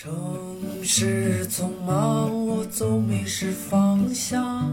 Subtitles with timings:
[0.00, 0.12] 城
[0.84, 4.64] 市匆忙，我总迷失方向。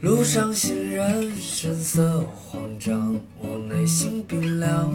[0.00, 4.90] 路上行人神色慌张，我内心冰凉。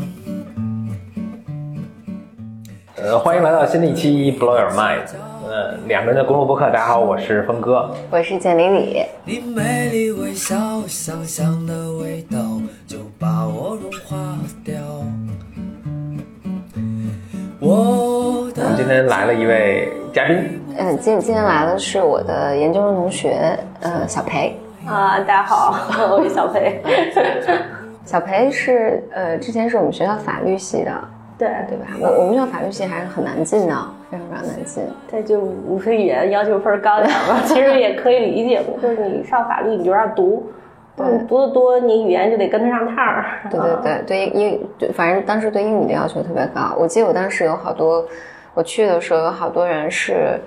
[2.96, 5.06] 呃，欢迎来到新的一期 Blow Your Mind。
[5.48, 7.96] 呃，两个人的公路播客，大家好，我是峰哥。
[8.10, 9.04] 我是简丽丽。
[9.24, 11.83] 你美丽微笑，香香的
[19.24, 24.54] 来了一位嘉宾，嗯，今今天来的是我的研究生同学，呃，小裴。
[24.86, 25.74] 啊，大家好，
[26.12, 26.82] 我是小裴。
[28.04, 30.92] 小裴是呃，之前是我们学校法律系的，
[31.38, 31.86] 对对吧？
[32.02, 33.74] 我我们学校法律系还是很难进的，
[34.12, 34.84] 非常非常难进。
[35.10, 40.52] 对，就无非语言要求分高点儿嘛， 其实也可以理解嘛，就是你上法律你就让读，
[40.98, 43.24] 对读的多，你语言就得跟得上趟儿。
[43.50, 46.76] 对对对对，英英对，反正当时对英语的要求特别高。
[46.78, 48.06] 我记得我当时有好多，
[48.54, 50.40] 我去的时候有好多人是，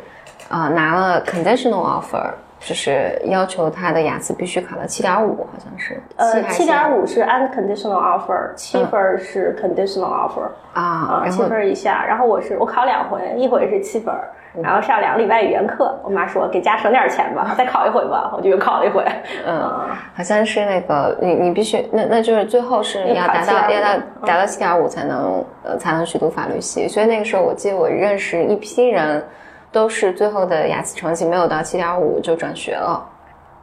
[0.48, 6.01] 呃、拿了 conditional offer，就是要求他的雅思必须考到七点五，好像是。
[6.16, 12.04] 呃，七点5五是 unconditional offer，七分是 conditional offer，啊，啊，七分以下。
[12.07, 14.30] 然后我是我考两回，一回是七分儿，
[14.62, 19.04] 然后上两个礼拜语言课，我妈说给家省点钱吧，再考一回吧，我就又考了一回。
[19.46, 29.23] 嗯啊好像是那个你你必须那那就是最后是要达到要考7.5要到达到七点五才能呃才能去读法律系，所以那个时候我记得我认识一批人，
[29.71, 33.07] 都是最后的雅思成绩没有到七点五就转学了。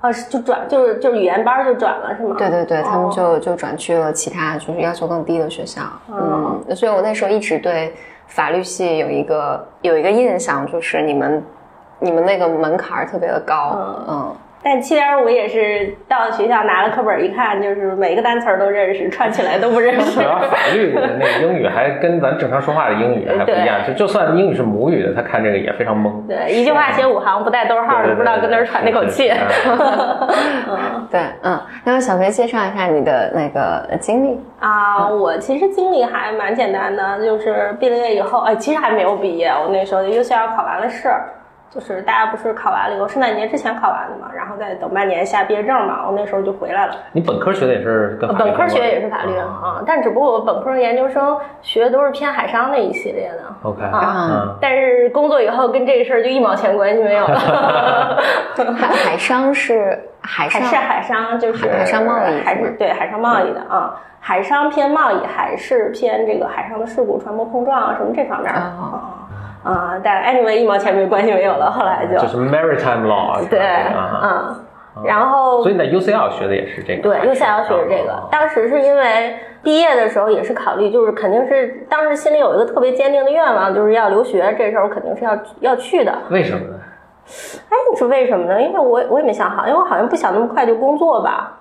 [0.01, 2.35] 啊，是就转就是就是语言班就转了是吗？
[2.37, 5.81] 对对对，他们哦就就转去了其他就是要求更低的学校。
[6.07, 7.93] 哦嗯，所以我那时候一直对
[8.33, 11.43] 法律系有一个有一个印象，就是你们
[11.99, 13.77] 你们那个门槛儿特别的高。
[14.07, 20.21] 嗯但七点五也是到学校拿了课本一看，就是每个单词儿都认识，串起来都不认识主。
[20.21, 26.25] 要法律的那个英语还跟咱正常说话的英语还不一样，就就算英语是母语的，他看这个也非常懵。
[26.27, 29.27] 对，一句话写五行不带逗号，对对就不知道跟哪儿喘那口气。
[29.27, 29.35] 是
[29.69, 34.39] 嗯对，嗯，那么小飞介绍一下你的那个呃经历。
[34.59, 41.09] 啊，我其实经历还蛮简单的，就是毕了业以后，哎，其实还没有毕业，我那时候 UCL 考完了试，
[41.73, 46.93] 就是大家不是考完了以后，圣诞节之前考完的嘛，然后再等半年下毕业证嘛，我那时候就回来了。
[47.11, 53.39] 你本科学的也是跟本科学也是法律啊啊，但只不过我本科研究生学的都是偏海商那一系列的。
[53.63, 58.19] OK，啊嗯，但是工作以后跟这个事儿就一毛钱关系没有了。
[58.77, 63.99] 海海商是海商是海商，就是海商贸易还是对海商贸易的啊。
[64.19, 69.01] 海商偏贸易，还是偏这个海上的事故、船舶碰撞啊什么这方面的哦
[69.63, 70.01] 啊啊。
[70.03, 74.55] 但 anyway 一毛钱没关系没有了，后来就就是 maritime law 是对啊，
[74.95, 86.13] 嗯，然后所以你在 UCL 学的也是这个，对，UCL 学的这个啊，当时是因为毕业的时候也是考虑，就是肯定是当时心里有一个特别坚定的愿望，就是要留学，这时候肯定是要要去的。
[86.29, 86.75] 为什么呢？
[87.69, 88.61] 哎，你说为什么呢？
[88.61, 91.57] 因为我我也没想好，因为我好像不想那么快就工作吧。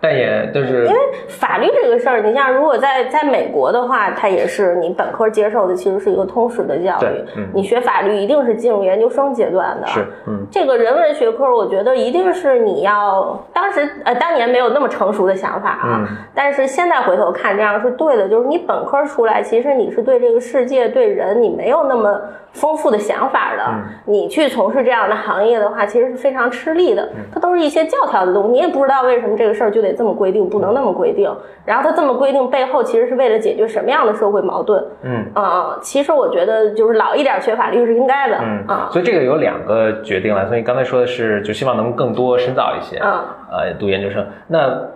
[0.00, 7.24] 但也就是因为法律这个事儿，你像如果在在美国的话，它也是你本科接受的，其实是一个通识的教育。
[7.36, 9.86] 嗯你学法律一定是进入研究生阶段的。
[9.86, 22.20] 是嗯这个人文学科，我觉得一定是你要当时呃当年没有那么成熟的想法啊，嗯但是现在回头看这样是对的，就是你本科出来，其实你是对这个世界、对人你没有那么
[22.52, 23.62] 丰富的想法的。
[23.66, 27.02] 嗯你去从事这样的行业的话，其实是非常吃力的。
[27.14, 31.32] 嗯它都是一些教条的东西，你也不知道为什么这个事儿就得这么规定，不能那么规定。
[31.64, 34.84] 然后它这么规定背后，其实是为了解决什么样的社会矛盾？
[35.02, 38.38] 嗯啊、其实我觉得就是老一点学法律是应该的。
[38.40, 40.46] 嗯啊、所以这个有两个决定了。
[40.46, 43.12] 所以你刚才说的是，就希望能更多深造一些，嗯
[43.52, 44.26] 呃，读研究生。
[44.48, 44.88] 那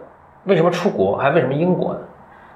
[0.45, 1.17] 为什么出国？
[1.17, 2.01] 还为什么英国呢？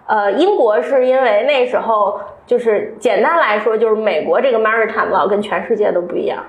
[0.07, 6.43] 呃，英国是因为那时候就是简单来说，就是美国这个 maritime law 跟全世界都不一样。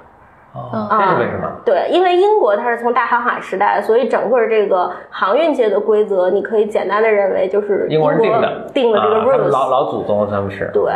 [0.54, 1.52] 哦，这是为什么？
[1.66, 9.52] 对，因为英国它是从大航海时代，所以整个这个航运界的规则，你可以简单的认为就是英国人定的，定的这个 rules。
[9.52, 10.92] 老老祖宗他们是，对，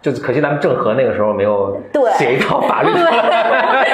[0.00, 2.92] 就是可惜咱们郑和那个时候没有对写一套法律。
[2.92, 3.88] 出来，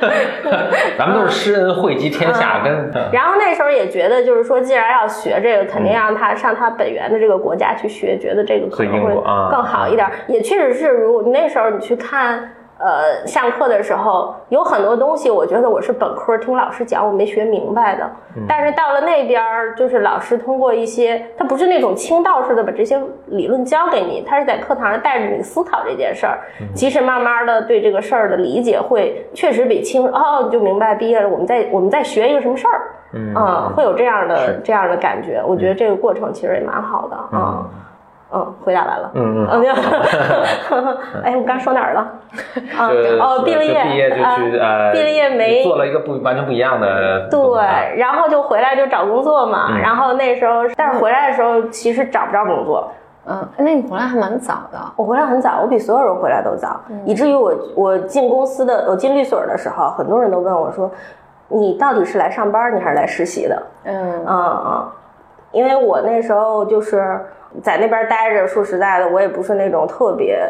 [0.98, 3.10] 咱们都是施恩惠及天下，跟嗯。
[3.12, 9.14] 然后那时候也觉得，就是说，既然要学这个，肯定让他上他本源的这个国家去学，觉得这个可能会
[9.50, 10.08] 更好一点。
[10.26, 12.52] 也确实是，如果那时候你去看。
[12.82, 18.04] 呃，上课的时候有很多东西，我觉得我是本科听老师讲，我没学明白的。
[18.34, 26.40] 嗯但是到了那边儿，就是老师通过一些，他不是那种倾倒式的把这些理论教给你，他是在课堂上带着你思考这件事儿。
[26.60, 32.80] 嗯其实慢慢的对这个事儿的理解会确实比清哦，你就明白毕业了，我们在我们在学一个什么事儿。
[33.14, 35.42] 嗯啊、会有这样的这样的感觉。
[35.46, 37.30] 我觉得这个过程其实也蛮好的啊。
[37.32, 37.70] 嗯，
[38.64, 39.10] 回答完了。
[39.14, 39.74] 嗯嗯嗯，没有。
[41.22, 42.00] 哎，我刚说哪儿了？
[42.78, 47.38] 啊，就哦，毕了业，毕业就去啊呃，毕了业没做了一个不完全不一样的对
[47.96, 49.68] 然后就回来就找工作嘛。
[49.70, 52.90] 嗯然后那时候，但是回来的时候其实找不着工作。
[53.24, 54.78] 嗯，那你回来还蛮早的。
[54.96, 60.90] 我回来很早，我比所有人回来都早，以至于我我进公司的，我进律所的时候，很多人都问我说，
[61.48, 63.62] 你到底是来上班，你还是来实习的？
[63.84, 64.88] 嗯嗯嗯，
[65.52, 67.20] 因为我那时候就是
[67.60, 70.40] 在那边待着，说实在的，我也不是那种特别，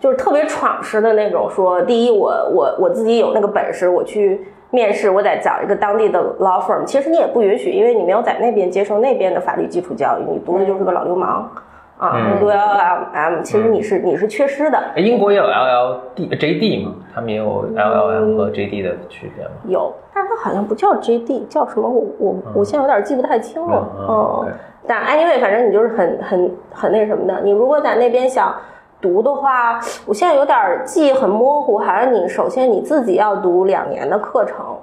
[0.00, 1.48] 就是特别闯式的那种。
[1.50, 4.40] 说第一，我我我自己有那个本事，我去
[4.70, 6.84] 面试，我得找一个当地的 law firm。
[6.84, 11.50] 其实你也不允许，因为你没有在那边接受那边的法律基础教育，你读的就是个老流氓。
[11.98, 14.78] 啊，LLM，其实你是你是缺失的。
[14.96, 19.50] 哎英国也有 LLD、JD 嘛，他们也有嗯 LLM 和 JD 的区别吗。
[19.68, 21.88] 有，但是它好像不叫 JD，叫什么？
[21.88, 23.88] 我我我现在有点记不太清了。
[24.00, 24.52] 嗯嗯嗯
[24.86, 27.40] 但 anyway，反正你就是很很很那什么的。
[27.42, 28.54] 你如果在那边想
[29.00, 34.73] 读的话，我现在有点记忆很模糊，好像你首先你自己要读两年的课程。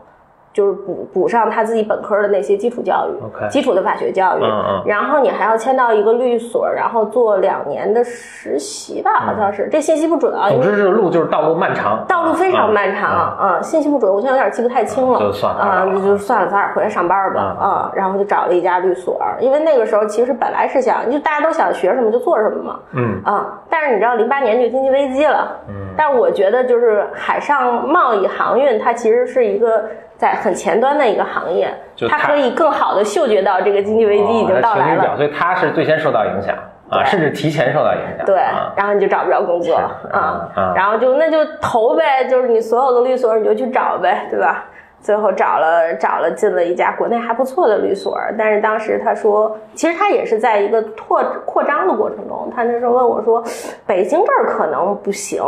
[0.53, 23.21] 就是补补上他自己本科的那些基础教育基础的法学教育，嗯嗯然后你还要签到一个律所，然后做两年的实习吧，好像是，这信息不准啊，总之，这个路就是道路漫长，道路非常漫长嗯、信息不准，我现在有点记不太清了，就算了啊、就就算了，早点回来上班吧嗯啊、然后就找了一家律所，因为那个时候其实本来是想，就大家都想学什么就做什么嘛，嗯。
[23.23, 25.73] 啊、但是你知道零八年就经济危机了，嗯。
[25.97, 29.85] 但是我觉得就是海上贸易航运，它其实是一个
[30.21, 35.17] 在很前端的一个行业就，它它可以更好的嗅觉到这个经济危机已经到来了。
[35.17, 36.55] 所以他是最先受到影响
[36.91, 38.23] 啊，甚至提前受到影响。
[38.23, 44.65] 对啊，然后你就找不着工作是啊嗯，然后就那就投呗，就是你所有的律所你就去找呗，对吧？
[45.01, 53.43] 最后找了找了进了一家国内还不错的律所，但是当时他说，其实他也是在一个拓扩张的过程中，他那时候问我说，
[53.85, 55.43] 北京这儿可能不行，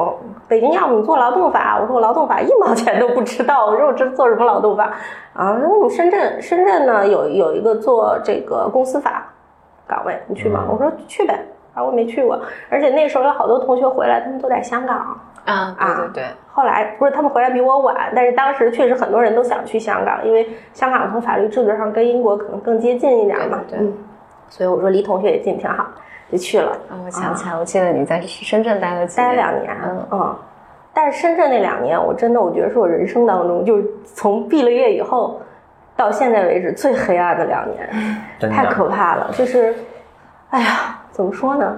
[0.48, 4.86] 北京要么你做劳动法，我说我劳动法一毛钱都不知道，我说我这做什么劳动法
[5.34, 5.58] 啊？
[5.62, 9.26] 那我们深圳深圳呢有有一个做这个公司法
[9.88, 10.66] 岗位，你去吗？
[10.70, 11.40] 我说去呗。
[11.76, 12.40] 啊，我没去过，
[12.70, 15.20] 而且那时候有好多同学回来，他们都在香港。
[15.46, 16.24] 啊，对对对，
[16.56, 23.60] 后来不是他们回来比我晚，但是当时确实很多人都想去香港，因为香港从法律制度上跟英国可能更接近一点嘛。
[23.68, 23.98] 对对对嗯，
[24.50, 25.84] 所以我说离同学也近挺好，
[26.32, 29.76] 就去了，啊，我想起来，我记得你在深圳待了几，待了两年。
[29.84, 30.36] 嗯嗯，
[30.94, 35.42] 但是深圳那两年，我真的我觉得是我人生当中就是从毕了业以后
[35.98, 37.90] 到现在为止最黑暗的两年，
[38.52, 39.32] 太可怕了。
[39.34, 39.74] 就是，
[40.52, 41.76] 哎呀，怎么说呢？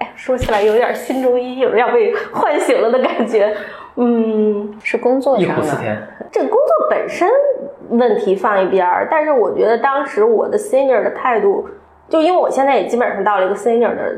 [0.00, 3.54] 哎，说起来有点心中阴影，要被唤醒了的感觉。
[3.96, 5.66] 嗯，是工作忆上的。
[6.30, 7.28] 这个工作本身
[7.90, 11.68] 问题放一边儿，但是我觉得当时我的 senior 的态度，
[12.08, 14.16] 就因为我现在也基本上到了一个 senior 的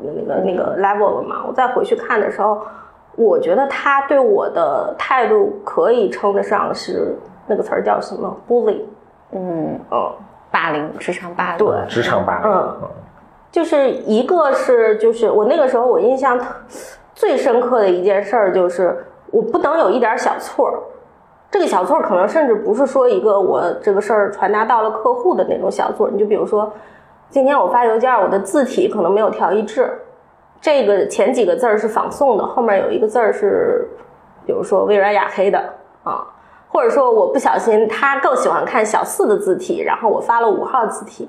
[0.00, 2.60] 那个那个 level 了嘛，我再回去看的时候，
[3.14, 7.14] 我觉得他对我的态度可以称得上是
[7.46, 8.80] 那个词儿叫什么？bully，
[9.32, 10.12] 嗯，嗯。
[10.48, 11.76] 霸凌，职场霸凌，对。
[11.86, 12.88] 职场霸凌，嗯。
[13.52, 16.46] 就是一个是就是我那个时候我印象特
[17.16, 20.78] 最深刻的一件事儿就是我不能有一点小错儿，
[21.50, 26.72] 这个小错儿可能甚至不是说一个我这个事儿传达到了客户的那种小错儿，你就比如说
[27.28, 29.90] 今天我发邮件，我的字体可能没有调一致，
[30.60, 33.88] 这个前几个字儿是仿宋的，后面有一个字儿是
[34.44, 35.58] 比如说微软雅黑的
[36.04, 36.24] 啊。
[36.68, 41.26] 或者说我不小心，他更喜欢看小四的字体，然后我发了五号字体，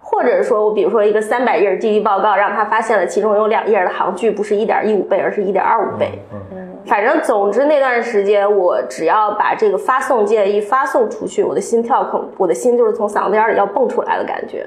[0.00, 6.18] 或者说我比如说一个三百页地域报告，让他发现了其中有两页的行距不是一点一五倍，而是一点二五倍。
[6.32, 14.66] 嗯反正总之那段时间，我只要把这个发送键一发送出去，我的心跳可我的心就是从嗓子眼里要蹦出来的感觉，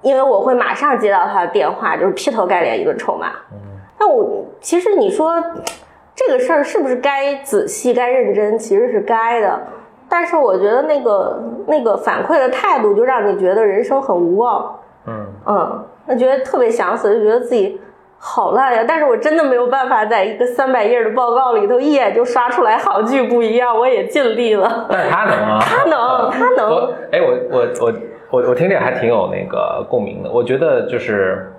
[0.00, 3.32] 因为我会马上接到他的电话，就是劈头盖脸一顿臭骂。
[3.98, 5.42] 那我其实你说
[6.14, 8.56] 这个事儿是不是该仔细、该认真？
[8.56, 9.60] 其实是该的。
[10.10, 14.74] 但是我觉得那个那个反馈的态度，就让你觉得人生很无望。
[15.06, 17.80] 嗯，嗯，那觉得特别想死，就觉得自己
[18.18, 18.84] 好烂呀。
[18.86, 24.86] 但是我真的没有办法在一个三百页的报告里头一眼就刷出来好剧不一样，我也尽力了。
[24.90, 26.70] 但是他能啊， 他能，他能。
[26.70, 27.92] 我哎，我我我
[28.30, 30.30] 我我听这个还挺有那个共鸣的。
[30.30, 31.50] 我觉得就是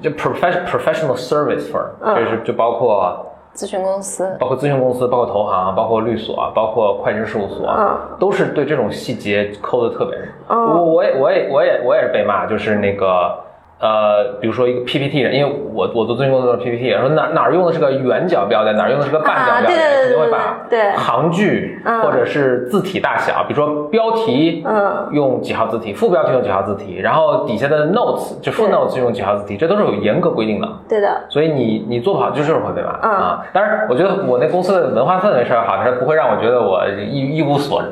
[0.00, 3.25] 就 professional professional service firm，、嗯就是就包括
[3.56, 7.96] 咨询公司，包括咨询公司，包括投行，包括律所，包括会计师事务所，嗯。
[8.20, 10.16] 都是对这种细节抠的特别
[10.48, 13.34] 我我也我也我也我也是被骂，就是那个
[13.78, 20.92] 呃，比如说一个 PPT，因为我我做咨询工作是 PPT，说哪哪儿用的是个圆角标点，哪儿用的是个半角标点，肯定会把对。
[20.92, 22.00] 行距嗯。
[22.00, 25.08] 或者是字体大小，比如说标题嗯。
[25.12, 28.66] 用几号字体，副标题用几号字体，然后底下的 notes 就对。
[28.68, 30.66] notes 用几号字体，这都是有严格规定的。
[30.88, 33.10] 对的，所以你你做不好就是会被骂、嗯。
[33.10, 33.46] 啊。
[33.52, 37.82] 当然，我觉得我那公司的文化氛围是好，它不会让我觉得我一一无所，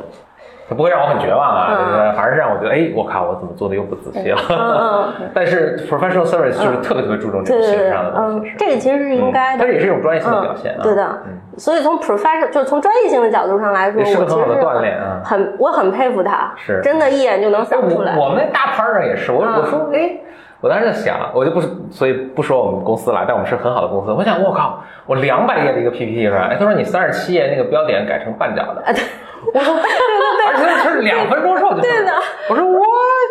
[0.69, 4.39] 它不会让我很绝望啊，嗯就是反而是让我觉得，哎，我靠，我怎么做的又不仔细了。
[4.49, 9.71] 嗯 但是 professional service 就是特别特别注重这对对对种形式上的，东嗯西，是，这个其实是应该的它。
[9.71, 10.81] 也是一种专业性的表现啊。
[10.83, 11.19] 对的，
[11.59, 18.17] 所以从 professional 就是从专业性的角度上来说，也是个我其实很好的锻炼啊很我很佩服他，是真的，一眼就能哎扫出来。
[18.17, 20.17] 我我们那大 partner 也是，我、嗯我说哎，
[20.65, 24.11] 我当时在想，我就不是，所以不说我们公司了，但我们是很好的公司。
[24.11, 26.49] 我想，我靠，我两百页的一个 PPT 是吧？
[26.51, 29.05] 哎，他说你三十七页那个标点改成半角的，啊，对，
[29.53, 29.93] 我说对对
[30.39, 32.13] 对， 而且是两分钟之后就对的。
[32.49, 32.81] 我说哇，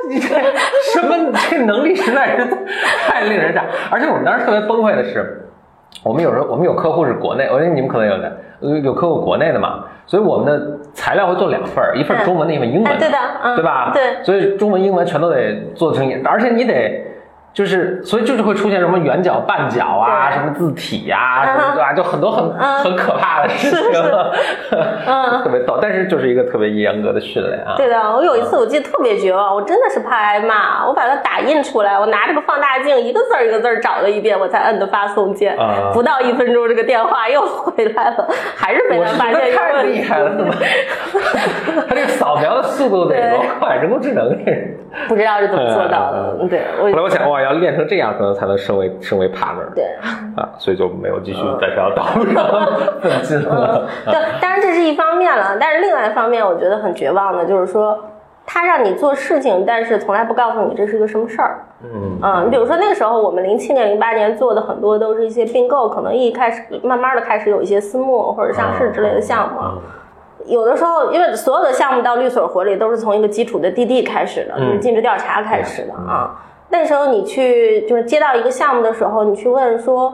[0.07, 0.27] 你这
[0.93, 2.45] 什么这能力实在是
[3.07, 3.65] 太令人炸！
[3.89, 5.49] 而且我们当时特别崩溃的是，
[6.03, 13.89] 我们有时候我们有客户是国内，我觉得你们可能有的，有有客户国内的嘛，所以我们的材料会做两份儿，一份儿中文的，一份英文哎对的嗯对吧？
[13.91, 17.09] 对所以中文、英文全都得做成，而且你得。
[17.53, 21.93] 就是，所以就是会出现什么圆角、半角啊，什么字体呀、什么嗯对吧？
[21.93, 24.01] 就很多很、嗯很可怕的事情，
[25.05, 25.77] 嗯特别逗。
[25.81, 27.75] 但是就是一个特别严格的训练啊。
[27.77, 35.55] 对的，我有一次我记得特别绝望，我真的是怕挨骂，我把它打印出来，我拿着个放大镜一个字儿一个字儿找了一遍，我才摁的发送键。
[35.57, 39.83] 啊不到一分钟，这个电话又回来了，还是被他发现有太。
[39.83, 40.31] 厉害了，
[41.87, 43.75] 他这个扫描的速度得多快？
[43.77, 44.72] 人工智能这是。
[45.07, 46.37] 不知道是怎么做到的。
[46.39, 49.73] 嗯对，我后来我想，哇，要练成这样，可能才能升为升为 partner。
[49.73, 49.83] 对。
[50.35, 52.45] 啊，所以就没有继续在这条道路上
[53.01, 53.87] 奋进了。
[54.05, 57.97] 对，当然这是一方面了，但是另外一方面，我觉得很绝望的就是说，
[58.45, 61.59] 他让你做事情，但是从来不告诉你这是个什么事儿。
[61.83, 69.59] 嗯嗯，你比如说那个时候，我们零七年、零八年做的很多都是一些并购，可能一开始慢慢的开始有一些私募或者上市之类的项目。
[69.61, 69.81] 嗯
[70.45, 76.39] 有的时候，因为所有的项目到律所活里都是从一个基础的 DD 开始的，嗯就是尽职调查开始的啊。
[76.69, 80.13] 那时候你去就是接到一个项目的时候，你去问说，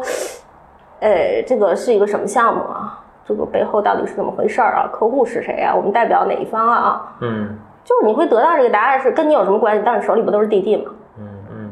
[1.00, 3.00] 呃，这个是一个什么项目啊？
[3.28, 4.90] 这个背后到底是怎么回事儿啊？
[4.92, 5.74] 客户是谁啊？
[5.76, 7.16] 我们代表哪一方啊？
[7.22, 9.82] 嗯就是你会得到这个答案是跟你有什么关系？
[9.86, 10.92] 但你手里不都是 DD 吗？
[11.18, 11.72] 嗯嗯，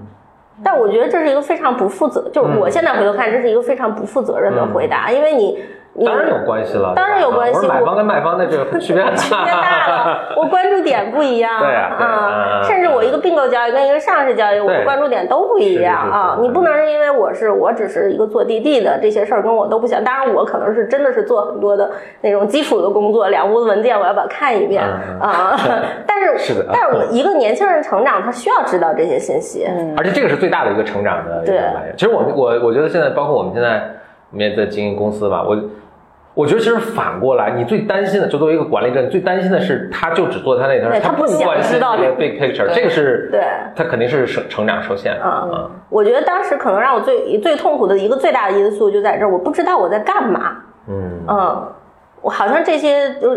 [0.63, 5.59] 但我觉得这是一个非常不负责，就是我现在回头看，这是一个非常不负责任的回答，因为你你
[6.05, 16.37] 当然有关系了，当然有关系我说买方跟卖方的这个 区别很 区别大了，我关注点不一样， 对啊对啊嗯嗯甚至我一个并购交易跟一个上市交易，我的关注点都不一样啊。
[16.41, 20.03] 你不能是因为我是我只是一个做滴滴的，这些事儿跟我都不想。
[20.03, 21.89] 当然，我可能是真的是做很多的
[22.21, 25.59] 那种基础的工作，两屋子文件我要把它看一遍嗯嗯啊。
[26.05, 29.65] 但是是的但是我一个年轻人成长，他需要知道这些信息。
[29.97, 31.93] 而且这个是最大的一个成长的一个对来源。
[31.97, 33.81] 其实我们我我觉得现在包括我们现在
[34.31, 35.55] 我们也在经营公司吧，我
[36.37, 43.41] 我觉得其实反过来，你最担心的，就作为一个管理者，你最担心的是他就只做他那头，对他不不想关心知道这个 big picture，这个是对
[43.75, 45.21] 他肯定是成成长受限的。
[45.25, 50.57] 嗯，我觉得当时可能让我最最痛苦的一个最大的因素就在这儿，我不知道我在干嘛。
[50.87, 51.67] 嗯嗯，
[52.21, 53.35] 我好像这些就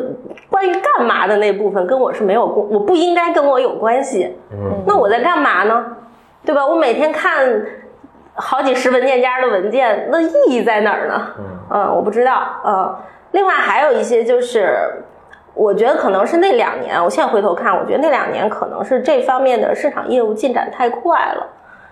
[0.50, 4.36] 关于干嘛的那部分跟我是没有关，我不应该跟我有关系。
[4.52, 5.86] 嗯，那我在干嘛呢？
[6.44, 6.66] 对吧？
[6.66, 7.46] 我每天看
[8.40, 11.26] 好几十文件夹的文件，那意义在哪儿呢？
[11.70, 12.42] 嗯，我不知道。
[12.64, 12.96] 嗯，
[13.32, 15.04] 另外还有一些就是。
[15.52, 21.46] 我觉得可能是那两年，我现在回头看，我觉得那两年可能是这方面的市场业务进展太快了，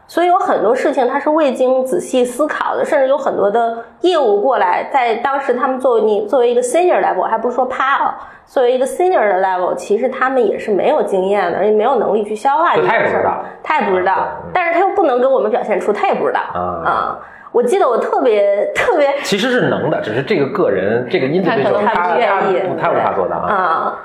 [0.08, 13.20] 所以有很多事情他是未经仔细思考的，甚至有很多的业务过来，在当时他们作为你作为一个 senior level，还不是说趴啊，作为一个 senior 的 level，其实他们也是没有经验的，也没有能力去消化这就他也件事儿。
[13.20, 14.26] 不知道，他也不知道。
[14.54, 16.40] 但是他又不能给我们表现出他也不知道。
[16.54, 16.60] 啊。
[16.88, 17.18] 啊。
[17.50, 23.98] 我记得我特别特别其实是能的，只是这个个人这个 individual 他他不愿意，他他无法做到啊。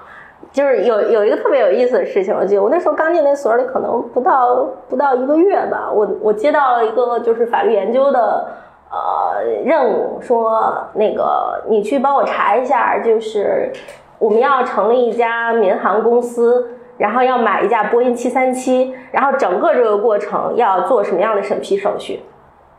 [0.54, 0.56] 啊。
[0.56, 8.48] 就是有有一个特别有意思的事情，我记得我那时候刚进那所里，可能不到不到一个月吧，我我接到了一个就是法律研究的
[8.92, 13.72] 呃任务，说那个你去帮我查一下，就是
[14.20, 22.22] 我们要成立一家民航公司，然后要买一架波音七三七，然后整个这个过程要做什么样的审批手续，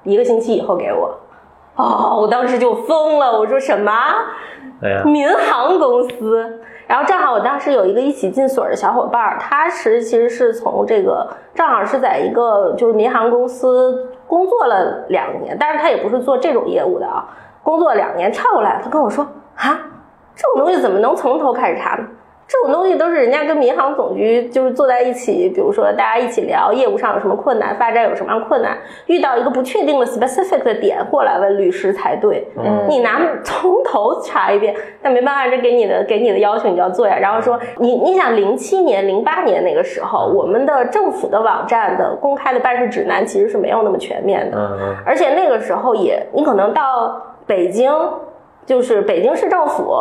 [0.04, 1.12] 一个星期以后给我。
[1.74, 3.92] 哦，我当时就疯了，我说什么？
[4.80, 6.60] 对呀，民航公司。
[6.86, 17.24] 然后正好我当时有一个一起进所的小伙伴儿，他实其实是从这个正好是在一个就是民航公司工作了两年，但是他也不是做这种业务的啊，
[17.62, 19.24] 工作两年跳过来，他跟我说
[19.56, 19.78] 啊，
[20.34, 22.04] 这种东西怎么能从头开始查呢？
[22.46, 32.46] 这种东西都是人家跟民航总局就是坐在一起，比如说大家一起聊业务上有什么困难，发展有什么样困难，遇到一个不确定的 specific 的点过来问律师才对。
[32.58, 37.16] 嗯，你拿从头查一遍，但没办法，这给你的给你的要求你就要做呀。
[37.18, 47.90] 然后说你你想零七年零八年那个时候，我们的政府的网站的公开的办事指南其实是没有那么全面的，而且那个时候也你可能到北京，
[48.66, 49.94] 就是北京市政府。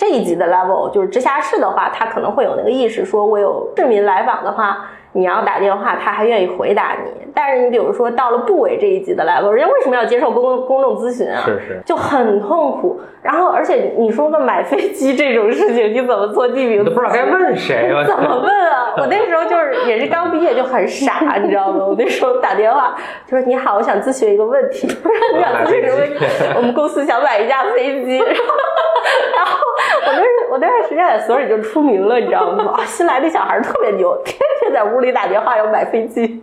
[0.00, 7.10] 这一级的 level 就是直辖市的话，他可能会有那个意识，说我有市民来访的话，你要打电话，他还愿意回答你。
[7.34, 11.42] 但是你比如说到了部委这一级的 level，人家为什么要接受公公众咨询啊？
[11.44, 13.00] 是是就很痛苦。
[13.22, 16.84] 然后而且你说的买飞机这种事情，你怎么做地名？
[16.84, 18.94] 都不知道该问谁，我 怎么问啊？
[18.96, 21.84] 我那时候就是也是刚毕业就很傻，你知道吗？
[21.86, 24.86] 我那时候打电话就说你好，我想咨询一个问题，
[25.34, 26.24] 你想咨询什么问题？
[26.56, 28.16] 我们公司想买一架飞机，
[29.36, 29.58] 然后
[30.06, 32.74] 我那我那段时间在所里就出名了，你知道吗？
[32.78, 36.42] 啊新来的小孩特别牛，天天在屋里打电话要买飞机。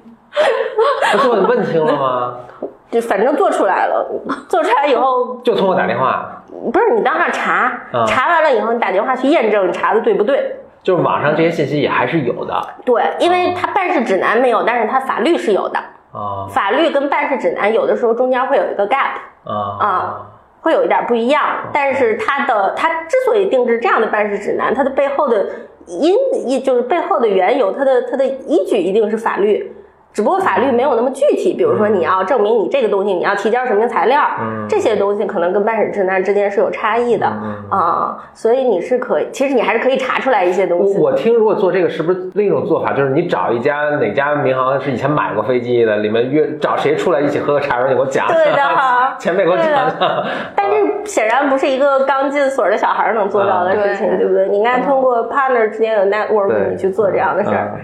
[1.01, 2.35] 他最后你问清了吗？
[2.91, 4.05] 就反正做出来了，
[4.47, 10.55] 做出来以后 就通过打电话，不是你当上查，嗯查完了以后你打电话去验证你查的对不对。
[10.83, 15.77] 就是网上这些信息也还是有的对，因为它办事指南没有，但是它法律是有的。
[16.13, 20.21] 啊法律跟办事指南有的时候中间会有一个 gap 啊啊，
[20.61, 21.41] 会有一点不一样。
[21.73, 25.45] 但是它的它之所以定制这样的办事指南，它的背后的
[25.87, 26.15] 因
[26.45, 29.71] 一就是背后的缘由，它的它的依据一定是法律。
[30.17, 37.27] 只不过法律没有那么具体，比如说你要证明你这个东西你要提交什么材料，嗯这些东西可能跟办事指南之间是有差异的
[37.69, 40.97] 啊、所以你是可以，其实你还是可以查出来一些东西。
[40.97, 42.93] 我我听，如果做这个，是不是另一种做法？
[42.93, 49.87] 就是你找一家哪家民航是以前买过飞机的，里面约找谁出来一起喝个茶，说你给我讲，对的哈 前辈给我讲讲。
[50.57, 54.47] 但是显然不是一个刚进所的小孩能做到的事情，嗯对不对？
[54.47, 57.73] 你应该通过 partner 之间的 network，对你去做这样的事儿。
[57.75, 57.81] 嗯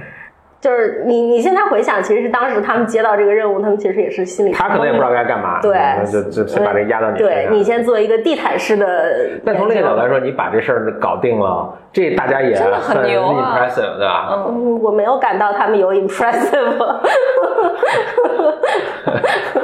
[0.64, 7.12] 就是你你现在回想，其实是当时他们接到这个任务，他们其实也是心里他可能也不知道该干嘛，对那就就就把这个压到。
[7.12, 9.14] 对你先做一个地毯式的。
[9.46, 14.30] 但从另一个角度来说，你把这事儿搞定了，这大家也真的很牛啊 impressive，对吧？
[14.48, 16.78] 嗯，我没有感到他们有 impressive。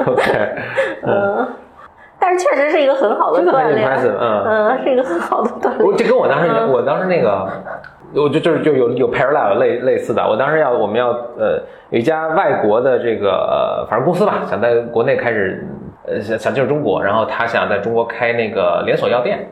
[0.06, 0.48] OK，
[1.02, 1.48] 嗯，
[2.30, 3.88] 但是确实是一个很好的锻炼，
[4.20, 5.84] 嗯嗯，是一个很好的锻炼。
[5.84, 7.48] 我这跟我当时，嗯我当时那个，
[8.14, 10.22] 我就就是就有有 parallel 类类似的。
[10.22, 15.66] 我当时要我们要呃有一家外国的这个呃反正公司吧，想在国内开始
[16.06, 19.48] 呃想想进入中国，然后他想在中国开那个连锁药店。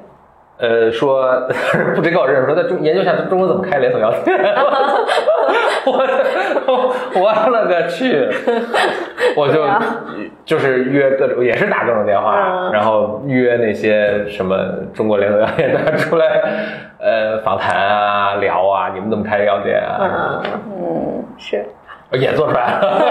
[0.58, 1.24] 呃，说
[1.94, 4.36] 不直给我认识，说在中研究一下中国怎么开连锁药店。
[5.86, 5.92] 我
[6.66, 8.28] 我我了个去！
[9.36, 9.64] 我就
[10.44, 14.56] 就是约各种，也是打各种电话，嗯然后约那些什么
[14.92, 16.42] 中国连锁药店的出来，
[16.98, 19.96] 呃，访谈啊、聊啊，你们怎么开药店啊？
[20.00, 21.64] 嗯嗯，是，
[22.12, 23.02] 也做出来了。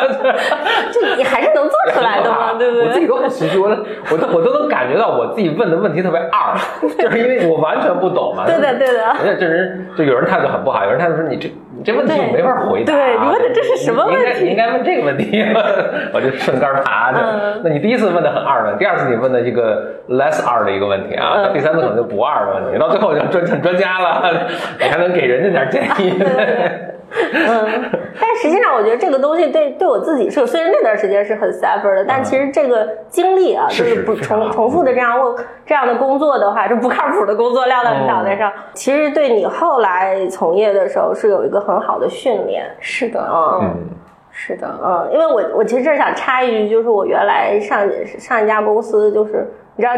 [0.90, 2.86] 就你还是能做出来的嘛， 对不对？
[2.86, 3.76] 我自己都很心虚，我都
[4.10, 6.54] 我都我都能感觉到我自己问的问题特别二，
[6.98, 8.44] 就是因为我完全不懂嘛。
[8.46, 12.92] 对的对的而且这人就有人态度很不好，有人态度说你这你这问题我没法回答。
[12.92, 15.44] 对你问的这是什么问题你应该问这个问题，
[16.12, 17.18] 我就顺杆爬着。
[17.20, 24.22] 嗯那你第一次问的很二的，第二次你问的一个 less 二的一个问题啊，第三次可能就不二的问题，到最后就专成专家了，
[24.80, 26.18] 你还能给人家点建议。
[27.12, 42.64] 嗯，但实际上我觉得这个东西对对我自己是，虽然那段时间是很 suffer 的，但其实这个经历啊，就是是不重重复的这样问这样的工作的话，就不靠谱的工作撂到你脑袋上，其实对你后来从业的时候是有一个很好的训练。
[42.78, 43.76] 是的，嗯嗯
[44.30, 49.94] 是的，嗯，因为我我其实这儿想插一句，就是我原来上上一家公司，就是你知道。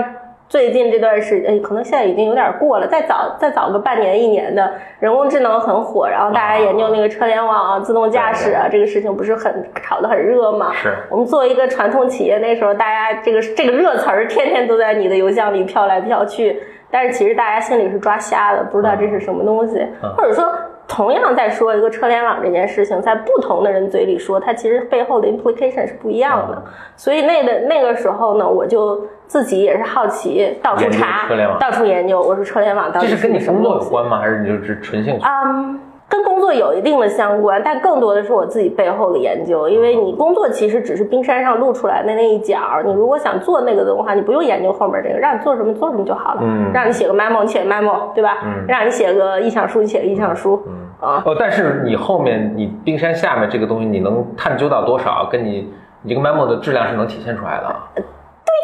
[0.53, 2.87] 最近这段时间，可能现在已经有点过了。
[2.87, 10.71] 再早再早个半年一年的，人工智能很火，然后大家研究那个车联网啊、自动驾驶啊，这个事情不是很炒得很热吗？
[10.75, 16.61] 是我们作为一个传统企业，那时候大家这个这个热词儿天天都在你的邮箱里飘来飘去，
[16.91, 20.53] 但是其实大家心里是抓瞎的，不知道这是什么东西，嗯或者说。
[20.89, 26.63] 同样在说一个车联网这件事情，在不同的人嘴里说，它其实背后的 implication 是不一样的。
[26.97, 32.21] 所以那个那个时候呢，我就自己也是好奇，到处查到处研究。
[32.21, 33.63] 我说车联网到这底是跟你工？
[33.63, 34.19] 作有关吗？
[34.19, 35.25] 还是你就是纯兴趣？
[35.25, 35.81] 嗯，
[36.13, 39.67] 跟工作有一定的相关，但更多的是我自己背后的研究。
[39.67, 46.43] 因为你工作其实只是冰山上露出来的那一角，你如果想做那个的话，你不用研究后面这个，让你做什么做什么就好了。
[46.45, 48.43] 嗯让你写个 memo，你写个 memo，对吧？
[48.45, 50.63] 嗯让你写个意向书，你写个意向书。
[50.67, 55.27] 嗯啊，哦，但是你后面你冰山下面这个东西，你能探究到多少？
[55.33, 55.73] 跟你
[56.03, 58.05] 你这个 memo 的质量是能体现出来的对。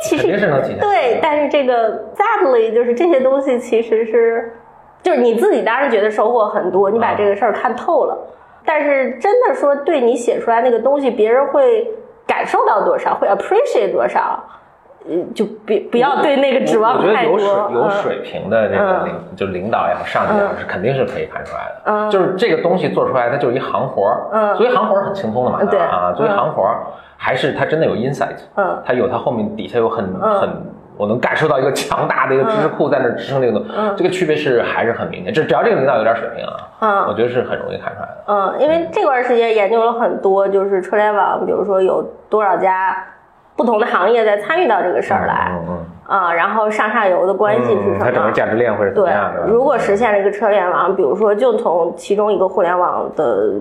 [0.02, 4.52] 其实肯定是能体现对，但是这个 sadly 就是这些东西其实是。
[5.08, 8.14] 就是你自己当然觉得收获很多，你把这个事儿看透了，
[8.66, 11.90] 但是真的说对你写出来那个东西，别人会
[12.26, 14.38] 感受到多少，会 appreciate 多少，
[15.08, 21.82] 呃，就别不要对那个指望我觉得有水有水平的这个领，就领导也好，上级也好，嗯是肯定是可以看出来的。
[21.86, 24.28] 嗯就是这个东西做出来，它就是一行活儿。
[24.30, 26.84] 嗯作为行活儿很轻松的嘛，对啊，作为嗯行活儿，
[27.16, 30.50] 还是它真的有 insight，嗯它有它后面底下有很嗯很。
[30.98, 35.32] 我能感受到一个强大的一个知识库在那支撑这个东西，嗯这个区别是还是很明显。
[35.32, 38.24] 这只要这个领导有点水平啊，嗯我觉得是很容易看出来的。
[38.26, 42.96] 嗯，因为这段时间研究了很多，就是车联网，比如说有多少家
[43.56, 45.78] 不同的行业在参与到这个事儿来，嗯
[46.10, 47.98] 嗯啊、然后上下游的关系是什么？
[48.00, 53.52] 它整个价值链会是怎样的？，如果实现了一个车联网，比如说就从其中一个互联网的。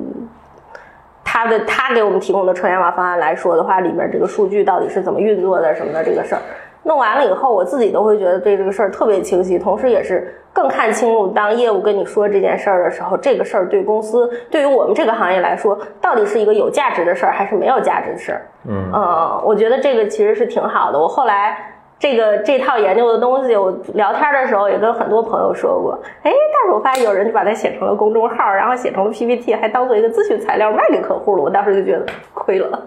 [1.29, 6.41] 他的他给我们提供的车联网方案来说的话，里面这个数据到底是怎么运作的什么的这个事儿，
[6.87, 18.41] 弄完了以后，我自己都会觉得对这个事儿特别清晰，同时也是更看清楚，当业务跟你说这件事儿的时候，这个事儿对公司对于我们这个行业来说，到底是一个有价值的事儿还是没有价值的事儿。
[18.69, 20.97] 嗯嗯，我觉得这个其实是挺好的。
[20.97, 21.57] 我后来
[21.99, 25.99] 这个这套研究的东西，我聊天的时候也跟很多朋友说过。
[26.23, 31.43] 哎，但是我发现有人就把它写成了公众号，然后写成了 PPT，还当做一个咨询材料卖给客户了。
[31.43, 32.79] 我当时就觉得亏了。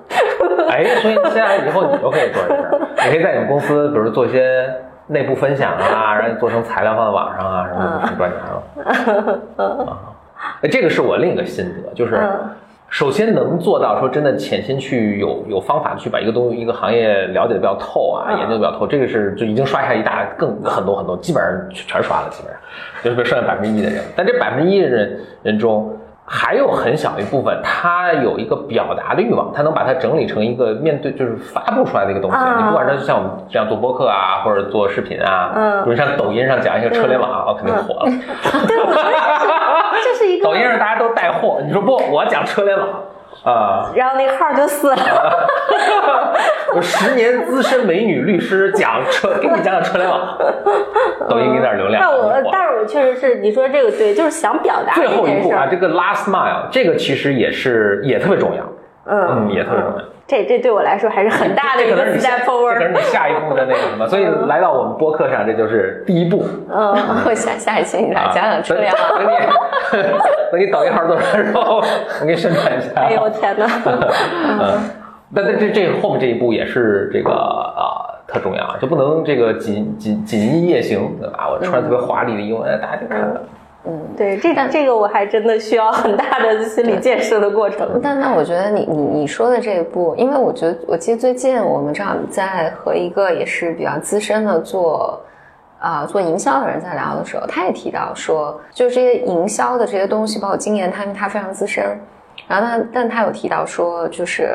[0.69, 4.73] 哎，所以现在以后你都可以做这事儿，你可以在你们公司，比如做一些
[5.09, 7.67] 内部分享啊，然后做成材料放在网上啊，
[8.05, 9.41] 什么赚钱了。
[9.87, 9.99] 啊，
[10.63, 12.51] 哎这个是我另一个心得，就是嗯
[12.91, 22.61] 首先能做到说真的潜心去有有方法去把一个东西一个行业了解的比较透啊，嗯研究的比较透，这个是就已经刷下一大更很多很多，基本上全刷了，基本上
[23.03, 25.97] 就是剩下百分之一的人，但这百分之一的人人中。
[26.33, 32.37] 还有很小一部分，他有一个表达的欲望，他能把它整理成一个面对就是发布出来的一个东西。
[32.37, 38.11] 啊你不管是像我们这样做播客啊，或者做视频啊，嗯比如像抖音上讲一个车联网，啊，肯定火了。
[38.69, 42.87] 对，我觉得这是一个 抖音上大家都带货，你说不，我讲车联网
[43.43, 44.97] 啊，然后那个号就死了。
[46.75, 50.39] 我十年资深美女律师讲车，给你讲讲车联网，
[51.29, 52.03] 抖音给点流量。
[52.03, 58.63] 但我但是我确实是你说这个对，就是想表达最后一步啊，这个 last mile，这个其实也是也特别重要，
[59.07, 60.05] 嗯嗯，也特别重要。
[60.31, 62.93] 这这对我来说还是很大的一个 step 这可能是 forward。
[62.93, 66.45] 你下一步的那个什么，所以来到我们播客上，这就是第一步。
[66.71, 66.95] 嗯，
[67.27, 69.03] 我下下一期你来啊讲讲车联网。
[69.19, 69.41] 等等你
[70.53, 71.83] 等你抖音号做出来之后，
[72.21, 72.93] 我给你宣传一下。
[72.95, 73.67] 哎呦天哪！
[73.85, 74.79] 嗯，
[75.35, 81.49] 但但这这后面这一步也是这个啊、特重要啊，就不能这个锦锦锦衣夜行，对吧？
[81.51, 83.21] 我穿特别华丽的衣服，哎，大家就看
[83.85, 83.93] 了。
[84.17, 87.99] 对，这这个我还真的需要很大的心理建设的过程。
[88.03, 95.19] 但那我觉得你你你说的这一步，因为我觉得我记得最近我们正好在和一个也是比较资深的做
[95.79, 101.83] 啊、做营销的人在聊的时候，他也提到说，就是这些营销的这些东西，包括经验他他非常资深，
[102.47, 104.51] 然后他但他有提到说，就是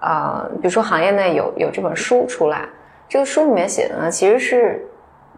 [0.00, 2.62] 呃，比如说行业内有有这本书出来，
[3.08, 4.86] 这个书里面写的呢，其实是。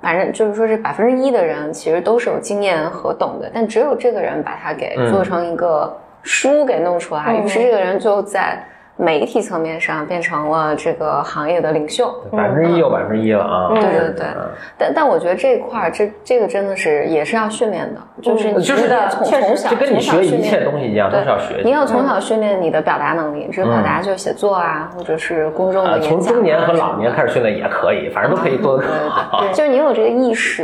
[0.01, 5.11] 反正就是说，这百分之一的人其实都是有经验和懂的，但只有这个人把它给嗯。
[5.11, 8.63] 做成一个书给弄出来，嗯于是这个人就在
[9.01, 12.13] 媒体层面上变成了这个行业的领袖。
[12.33, 13.69] 百分之一有百分之一了啊！
[13.71, 21.63] 嗯对对对嗯但但我觉得这一块儿，这这个真的是也是要训练的，就是你就是真的从从小就跟你学一切东西一样，都对是要学。
[21.65, 26.21] 你要从小训练你的表达能力，这个表达就是写作啊，或者是公众的啊，演讲、啊。
[26.21, 29.45] 从中年和老年开始训练也可以，反正都可以做得更好。
[29.53, 30.63] 就是你有这个意识，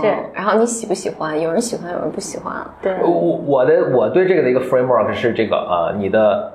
[0.00, 1.40] 是然后你喜不喜欢？
[1.40, 2.52] 有人喜欢，有人不喜欢。
[2.82, 3.10] 对，我
[3.46, 6.52] 我的我对这个的一个 framework 是这个呃，你的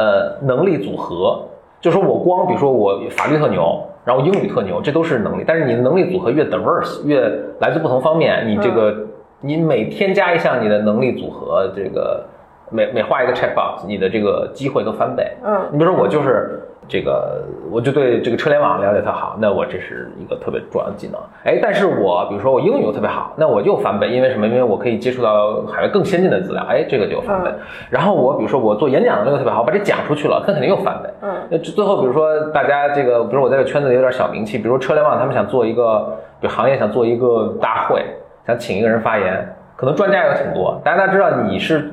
[0.00, 1.42] 呃能力组合，
[1.80, 7.20] 就说我光比如说我法律特牛，然后英语特牛，这都是能力，但是你的能力组合越 diverse，越
[7.58, 8.94] 来自不同方面，你这个、
[9.40, 12.24] 你每添加一项你的能力组合，这个
[12.70, 15.30] 每每画一个 checkbox，你的这个机会都翻倍。
[15.44, 21.20] 嗯你比如说我就是这个，我就对这个车联网了解特好，那我这是一个特别重要的技能。
[21.44, 24.48] 哎，但是我比如说我英语又特别好，那我又翻倍，因为什么？
[24.48, 27.50] 因为我可以接触到海外更先进的资料，哎，这个就翻倍。
[27.90, 31.08] 然后我比如说我做演讲能力又特别好，把这讲出去了，那肯定又翻倍。
[31.22, 38.04] 嗯那最后比如说大家这个，比如我在这圈子里有点小名气，比如说车联网他们想做一个，比如行业想做一个大会，
[38.44, 41.92] 想请一个人发言，可能专家有挺多，大家知道你是。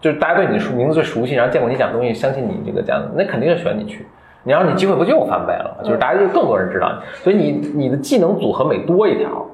[0.00, 4.06] 就是大家对你的名字最熟悉，然后见过你讲东西，相信你这个讲，那肯定是选你去。
[4.48, 5.84] 你然后你机会不就翻倍了吗？
[5.84, 9.44] 就是大家就更多人知道你，所以你你的技能组合每多一条，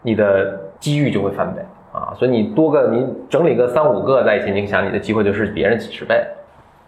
[0.00, 1.60] 你的机遇就会翻倍
[1.92, 2.14] 啊。
[2.18, 6.24] 所以你多个你整理个三五个在一起，你想你的机会就是别人几十倍。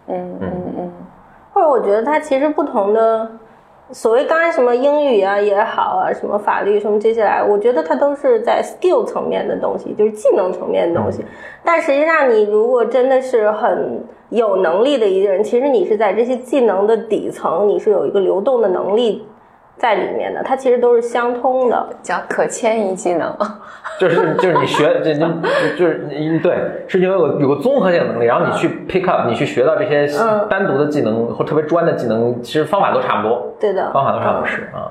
[0.08, 0.92] 嗯嗯嗯，
[1.52, 3.30] 或者我觉得它其实不同的
[3.92, 11.22] 所谓刚才什么英语啊也好啊，什么法律什么这些来，我觉得它都是在 skill 层面的东西，就是技能层面的东西。
[11.62, 19.24] 但实际上，你如果真的是很有能力的一个人，其实你是在这些技能的底层，你是有一个流动的能力
[19.76, 21.88] 在里面的，它其实都是相通的。
[22.02, 23.34] 叫可迁移技能。
[23.98, 25.26] 就是就是你学就就
[25.76, 26.08] 就是
[26.42, 26.56] 对，
[26.88, 34.90] 是因为有有个综合性能力，然后你去 pick up，你去学到这些嗯单独的技能或特别专的技能，其实方法都差不多，对的，方法都差不多是啊。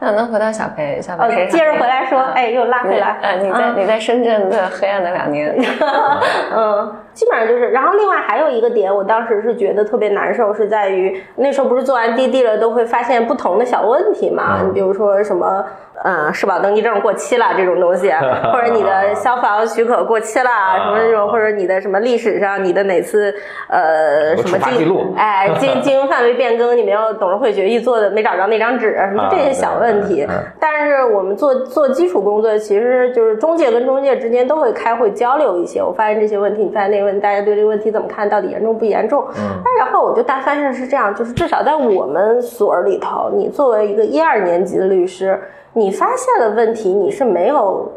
[0.00, 3.18] 那能回到小裴，小呃裴接着回来说，哎，又拉回来。
[3.22, 3.74] 呃，你在嗯。
[3.78, 5.54] 你在深圳的黑暗的两年，
[6.54, 14.68] 嗯，基本上就是，然后另外还有一个点，我当时是觉得特别难受，是在于那时候不是做完滴滴了，都会发现不同的小问题嘛，嗯。
[14.68, 15.64] 你比如说什么，
[16.06, 18.08] 嗯，社保登记证过期了这种东西，
[18.52, 23.34] 或者你的 消防许可过期了，什么这种，或者你的什么历史上你的哪次
[23.68, 30.24] 呃什么记录哎经 经营范围变更，你没有董事会决议做的没找着那张纸，什么这些小问题。
[30.60, 35.82] 但是我们做做基础工作，其实就是中介跟中介之间都会开会交流一些。
[35.82, 39.26] 我发现这些问题，你发现那个问题，大家对这个问题怎么看，到底严重不严重？
[39.38, 39.60] 嗯。
[39.64, 45.40] 但然后我就大发现是这样，就是至少在我们所里头，你作为一个一二年级的律师，
[45.76, 47.92] 你发现了问题，你是没有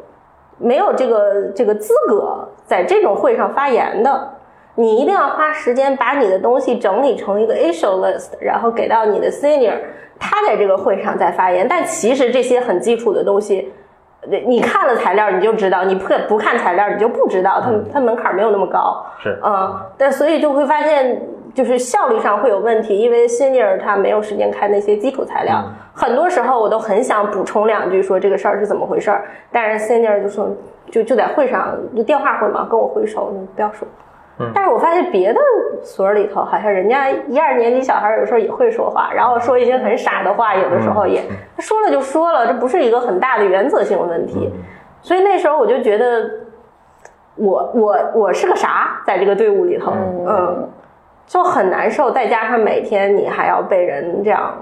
[0.58, 4.32] 没有这个这个资格在这种会上发言的。
[4.76, 9.78] 你一定要花时间把你的东西整理成一个 issue list，然后给到你的 senior，
[10.20, 11.66] 他在这个会上再发言。
[11.70, 13.72] 但其实这些很基础的东西，
[14.30, 19.06] 呃你看了材料你就知道，你不不看材料你就不知道，它它门槛没有那么高。
[19.24, 21.22] 是嗯，但所以就会发现，
[21.54, 25.64] 就是效率上会有问题，因为 senior 他没有时间看那些基础材料。
[25.94, 30.50] 很多时候我都很想补充两句，说这个事儿是怎么回事儿，但是 senior 就说
[30.90, 33.88] 就就在会上就电话会嘛，跟我挥手，你不要说。
[34.54, 35.40] 但是我发现别的
[35.84, 41.22] 所里头，好像人家一二年级小孩有时候也会说话，然后说一些很傻的话，有的时候也
[41.58, 44.50] 他说了就说了，这不是一个很大的原则性的问题。
[45.02, 46.30] 所以那时候我就觉得，
[47.36, 49.92] 我我我是个啥，在这个队伍里头，
[50.26, 50.70] 嗯，
[51.30, 52.10] 就很难受。
[52.10, 54.54] 再加上每天你还要被人这样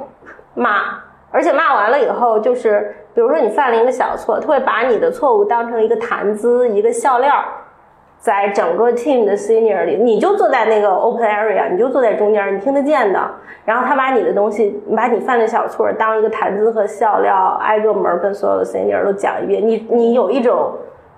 [0.53, 0.99] 骂，
[1.31, 7.33] 而且骂完了以后，就是比如说你犯了一个小错，他会把你的错误当成一个谈资，一个笑料。
[8.19, 13.19] 在整个 team 的 senior 里，你就坐在那个 open area，你就坐在中间，你听得见的。
[13.63, 19.65] 然后他把你的东西，把你犯的小错当一个谈资和笑料，挨个门跟所有的 senior 都讲一遍。
[19.65, 20.73] 你你有一种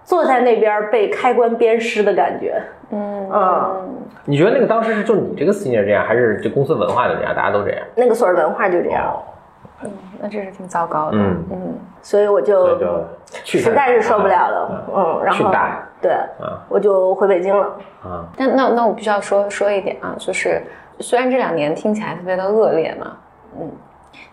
[0.09, 2.59] 坐在那边被开棺鞭尸的感觉。
[2.89, 3.89] 嗯嗯，
[4.25, 7.85] 你觉得那个当时是就你这个 senior 这样，还是这公司文化就这样，大家都这样？
[7.93, 9.15] 那个所有文化就这样，
[9.83, 11.17] 嗯那这是挺糟糕的。
[11.17, 11.45] 嗯。
[11.51, 12.75] 嗯，所以我就
[13.43, 14.85] 实在是受不了了。
[14.95, 15.51] 嗯，然后
[16.01, 17.67] 对啊，我就回北京了。
[18.03, 20.59] 啊，但那那我必须要说说一点啊，就是
[20.99, 23.15] 虽然这两年听起来特别的恶劣嘛，
[23.59, 23.71] 嗯，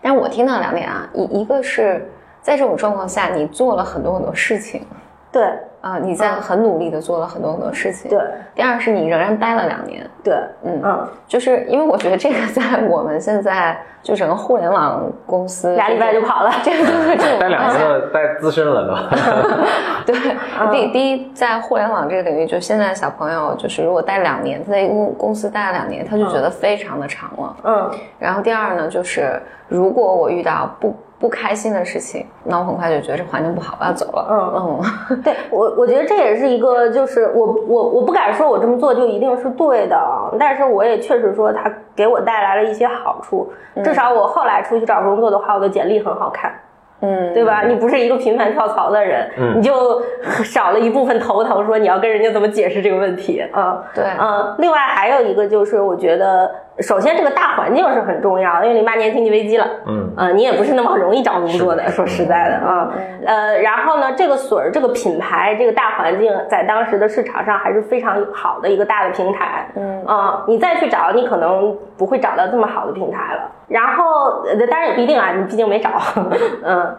[0.01, 2.03] 但是我听到两点啊，一一个是
[2.41, 4.81] 在这种状况下，你做了很多很多事情。
[5.29, 5.45] 对
[5.87, 8.09] 啊、你在很努力的做了很多很多事情。
[8.09, 8.19] 对
[8.53, 16.51] 第二是你仍然待了两年，对，嗯嗯，就是因为我觉得这个在我们现在就整个互联网公司俩礼拜就跑了。
[16.61, 18.93] 这个这种待两年了，待资深了都。
[20.11, 20.15] 对，
[20.71, 27.55] 第第一，在互联网这个领域，就现在小朋友，就是如果待两年，他在一个公公司待了两年，他就觉得非常的长了。
[27.63, 34.27] 嗯，然后第二呢，就是如果我遇到不不开心的事情，那我很快就觉得这环境不好，我要走了。
[34.29, 43.51] 嗯嗯， 对我，我觉得这也是一个，就是我我我不敢说我这么做就一定是对的，啊但是我也确实说它给我带来了一些好处，
[43.83, 46.53] 至少我后来出去找工作的话，我的简历很好看。
[46.99, 47.61] 嗯，对吧？
[47.61, 50.01] 你不是一个频繁跳槽的人，嗯你就
[50.43, 53.83] 少了一部分头疼，说你要跟人家怎么解释这个问题啊？
[53.93, 56.49] 对嗯，另外还有一个就是，我觉得
[56.79, 60.13] 首先这个大环境是很重要的，因为零八年经济危机了，嗯。
[60.15, 62.91] 呃，你也不是那么容易找工作的，说实在的啊，
[63.25, 70.05] 呃，然后呢，这个水儿这个品牌这个大环境在当时的市场上还是非常好的一个大的平台，嗯。
[70.05, 73.51] 啊、你再去找，你可能不会找到这么好的平台了。
[73.67, 75.89] 然后，呃当然也不一定啊，你毕竟没找，
[76.63, 76.95] 嗯。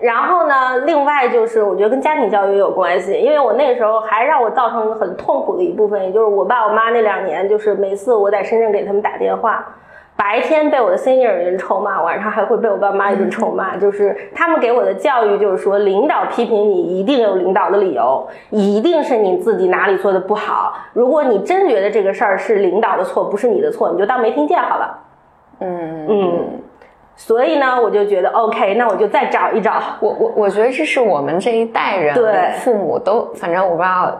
[0.00, 9.62] 然后呢，另外就是我觉得跟家庭教育也有关系，因为我那个时候还让我造成很痛苦的一部分，也就是我爸我妈那两年，就是每次我在深圳给他们打电话，
[10.16, 13.76] 白天被我的 senior 一顿臭骂，晚上还会被我爸妈一顿臭骂。
[13.76, 20.74] 就是他们给我的教育就是说，领导批评你一定有领导的理由，一定是你自己哪里做的不好。
[20.94, 24.98] 如果你真觉得这个事儿是领导的错，不是你的错，你就当没听见好了。
[25.60, 26.62] 嗯嗯，
[27.22, 29.74] 所以呢，我就觉得 OK，那我就再找一找。
[30.00, 32.50] 我我我觉得这是我们这一代人，对。
[32.60, 34.18] 父母都，反正我不知道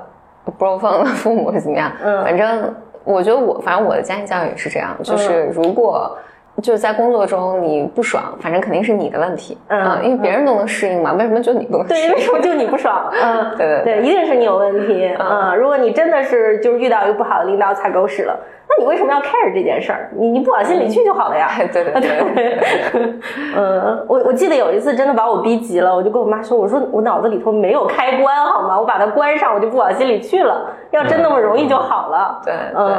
[0.59, 2.23] bro 方的父母是怎么样，嗯。
[2.23, 6.15] 反正我觉得我，反正我的家庭教育也是这样，就是如果
[6.61, 12.11] 就是在工作中你不爽，反正肯定是你的问题，嗯啊因为别人都能适应嘛，为什么就你不能适对，应？
[12.13, 13.11] 为什么就你不爽？
[13.13, 15.11] 嗯， 对对对，一定是你有问题。
[15.19, 20.11] 嗯，如果你真的是就是遇到一个不好的领导踩狗屎了，那你为什么要 care 这件事儿？
[20.17, 21.49] 你你不往心里去就好了呀。
[21.73, 22.35] 对对对对
[22.93, 23.15] 对，
[23.57, 28.79] 嗯，我我记得有一次真的把我逼急了，我就跟我妈说，我说我脑子里头没有开关好吗？
[28.79, 30.71] 我把它关上，我就不往心里去了。
[30.91, 32.41] 要真那么容易就好了。
[32.45, 32.97] 对嗯对。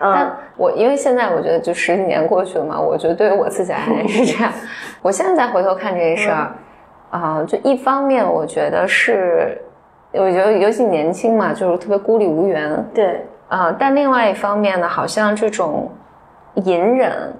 [0.00, 0.12] 嗯。
[0.14, 4.52] 但我因为现在我觉得就十几年过去了嘛，我觉得对于我自己而言是这样。
[5.02, 6.52] 我现在再回头看这件事儿，
[7.10, 9.60] 啊、就一方面我觉得是，
[10.12, 15.90] 我觉得尤其年轻嘛，就是特别孤立无援，对，啊、但另外一方面呢，好像这种
[16.54, 17.32] 隐忍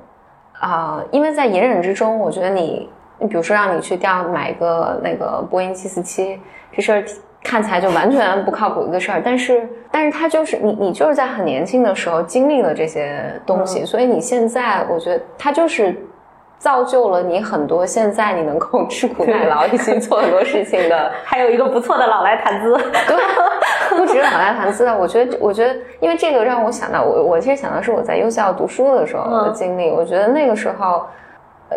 [0.60, 2.88] 啊、因为在隐忍之中，我觉得你，
[3.18, 6.40] 你比如说让你去调买一个那个波音七四七，
[6.72, 7.04] 这事儿
[7.44, 15.94] 看起来就完全不靠谱一个事儿，但是，但是他就是你，你就是在很年轻的时候经历了这些东西，所以你现在，我觉得他就是。
[16.56, 22.72] 造就了你很多现在你能够吃苦耐劳一起做很多事情的 还有一个不错的老来谈资。
[23.06, 24.96] 对，不止老来谈资啊！
[24.96, 29.90] 我觉得，我觉得，因为这个让我想到，我我其实想到是我在优校读书的时候的经历。
[29.90, 31.06] 我觉得那个时候，呃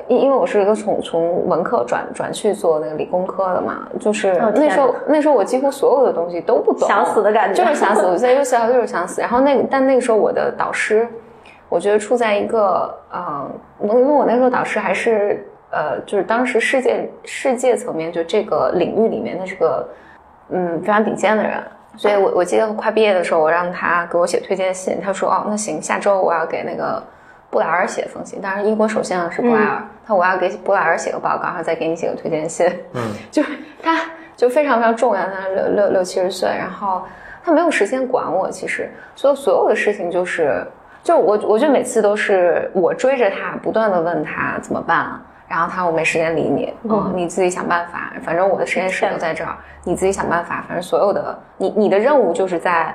[0.07, 8.05] 因因为我是一个从从文科转转去做那个理工科的嘛，就是那时候哪那时候我几乎所有的东西都不懂，想死的感觉就是想死。
[8.05, 9.21] 我在学校就是想死。
[9.21, 11.07] 然后那个，但那个时候我的导师，
[11.69, 13.49] 我觉得处在一个呃，
[13.81, 19.87] 因为我那时候导师还是呃，就是当时世界世界层面就这个领域里面，的这个
[20.49, 21.61] 嗯非常顶尖的人。
[21.95, 27.01] 所以我我记得快毕业的时候，我让他给我写推荐信，他说哦那行，下周我要给那个
[27.49, 28.41] 布莱尔写封信。
[28.41, 32.67] 当然英国首相是布莱尔，他说我要给布莱尔写个报告，然后再给你写个推荐信。
[32.93, 33.49] 嗯， 就是
[33.81, 33.99] 他
[34.35, 37.03] 就非常非常重要，他六六六七十岁，然后
[37.43, 40.65] 他没有时间管我，其实所有所有的事情就是，
[41.03, 52.93] 就我我觉得每次都是我追着他，不断的问他怎么办啊，然后他说我没时间理你，嗯，你自己想办法，反正我的实验室都在这儿，你自己想办法，反正所有的你你的任务就是在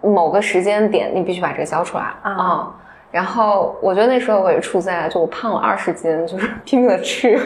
[0.00, 2.74] 某个时间点，你必须把这个交出来啊啊。
[3.10, 7.38] 然后我觉得那时候我也处在就我胖了二十斤，就是拼命的吃，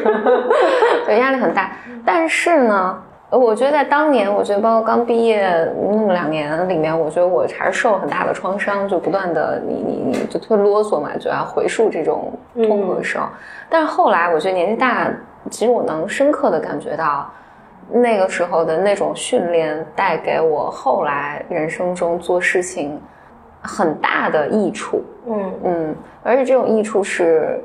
[1.06, 1.72] 对压力很大。
[2.04, 5.48] 但是呢，我觉得在当年，我觉得包括刚毕业
[5.90, 13.26] 那么两年里面，我觉得我还是受了很大的创伤，就不断的你你你就特别啰嗦嘛，就要回溯这种痛苦的时候。
[13.70, 15.10] 但是后来我觉得年纪大，
[15.50, 17.30] 其实我能深刻的感觉到。
[17.90, 22.98] 那个时候的那种训练带给我后来人生中做事情
[23.64, 25.52] 很大的益处，嗯。
[25.64, 27.58] 嗯，而且这种益处是，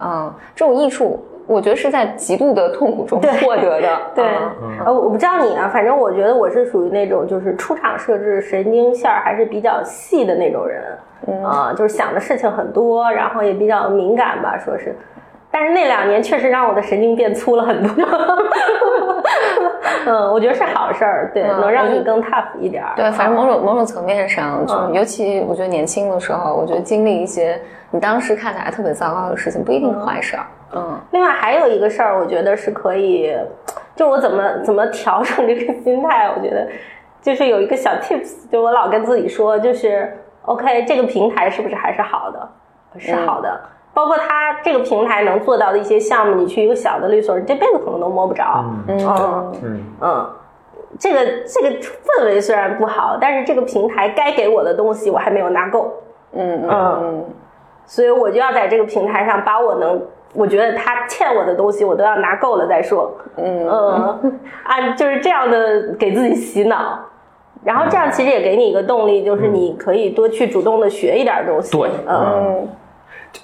[0.00, 4.24] 嗯，这种益处我觉得是在极度的痛苦中获得的， 对，
[4.62, 4.78] 嗯。
[4.84, 11.44] 呃，我不知道你啊，反正我觉得我是属于那种就是出厂设置神经线儿还是比较细的那种人，嗯。
[11.44, 14.94] 啊、就是想的事情很多，然后也比较敏感吧，说是。
[15.50, 17.90] 但是那两年确实让我的神经变粗了很多，
[20.06, 22.92] 嗯，我觉得是好事儿，对，嗯能让你更 tough 一点儿。
[22.96, 24.92] 对，反正某种某种层面上，就嗯。
[24.94, 31.00] 尤其我觉得年轻的时候，我觉得经历一些你当时看起来特别糟糕的事情，不一定是坏事儿，嗯。
[31.12, 33.34] 另外还有一个事儿，我觉得是可以，
[33.96, 36.68] 就我怎么怎么调整这个心态，我觉得
[37.22, 42.48] 就是有一个小 tips，就我老跟自己说，就是 OK，这个平台是不是还是好的？
[42.98, 43.60] 是好的。
[43.98, 48.64] 包括他这个平台能做到的一些项目，你去一个小的律所，你这辈子可能都摸不着。
[48.86, 50.30] 嗯嗯嗯嗯，
[51.00, 55.92] 这个这个氛围虽然不好，但是这个平台该给我的东西我还没有拿够。
[56.30, 57.24] 嗯嗯嗯，
[57.86, 60.00] 所以我就要在这个平台上把我能，
[60.32, 63.12] 我觉得他欠我的东西，我都要拿够了再说。
[63.34, 67.00] 嗯嗯，啊，就是这样的给自己洗脑，
[67.64, 71.76] 然后这样其实也给你一个动力，就是你可以多去主动的学一点东西。
[71.76, 72.68] 对嗯，嗯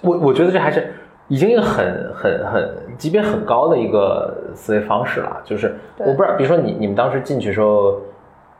[0.02, 0.92] 我我觉得这还是
[1.28, 5.40] 已经一个很很很级别很高的一个思维方式了。
[5.44, 8.00] 就是我不知道，比如说你你们当时进去的时候，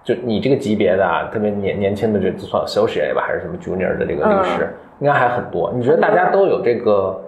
[0.03, 5.73] 就你这个级别的啊，特别年年轻的这就算 associate 吧，还是什么 junior 的这个律师，应该还很多。
[5.75, 7.21] 你觉得大家都有这个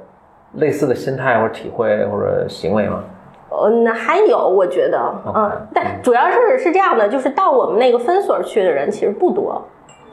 [0.54, 3.02] 类似的心态或者体会或者行为吗？
[3.48, 9.62] 嗯，还有我觉得，嗯但主要是是这样的，就是到我们那个分所去的人其实不多。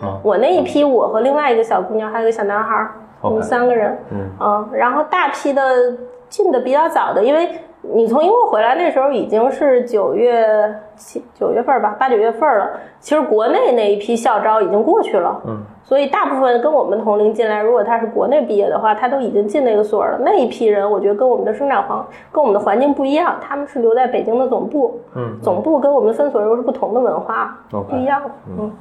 [0.02, 2.92] 嗯我那一批，我和另外一个小姑娘，还有一个小男孩儿，
[3.24, 3.98] 我们三个人。
[4.12, 5.64] 嗯嗯，然后大批的
[6.30, 7.50] 进的比较早的，因为
[7.82, 12.70] 你从英国回来那时候已经是九月七九月份吧，八九月份了。
[13.00, 20.18] 其实国内那一批校招已经过去了，嗯，所以大部分跟我们同龄进来，如果他是国内毕业的话，他都已经进那个所了。
[20.22, 22.02] 那一批人，我觉得跟我们的生长环
[22.32, 28.22] 跟我们的环境不一样，他们是留在北京的总部，嗯总部跟我们分所又是不同的文化不一样，
[28.58, 28.72] 嗯。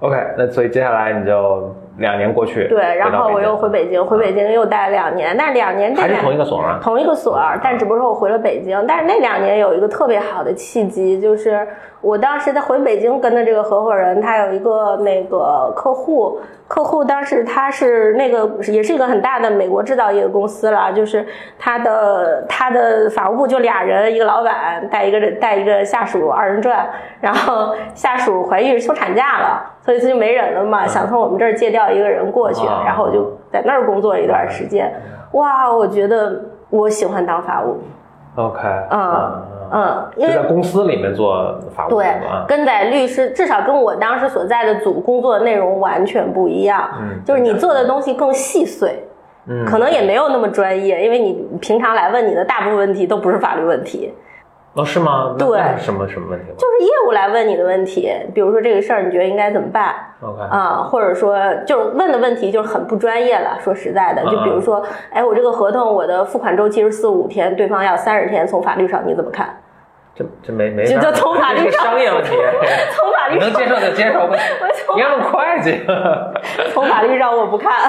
[0.00, 6.78] OK，那所以接下来你就两年过去，对，然后我又回北北京，回北京又待了两年，但是两年这还是同一个所吗？
[6.80, 8.84] 同一个所，但只不过是我回了北京。
[8.86, 11.66] 但是那两年有一个特别好的契机，就是
[12.00, 21.26] 我当时在回北京跟的这个合伙人，他有一个那个客户，客户当时他是那个也是一个很大的美国制造业的公司了，就是
[21.58, 26.88] 他的他的法务部就俩人，一个老板带一个带一个下属二人转，
[27.20, 32.82] 然后下属怀孕休产假了，所以他就没人了嘛，想从我们这儿借调一个人过去，啊。
[32.84, 34.92] 然后我就在那儿工作了一段时间。
[35.32, 37.78] 哇，我觉得我喜欢当法务
[38.36, 38.60] ，OK，
[38.90, 42.04] 嗯嗯，因为在公司里面做法务对
[42.46, 47.24] 跟在律师至少跟我当时所在的组工作的内容完全不一样，嗯。
[47.24, 49.02] 就是你做的东西更细碎，
[49.46, 54.12] 嗯可能也没有那么专业，因为你平常来问你的大部分问题都不是法律问题，
[54.74, 55.34] 哦是吗？
[55.38, 63.58] 对什么什么问题就是业务来问你的问题，比如说这个事儿你觉得应该怎么办？？OK，啊、或者说就是问的问题就是很不专业了。
[63.60, 69.48] 说实在的，就比如说，哎，我这个合同我的付款周期是四五天，对方要三十天，从法律上你怎么看？
[70.18, 72.30] 这这没没就法就从法律上商业问题，
[72.90, 74.34] 从法律上能接受就接受，不
[74.96, 75.78] 你要弄会计，
[76.74, 77.88] 从法律上我不看，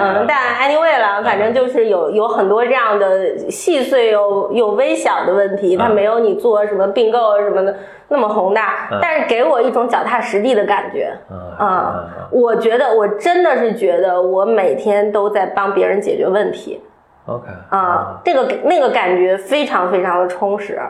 [0.00, 0.36] 嗯，但
[0.68, 7.76] anyway 了，反正就是有有很多这样的细碎又又微小的问题，它没有你做什么并购什么的
[8.08, 11.16] 那么宏大嗯，但是给我一种脚踏实地的感觉。
[11.30, 16.82] 嗯啊、我觉得我真的是觉得我每天都在帮别人解决问题
[17.26, 20.80] OK 啊、这个那个感觉非常非常的充实，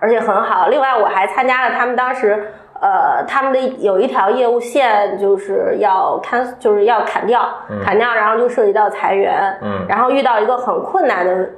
[0.00, 0.68] 而且很好。
[0.68, 7.48] 另外，我还参加了他们当时呃他们的有一条业务线就是要砍，就是要砍掉，
[7.84, 11.50] 砍掉，然后就涉及到裁员，嗯然后遇到一个很困难的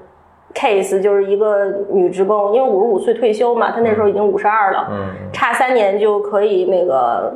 [0.55, 7.33] case，就是一个女职工，因为五十五岁退休嘛，她那时候已经五十二了，嗯差三年就可以那个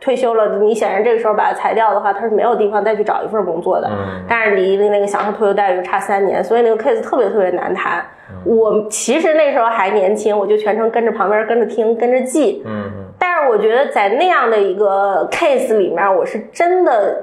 [0.00, 0.58] 退休了。
[0.58, 3.88] 你显然这个时候把她裁掉的话，她是没有地方再去找一份工作的。
[3.88, 8.00] 嗯但是离那个享受退休待遇差三年，所以那个 case 特别特别难谈。
[8.30, 12.62] 嗯我其实那时候还年轻，我就全程跟着旁边跟着听，跟着记。
[12.66, 17.22] 嗯但是我觉得在那样的一个 case 里面，我是真的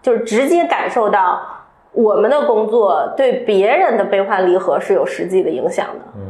[0.00, 1.40] 就是直接感受到
[1.96, 6.00] 我们的工作对别人的悲欢离合是有实际的影响的。
[6.14, 6.22] 嗯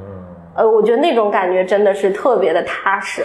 [0.54, 3.22] 呃，我觉得那种感觉真的是特别的踏实。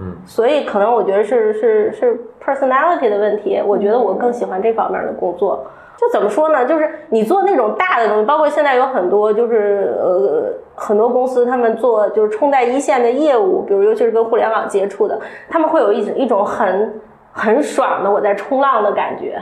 [0.00, 3.62] 嗯，所以可能我觉得是是是 personality 的问题。
[3.64, 5.64] 我觉得我更喜欢这方面的工作。
[5.96, 6.66] 就怎么说呢？
[6.66, 15.18] 就是你做那种大的东西，包括现在有很多就是呃很多公司他们做就是冲在一线的业务，比如尤其是跟互联网接触的，
[15.48, 17.00] 他们会有一种一种很
[17.32, 19.40] 很爽的我在冲浪的感觉。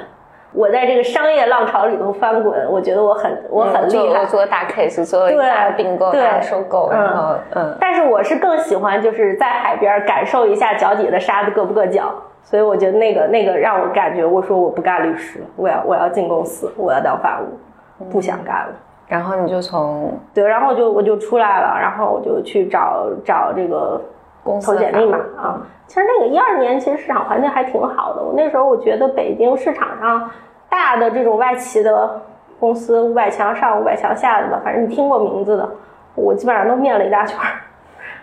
[0.55, 4.25] 我在这个商业浪潮里头翻滚，我觉得我很我很厉害。
[4.25, 18.73] 做大 case，做对大并购、收购，嗯然后嗯，但是我是更喜欢就是在海边感受一下脚底的沙子硌不硌脚，所以我觉得那个那个让我感觉，我说我不干律师，我要我要进公司，我要当法务，不想干了。
[19.07, 24.01] 然后你就从对，然后就我就出来了，然后我就去找找这个
[24.45, 25.61] 公司投简历嘛啊。
[25.89, 28.23] 其实那个一二年，其实市场环境还挺好的。
[28.23, 30.31] 我那时候我觉得北京市场上
[30.69, 32.23] 大的这种外企的
[32.61, 35.69] 公司，五百强上、五百强下的吧，反正你听过名字的，
[36.15, 37.47] 我基本上都面了一大圈儿。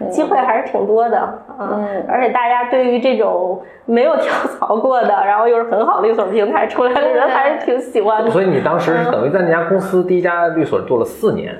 [0.09, 8.31] 机会还是挺多的啊，嗯而且大家对于这种没有跳槽过的，然后又是很好的律所平台出来的人，还是挺喜欢的。
[8.31, 11.55] 所以你当时是等于在那家公司第一家律所做了四年，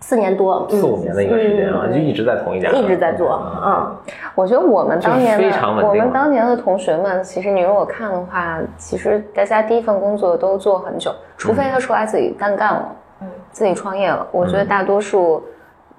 [0.00, 1.92] 四年多，四五年的一个时间啊，嗯。
[1.92, 3.94] 就一直在同一家，一直在做，嗯，
[4.34, 13.28] 我觉得我们当年的稳定我们当年的同学们，其实你如果看的话，其实大家第一份工作都做很久，除非他出来自己单干了，嗯。
[13.52, 14.26] 自己创业了。
[14.32, 15.42] 我觉得大多数、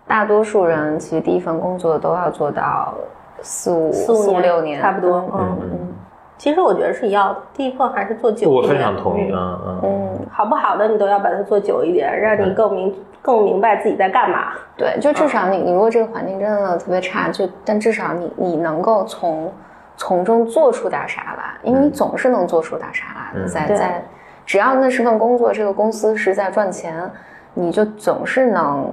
[0.08, 2.94] 大多数人其实第一份工作都要做到
[3.42, 5.58] 四五四五五六年，差不多，嗯。
[5.62, 5.96] 嗯。
[6.42, 8.64] 其实我觉得是一样的，第一份还是做久一我。
[8.64, 10.20] 非常同意，嗯嗯。
[10.32, 14.54] 好不好的你都要把它做久一点，让你更明更明白自己在干嘛。
[14.76, 19.54] 对，就至少你你如果这个环境真的特别差，就但至少你你能够从
[19.96, 23.48] 从中做出点啥来，因为你总是能做出点啥来的，嗯。
[23.48, 24.04] 在在
[24.44, 27.08] 只要那是份工作，这个公司是在赚钱，
[27.54, 28.92] 你就总是能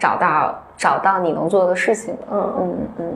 [0.00, 2.22] 找到找到你能做的事情的。
[2.32, 3.14] 嗯，嗯嗯，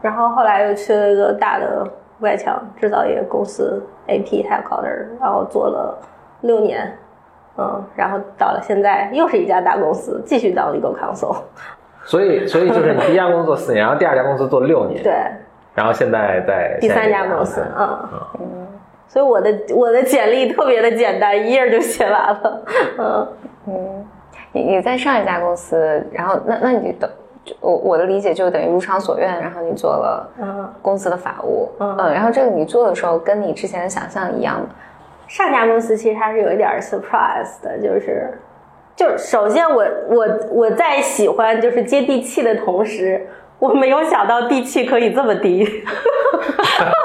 [0.00, 1.86] 然后后来又去了一个大的
[2.22, 5.98] 外强制造业公司 AP headquarter，然后做了
[6.40, 6.96] 六年，
[7.58, 11.36] 嗯，然后到了现在又是一家大公司，继续当 legal counsel。
[12.04, 15.12] 所以，所以就是你第一家公司做四年，然后第二家公司做六年，对，
[15.74, 18.08] 然后现在在第三家公司，嗯
[18.40, 18.66] 嗯。
[19.06, 22.62] 所以我的我的简历特别的简单，一页就写完了。
[22.98, 23.28] 嗯
[23.66, 24.06] 嗯，
[24.52, 27.21] 你你在上一家公司，然后那那你等就
[27.60, 34.66] 我我的理解就等于如偿所愿，然后你做了嗯，公司的法务，嗯呃，然后这个你做的时候跟你之前的想象一样吗？
[35.28, 38.38] 上家公司其实还是有一点儿 surprise 的，就是，
[38.94, 43.26] 就是首先我我我在喜欢就是接地气的同时，
[43.58, 45.66] 我没有想到地气可以这么低。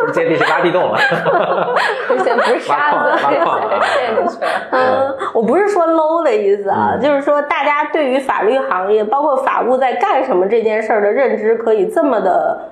[0.00, 0.98] 不 是接地是挖地洞了。
[2.08, 4.50] 之前不是沙子，挖矿 挖矿陷进去了。
[4.70, 12.70] 嗯，我不是说 low 的意思啊，嗯就是说大家对于法律行业，包括法务在干什么这件事儿的认知，可以这么的，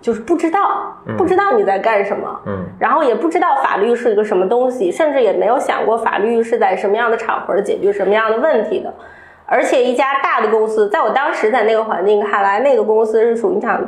[0.00, 8.92] 就是不知道，不知道你在干什么，嗯，然后也不知道法律是一个什么东西，甚至也没有想过法律是在什么样的场合解决什么样的问题的。
[9.46, 13.80] 而且一家大的公司，在我当时在那个环境看来，那个公司是属于像。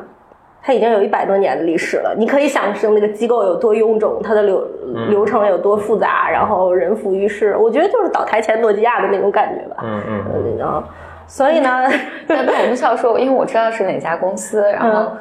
[0.62, 4.64] 它已经有一百多年的历史了，你可以想象那个机构有多臃肿，它的流
[5.08, 7.56] 流程有多复杂，然后人浮于事。
[7.58, 9.76] 我觉得就是倒台前诺基亚的那种感觉吧。
[9.82, 10.82] 嗯嗯，嗯，然后
[11.26, 11.84] 所以呢，
[12.28, 15.12] 但但我不需要说，因为我知道是哪家公司，然后嗯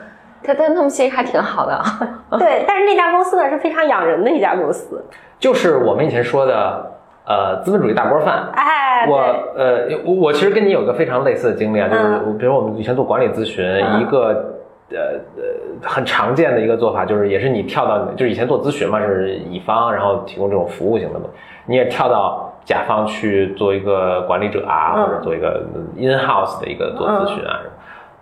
[0.43, 1.81] 他但他们其实还挺好的。
[2.37, 5.03] 对，但是那家公司呢是非常养人的一家公司。
[5.39, 6.91] 就是我们以前说的，
[7.25, 8.47] 呃，资本主义大锅饭。
[8.53, 9.17] 哎，我，
[9.55, 14.60] 呃，我我其实跟你有一个非常类似的经历啊，就是嗯比如我们以前做管理咨询，嗯一个
[14.93, 21.25] 呃呃很常见的一个做法，就是也是你跳到就是以前做咨询嘛，是乙方，然后提供这种服务型的嘛，
[21.65, 25.63] 你也跳到甲方去做一个管理者啊，嗯或者做一个
[25.97, 27.59] in house 的一个做咨询啊，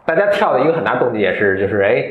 [0.06, 2.06] 大家跳的一个很大动机也是就是哎。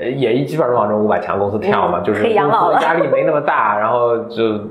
[0.00, 4.64] 呃，也一基本上往这五百强公司跳嘛，嗯就是工资压力没那么大，然后就就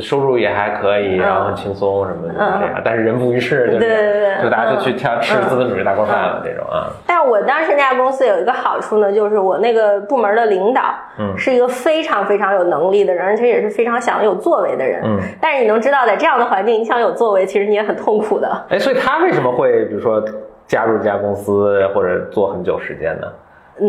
[0.00, 10.82] 收入也还可以，嗯然后很轻松什么的嗯这样，但是人浮于事，就对对对就大家就去挑吃嗯资本主义大锅饭了这种啊，但我当时那家公司有一个好处呢，就是我那个部门的领导，
[11.18, 15.00] 嗯是一个非常非常有能力的人，而且也是非常想有作为的人。
[15.04, 18.48] 嗯，但是你能知道，在这样的环境，你想有作为，其实你也很痛苦的。
[18.68, 20.22] 哎，所以他为什么会比如说
[20.66, 23.26] 加入这家公司或者做很久时间呢？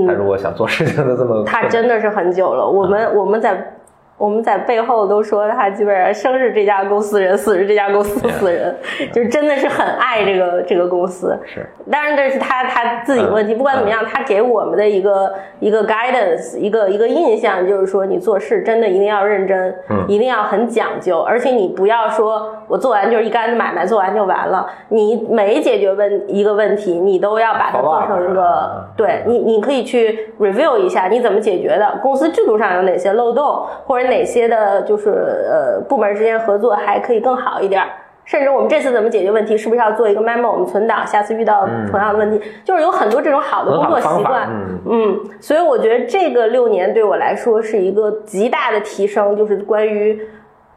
[0.06, 2.68] 他如果想做事情的这么，嗯他真的是很久了。
[2.68, 3.74] 我们我们在
[4.18, 8.76] 我们在背后都说他基本上生是这家公司人，死是这家公司死人，
[9.13, 11.38] 就是真的是很爱这个这个公司。
[11.45, 11.63] 是。
[11.89, 13.57] 当然这是他他自己的问题，嗯。
[13.57, 20.03] 不管怎么样，他给我们的一个一个 guidance，一个一个印象就是说，你做事真的一定要认真，嗯。
[20.07, 24.68] 一定要很讲究，而且你不要说我做完就是一竿子买卖，做完就完了。
[24.89, 37.88] 你每解决问一个问题，你都要把它做成一个对你，你可以去 review 一下你怎么解决的，公司制度上有哪些漏洞，或者哪些的就是呃部门之间合作还可以更好一点儿。
[38.26, 44.49] 甚至我们这次怎么解决问题，是不是要做一个 memo，我们存档，下次遇到同样的问题，就是有很多这种好的工作习惯。
[44.49, 50.28] 嗯嗯，所以我觉得这个六年对我来说是一个极大的提升，就是关于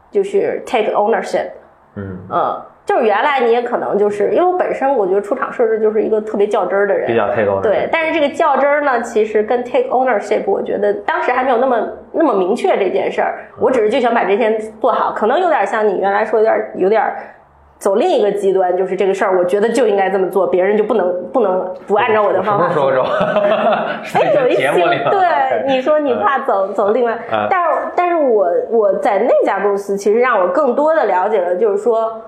[0.09, 1.47] 就是 take ownership。
[1.95, 2.61] 嗯，嗯，
[2.91, 13.45] 就是原来你也可能就是因为我本身我觉得出厂设置就是一个特别较真儿的人，比较 take ownership 对，但是这个较真儿呢，其实跟 take ownership，我觉得当时还没有那么那么明确这件事儿。
[13.57, 17.01] 我只是就想把这件做好，可能有点像你原来说有点有点
[17.77, 23.05] 走另一个极端，就是这个事儿，我觉得就应该这么做，别人就不能不能不按照我的方法做什么
[24.03, 24.19] 时。
[24.19, 25.21] 候哎，有一期节目里面对
[25.65, 32.21] 你说你怕走走另外嗯，但是但是我我在那家公司，其实让我更多的了解了，就是说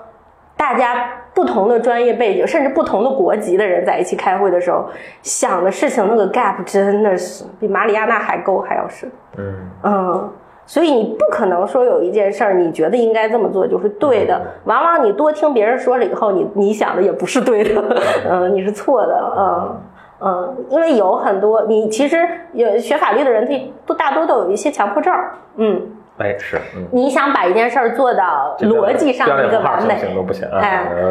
[0.64, 4.86] 大家不同的专业背景，甚至不同的国籍的人在一起开会的时候，
[5.22, 9.12] 想的事情那个 gap 真的是比马里亚纳海沟还要深。
[9.38, 9.54] 嗯。
[9.84, 10.32] 嗯，
[10.66, 17.84] 所以你不可能说有一件事儿你觉得应该这么做就是对的，往往你多听别人说了以后，你你想的也不是对的，
[18.30, 19.82] 嗯，你是错的，嗯。
[20.26, 23.54] 嗯，因为有很多你其实有学法律的人，他
[23.86, 25.82] 都大多都有一些强迫症儿，嗯，
[26.18, 30.60] 哎是嗯，你想把一件事儿做到逻辑上的一个完美，行都不行啊，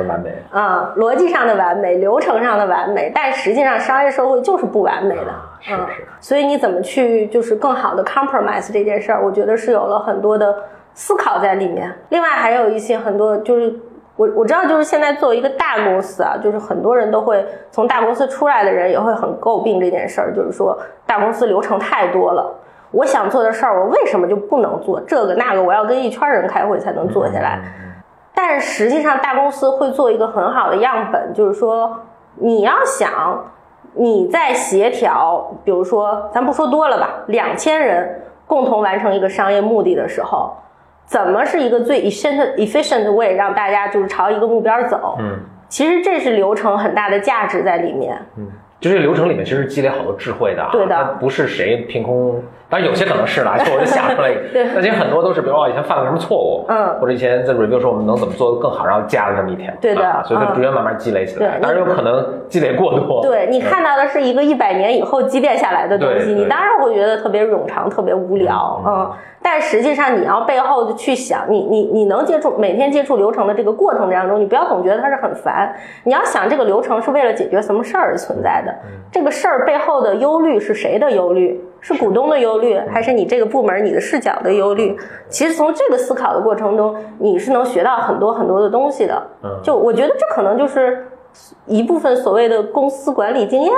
[0.09, 10.55] 完美啊、逻辑上的完美，流程上的完美，但实际上商业社会就是不完美的，啊是嗯是，所以你怎么去就是更好的 compromise 这件事儿，我觉得是有了很多的
[10.95, 11.93] 思考在里面。
[12.11, 13.75] 另外还有一些很多就是。
[14.15, 22.55] 我我知道，就是现在作为一个大公司啊，就是很多人都会从大公司出来的人也会很诟病这件事儿，就是说大公司流程太多了。
[22.93, 25.63] 我想做的事儿，我为什么就不能做这个那个？
[25.63, 27.59] 我要跟一圈人开会才能做下来。
[28.35, 32.01] 但是实际上，大公司会做一个很好的样本，就是说，
[32.37, 33.45] 你要想
[33.95, 40.55] 你在协调，比如说，咱不说多了吧，两千人共同完成一个商业目的的时候，
[41.05, 45.17] 怎么是一个最 efficient efficient way 让大家就是朝一个目标走？
[45.21, 45.39] 嗯
[45.73, 48.15] 其实这是流程很大的价值在里面。
[48.37, 48.47] 嗯，
[48.79, 54.67] 就这个流程里面其实积累好多智慧的啊，对的不是谁凭空，当然有些可能是啦，就我就想出来一个， 对。
[54.75, 56.99] 但其实很多都是，比如说哦以前犯了什么错误，嗯。
[56.99, 60.09] 或者以前在 review 说我们能怎么做得更好，然后加了这么一条，对的。
[60.09, 60.55] 啊所以它嗯。
[60.55, 69.11] 逐渐慢慢积累起来，对当然有可能积累过多，对你看到的是一个一百年以后积淀下来的东西，你当然会觉得特别冗长、特别无聊，嗯。
[69.45, 75.75] 但实际上，你要背后的去想，你你你能接触每天接触流程的这个过程当中，你不要总觉得它是很烦。
[76.05, 78.73] 你要想这个流程是为了解决什么事儿而存在的，
[79.11, 81.61] 这个事儿背后的忧虑是谁的忧虑？
[81.83, 84.97] 是股东的忧虑，还是你这个部门你的视角的忧虑？
[85.29, 89.21] 其实从这个思考的过程中，你是能学到很多很多的东西的。
[89.43, 91.07] 嗯就我觉得这可能就是
[91.67, 93.73] 一部分所谓的公司管理经验。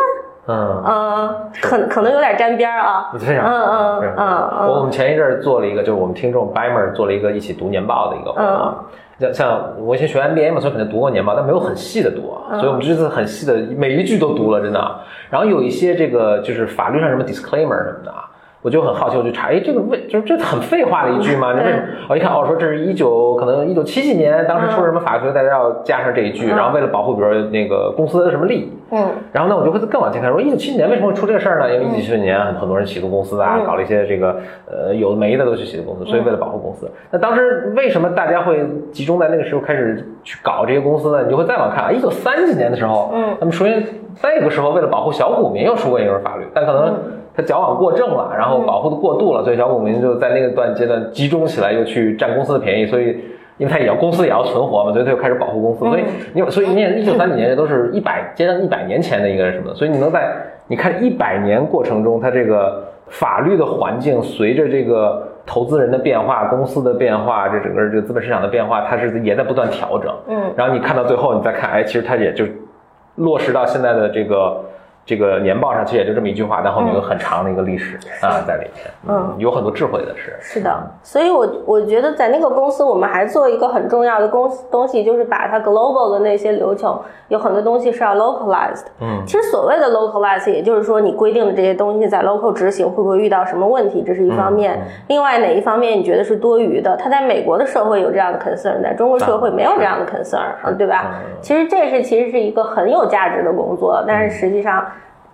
[0.46, 0.82] 嗯。
[0.86, 3.10] 嗯，可可能有点沾边儿啊。
[3.16, 8.74] 嗯嗯嗯嗯我我们前一阵儿做了一个，就是我们听众 Bimer 做了一个一起读年报的一个活动。
[9.20, 15.00] 嗯像像我以前学 MBA 嘛，所以可能读过年嘛，但没有很细的读，嗯所以我们这次很细的每一句都读了，真的。
[15.30, 18.28] 然后有一些这个就是法律上什么 disclaimer 什么的啊，
[18.64, 21.52] 我就很好奇，我就查，哎，这个为就是这很废话的一句吗？
[21.52, 21.82] 你为什么？
[22.08, 26.56] 我一看，哦，说这是一九可能一九七几年，当时出了什么法规，大家要加上这一句，嗯。
[26.56, 29.04] 然后为了保护比如说那个公司的什么利益，嗯。
[29.32, 31.70] 然后呢，我就会更往前看，说一九七几年为什么会出这个事儿呢？
[31.70, 33.66] 因为一九七几年很很多人起诉公司啊，嗯。
[33.66, 34.34] 搞了一些这个
[34.64, 41.22] 呃有的没的都去起诉公司，所以为了保护公司，那当时为什么大家会集中在那个时候开始去搞这些公司呢？
[41.24, 43.36] 你就会再往看啊，一九三几年的时候，嗯。
[43.40, 43.84] 那么首先
[44.22, 46.94] 那个时候为了保护小股民又出过一轮法律，但可能
[47.36, 53.18] 他矫枉过正了，然后保护的过度了，所以小股民就在那个段阶段集中起来，又去占公司的便宜，所以。
[53.56, 55.84] 因为他也要公司也要存活嘛，所以他就开始保护公司。
[55.84, 60.28] 所以你，所以你也一九三几年这都是一百接近一百年前的一个什么，所以你能在
[60.66, 70.12] 你看一百年过程中，它这个法律的环境随着这个投资人的变化、公司的变化、这整个这个资本市场的变化，它是也在不断调整。
[70.26, 72.44] 嗯然后你看到最后，你再看，哎，其实它也就
[73.14, 74.60] 落实到现在的这个
[75.06, 80.34] 这个年报上，其实也就这么一句话，但后面有很长的一个历史啊在里面，嗯，有很多智慧的事。
[80.40, 86.98] 是的，所以我我觉得在那个公司，我们还做一个很重要的公东西，就是把它 global 的那些流程，
[87.28, 88.84] 有很多东西是要 localized。
[89.00, 94.80] 嗯其实所谓的 localized，也就是说你规定的这些东西在 local 执行会不会遇到什么问题，这是一方面。
[95.08, 96.96] 另外哪一方面你觉得是多余的？
[96.96, 101.20] 它在美国的社会有这样的 concern，在中国社会没有这样的 concern，、嗯、对吧？
[101.42, 104.82] 其实这是其实是一个很有价值的工作，但是实际上。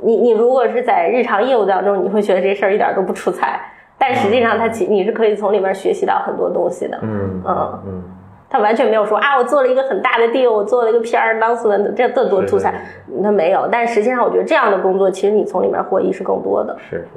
[0.03, 3.61] 你你如果是在日常业务当中，你会觉得这事儿一点都不出彩，
[3.99, 6.99] 但实际上它其你是可以从里面学习到很多东西的。
[7.03, 8.03] 嗯嗯嗯，
[8.49, 12.83] 他完全没有说啊，我做了一个很大的 deal，我做了一个 PR announcement，这这多出彩，
[13.23, 13.69] 他没有。
[13.71, 16.77] 但实际上，我觉得这样的工作，其实你从里面获益是更多的。
[16.91, 17.07] 是。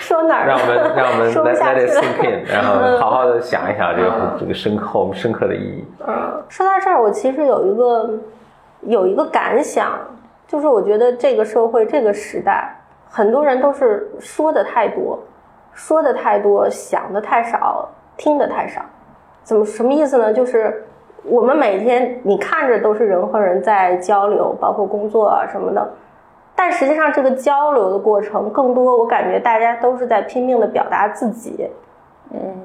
[0.00, 0.56] 说哪儿了？
[0.56, 4.10] 让我们让我们 let it 了 sink in，然后好好的想一想这个
[4.40, 5.84] 这个深刻深刻的意义。
[6.06, 8.10] 嗯，说到这儿，我其实有一个
[8.82, 9.98] 有一个感想，
[10.46, 12.74] 就是我觉得这个社会这个时代，
[13.08, 15.18] 很多人都是说的太多，
[15.72, 18.82] 说的太多，想的太少，听的太少。
[19.42, 20.32] 怎么什么意思呢？
[20.32, 20.84] 就是
[21.24, 25.90] 我们每天你看着都是人和人在交流，包括工作啊什么的，
[26.54, 31.68] 但实际上这个交流的过程，更多我感觉大家都是在拼命的表达自己。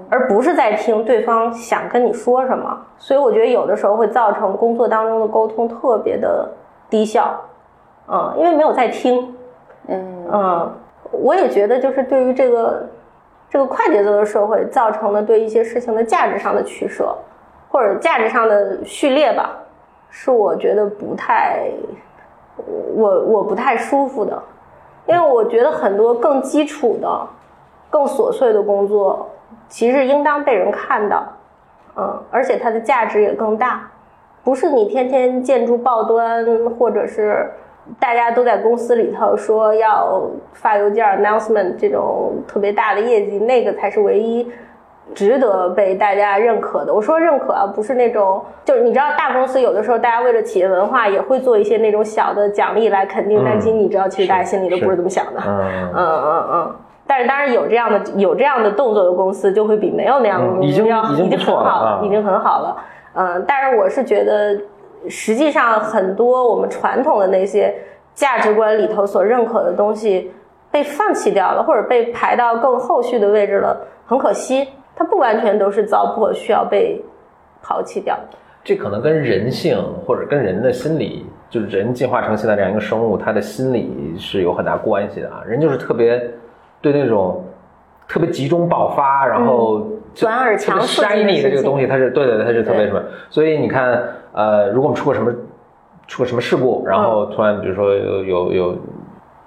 [0.09, 6.49] 而不是在听对方想跟你说什么，所以我觉得有的时候会造成工作当中的沟通特别的
[6.89, 7.34] 低效，
[8.07, 9.36] 嗯，因为没有在听，
[9.88, 10.28] 嗯。
[10.32, 10.72] 嗯，
[11.11, 12.86] 我也觉得就是对于这个
[13.49, 17.16] 这个快节奏的社会造成的对一些事情的价值上的取舍，
[17.70, 19.51] 或者价值上的序列吧，
[20.09, 21.70] 是我觉得不太，
[22.95, 24.41] 我我不太舒服的，
[25.05, 27.28] 因为我觉得很多更基础的、
[27.89, 29.30] 更琐碎的工作，
[29.70, 31.24] 其实应当被人看到，
[31.95, 33.89] 嗯，而且它的价值也更大，
[34.43, 36.45] 不是你天天建筑报端，
[36.78, 37.49] 或者是
[37.99, 40.22] 大家都在公司里头说要
[40.53, 44.49] 发邮件 announcement 这种特别大的业绩，那个才是唯一
[45.14, 46.93] 值得被大家认可的。
[46.93, 55.41] 我说认可啊，不是那种，就是你知道大公司有的时候大家为了企业文化也会做一些那种小的奖励来肯定，但其实你知道，其实大家心里都不是这么想的。
[55.45, 56.76] 嗯嗯嗯嗯。
[57.06, 62.78] 但是当然有这样的有这样的动作的公司，就会比没有那样的公司嗯已经已经不错了很好啊已经很好了。
[63.14, 64.58] 嗯，但是我是觉得，
[65.10, 67.74] 实际上很多我们传统的那些
[68.14, 70.32] 价值观里头所认可的东西
[70.72, 74.68] 被放弃掉了，或者被排到更后续的位置了，很可惜。
[74.95, 77.04] 它不完全都是糟粕，需要被
[77.62, 78.38] 抛弃掉的。
[78.64, 85.43] 这可能跟人性或者跟人的心理，就是人进化成现在这样一个生物，他的心理是有很大关系的啊。
[85.45, 86.32] 人就是特别
[86.84, 87.44] 对那种
[88.08, 89.80] 特别集中爆发，然后
[90.14, 93.02] 就短而强特别刺激的这个东西，它是对对对，它是特别什么？
[93.30, 94.04] 所以你看，
[94.34, 95.34] 呃，如果我们出过什么
[96.06, 98.78] 出个什么事故，然后突然比如说有有有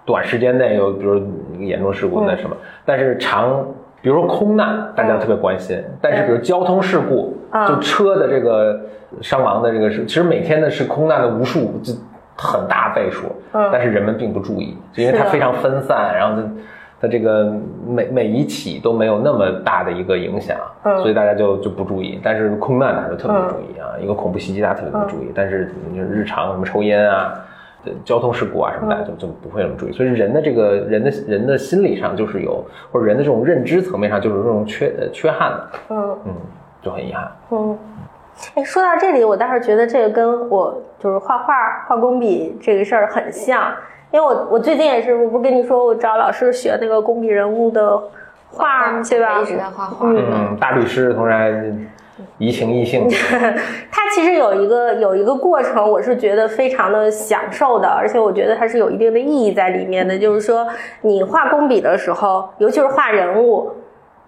[0.06, 1.22] 短时间内有比如
[1.60, 3.64] 严重事故那什么，但是长
[4.00, 7.66] 比如说空难，大家特别关心，但是比如交通事故，嗯。
[7.68, 8.80] 就车的这个
[9.20, 11.92] 伤亡的这个是，其实每天的是空难的无数，就
[12.36, 13.68] 很大倍数，嗯。
[13.72, 16.48] 但是人们并不注意，就因为它非常分散，然后它
[17.00, 17.52] 它这个
[17.86, 22.20] 每每一起都没有那么大的一个影响，嗯所以大家就就不注意。
[22.22, 27.34] 但是空难大家就特别注意啊，一个恐怖袭击大家特别嗯注意，但是你日常什么抽烟啊。
[27.84, 36.32] 呃交通事故啊什么的，嗯就就不会那么注意，所以人的这个人的人的心理上就是有，或者人的这种认知层面上就是这种缺呃缺憾的，嗯嗯，
[36.82, 37.30] 就很遗憾。
[37.50, 37.78] 嗯。
[38.56, 41.54] 哎，说到这里，我倒是觉得这个跟我就是画画、
[41.86, 43.72] 画工笔这个事儿很像，
[44.16, 48.02] 因为我我最近也是，我不是跟你说我找老师学那个工笔人物的
[48.50, 49.42] 画，对吧？
[49.42, 50.08] 一直在画画。
[50.08, 51.86] 嗯，大律师同然
[52.38, 53.06] 移情易性，
[53.92, 60.18] 他其实有一个有一个过程，我是觉得非常的享受的，而且我觉得它是有一定的意义在里面的。
[60.18, 60.66] 就是说，
[61.02, 63.70] 你画工笔的时候，尤其是画人物，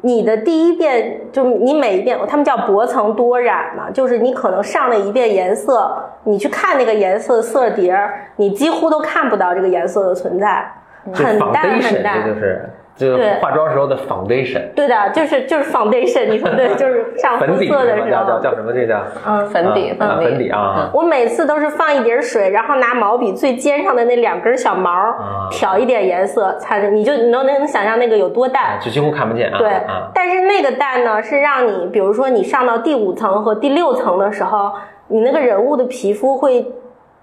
[0.02, 10.72] 你的第一遍就是你每一遍，他们叫薄层多染嘛，就是你可能上了一遍颜色，你去看那个颜色的色碟儿，你几乎都看不到这个颜色的存在，
[11.12, 12.32] 很淡很淡这。
[12.32, 13.40] 就是就是对。
[13.40, 18.72] 化妆时候的 foundation，对的，就是就是 foundation，你说对， 就是上粉底肤色的时候，叫叫叫什么？
[18.72, 19.00] 这叫？
[19.26, 20.38] 嗯，粉底，粉底。
[20.44, 25.48] 底啊，我每次都是放一点水，然后拿毛笔最尖上的那两根小毛啊。
[25.50, 28.78] 挑一点颜色，擦着你就你能能想象那个有多淡。
[28.80, 29.58] 就几乎看不见啊。
[29.58, 34.72] 对啊，，但是那个淡呢，是让你，比如说你上到第五层和第六层的时候，
[35.08, 36.66] 你那个人物的皮肤会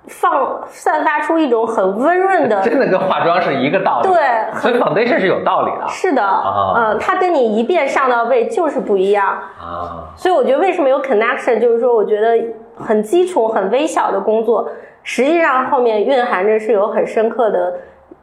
[0.08, 4.10] 放散发出一种很温润的， 真的跟化妆是一个道理。
[4.10, 9.28] 对所以 foundation 是有道理的是的，啊嗯，它跟你一遍上到位就是不一样。
[9.28, 10.04] 啊。
[10.16, 12.38] 所以我觉得为什么有 connection，就是说我觉得
[12.78, 14.70] 很基础、很微小的工作，
[15.04, 17.74] 实际上后面蕴含着是有很深刻的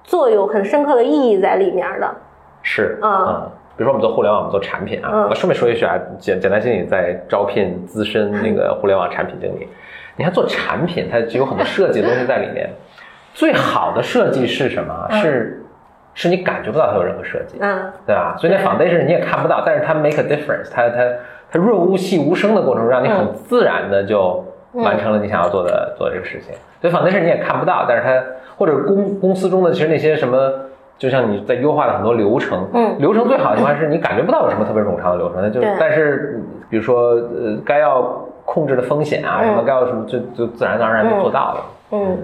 [0.03, 2.15] 作用、很深刻的意义在里面的。
[2.63, 9.67] 是，嗯比如说我们做互联网，我们做产品啊，嗯我顺便说一句啊，简简单经理在招聘资深那个互联网产品经理，
[10.23, 12.71] 你看做产品，它就有很多设计的东西在里面。
[13.35, 15.09] 最好的设计是什么？
[15.21, 15.65] 是
[16.15, 18.37] 是你感觉不到它有任何设计，嗯，对吧？
[18.39, 20.99] 所以那 foundation 你也看不到，但是它 make a difference，它它
[21.51, 24.45] 它润物细无声的过程中，让你很自然的就
[24.75, 26.55] 完成了你想要做的、做的这个事情。
[26.81, 28.23] 所以 foundation 你也看不到，但是它
[28.57, 30.53] 或者公公司中的其实那些什么。
[30.99, 41.65] 就像你在优化的很多流程，嗯流程最好的情况是你感觉不到有什么特别冗长的流程，那就但是比如说呃该要控制的风险啊，嗯什么该有什么就就自然而然就做到了。
[41.93, 42.19] 嗯，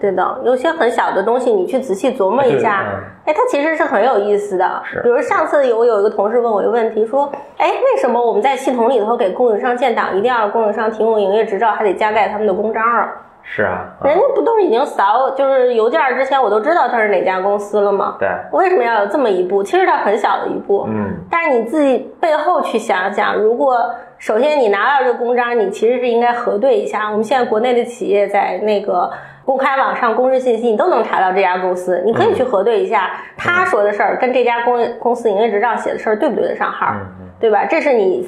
[0.00, 2.84] 对的，有些很小的东西，你去仔细琢磨一下
[3.24, 4.82] 哎，它其实是很有意思的。
[4.84, 13.08] 是比如上次有有一个同事问我一个问题，说，哎，为什么我们在系统里头给供应商建档，一定要供应商提供营业执照，还得加盖他们的公章啊？
[13.46, 18.16] 是啊，啊人家不都是已经扫，就是邮件之前我都知道他是哪家公司了吗？
[18.18, 19.62] 对，为什么要有这么一步？
[19.62, 23.78] 其实它很小的一步，嗯，但是你自己背后去想想，如果
[24.24, 27.10] 首先你拿到这个公章，你其实是应该核对一下。
[27.10, 29.12] 我们现在国内的企业在那个
[29.44, 37.66] 公开网上公示信息，你都能查到这家公司，你可以去核对一下，他说的事儿跟这家公公司营业执照写的事儿对不对得上号，嗯对吧？
[37.66, 38.26] 这是你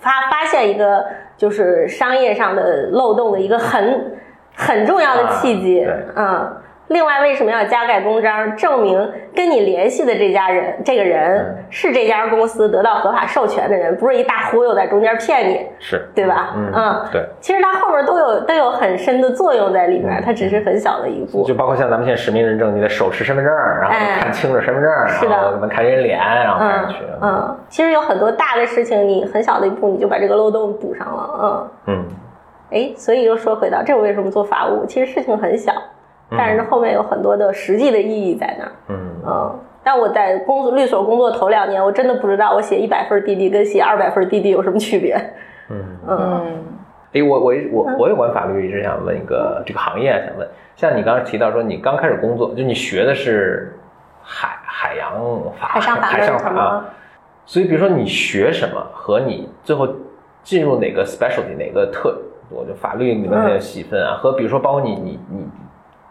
[0.00, 1.06] 发发现一个
[1.36, 4.18] 就是商业上的漏洞的一个很
[4.56, 6.56] 很重要的契机，嗯。
[6.90, 16.52] 另外，为什么要加盖公章，证明跟你联系的这家人，这个人嗯是这家公司得到合法授权的人，不是一大忽悠在中间骗你，是，对吧？
[16.56, 17.24] 嗯，对。
[17.40, 21.44] 其实它后面都有都有很深的作用在里面，它只是很小的一步。
[21.44, 24.92] 就包括像咱们现在实名认证，你得手持身份证，然后哎看清楚身份证，
[25.30, 26.96] 然后能看人脸，然后看上嗯去。
[27.22, 31.94] 嗯，其实有很多大的事情，你很小的一步你就把这个漏洞补上了，嗯。
[31.94, 32.04] 嗯，
[32.72, 35.72] 哎，所以又说回到这我为什么做法务，其实事情很小，
[36.30, 38.72] 但是后面有很多的实际的意义在那儿。
[38.88, 38.96] 嗯。
[39.26, 45.14] 嗯，但我在工作律所工作头两年，我真的不知道我写一百份滴滴跟写二百份滴滴有什么区别。
[45.68, 45.84] 嗯。
[46.08, 46.18] 嗯。
[46.18, 46.64] 嗯，
[47.12, 53.76] 哎，我我我我有关法律，一直想问一个这个行业，想问，像你刚刚提到说你刚开始工作，就你学的是
[54.22, 55.20] 海海洋
[55.58, 56.84] 法、海上法海上法啊，
[57.44, 59.88] 所以比如说你学什么和你最后
[60.42, 62.16] 进入哪个 specialty 哪个特，
[62.48, 65.46] 我就法律里面的细分啊，和比如说包括你你你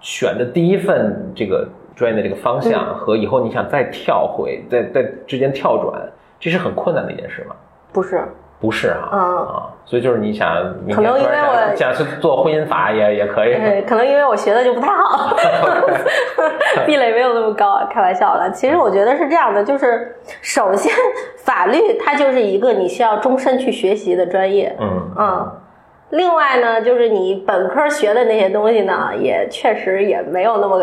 [0.02, 6.02] 选的第一份这个专业的这个方向、和以后你想再跳回在在之间跳转，
[6.40, 7.56] 这是很困难的一件事吗？
[7.92, 8.24] 不是，
[8.62, 9.20] 不是啊，嗯。
[9.20, 10.48] 啊，所以就是你想
[10.92, 15.36] 可能因为我想想去做婚姻法也也可以，对，可能因为我学的就不太好，
[16.86, 18.52] 壁垒没有那么高啊，开玩笑了。
[18.52, 20.94] 其实我觉得是这样的，就是首先
[21.38, 25.12] 法律它就是一个你需要终身去学习的专业，嗯。
[25.18, 25.52] 嗯，
[26.12, 30.82] 另外呢，就是你本科学的那些东西呢，也确实也没有那么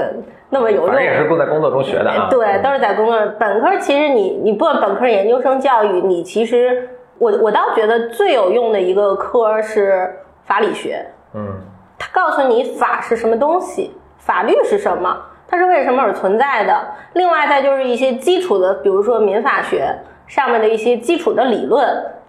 [0.50, 0.86] 那么有用。
[0.86, 2.28] 反正也是在工作中学的啊。
[2.30, 3.18] 对，都是在工作。
[3.38, 10.14] 本科其实你你不管本科、研究生教育，你其实我我倒觉得最有用的一个科是
[10.44, 11.04] 法理学。
[11.34, 11.54] 嗯，
[11.98, 16.72] 它告诉你法是什么东西，法律是什么，它是为什么而存在的。
[17.14, 19.92] 另外再就是一些基础的，比如说民法学
[20.28, 21.84] 上面的一些基础的理论。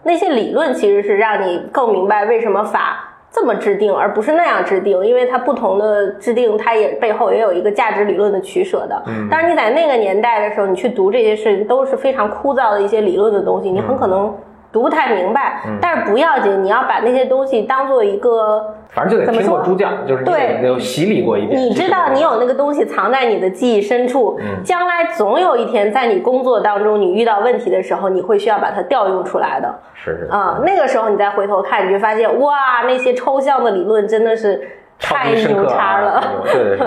[0.08, 2.97] 那些理论其实是让你更明白为什么法
[3.30, 9.03] 这么制定，而不是那样制定，因为它不同的制定，它也背后也有一个价值理论的取舍的。
[9.05, 14.34] 嗯，但是你在那个年代的时候，你去读这些事情都是非常枯燥的一些理论的东西，你很可能。
[14.70, 21.62] 读不太明白，嗯但是不要紧，你要把那些东西当做一个，反正就得听过猪叫，就是对，有洗礼过一遍。
[21.62, 29.74] 你知道你有那个东西藏在你的记忆深处，将来总有一天在你工作当中你遇到问题的时候，你会需要把它调用出来的。
[29.94, 34.68] 是是啊，那个时候你再回头看，你就发现哇，那些抽象的理论真的是
[35.00, 36.24] 太牛叉了。
[36.52, 36.78] 对，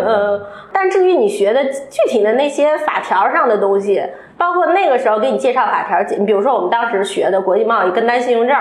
[0.72, 4.03] 但至于你学的具体的那些法条上的东西。
[4.40, 8.57] 包括那个时候给你介绍法条，你比如说我们当时学的国际贸易跟单信用证，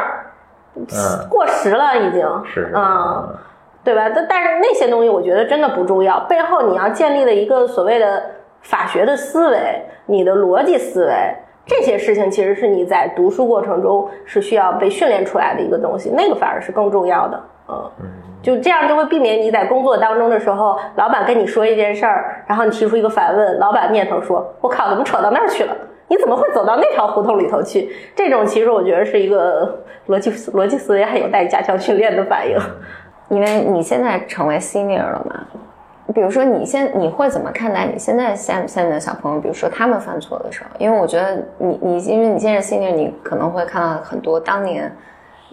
[0.91, 3.27] 嗯，过时了已经，是啊，
[3.83, 4.09] 对吧？
[4.13, 8.23] 但但是那些东西我觉得真的不重要，背后你要建立的一个所谓的
[8.61, 11.13] 法学的思维，你的逻辑思维，
[11.65, 17.91] 这些事情其实是你在读书过程中是需要被训练出来的一个东西，那个反而是更重要的，嗯。
[18.41, 25.75] 就这样就会避免你在工作当中的时候，老板跟你说一件事儿，然后你提出一个反问，老板念头说：“我靠，怎么扯到那儿去了？
[26.09, 32.57] 你怎么会走到那条胡同里头去？”这种其实我觉得是一个逻辑逻辑思维还有待加强训练的反应。
[33.29, 35.45] 因为你现在成为 senior 了嘛，
[36.15, 39.39] 比如说你现你会怎么看待你现在现现在的小朋友？
[39.39, 44.91] 比如说他们犯错的时候，因为我觉得你你因为你现在 senior，你可能会看到很多当年。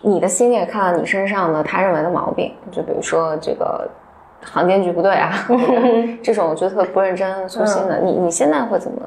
[0.03, 3.89] 你的 senior 看到你身上的他认为的毛病，就比如说这个
[4.43, 5.33] 航天局不对啊，
[6.23, 7.99] 这种我觉得特不认真、粗心的。
[8.01, 9.03] 你你现在会怎么？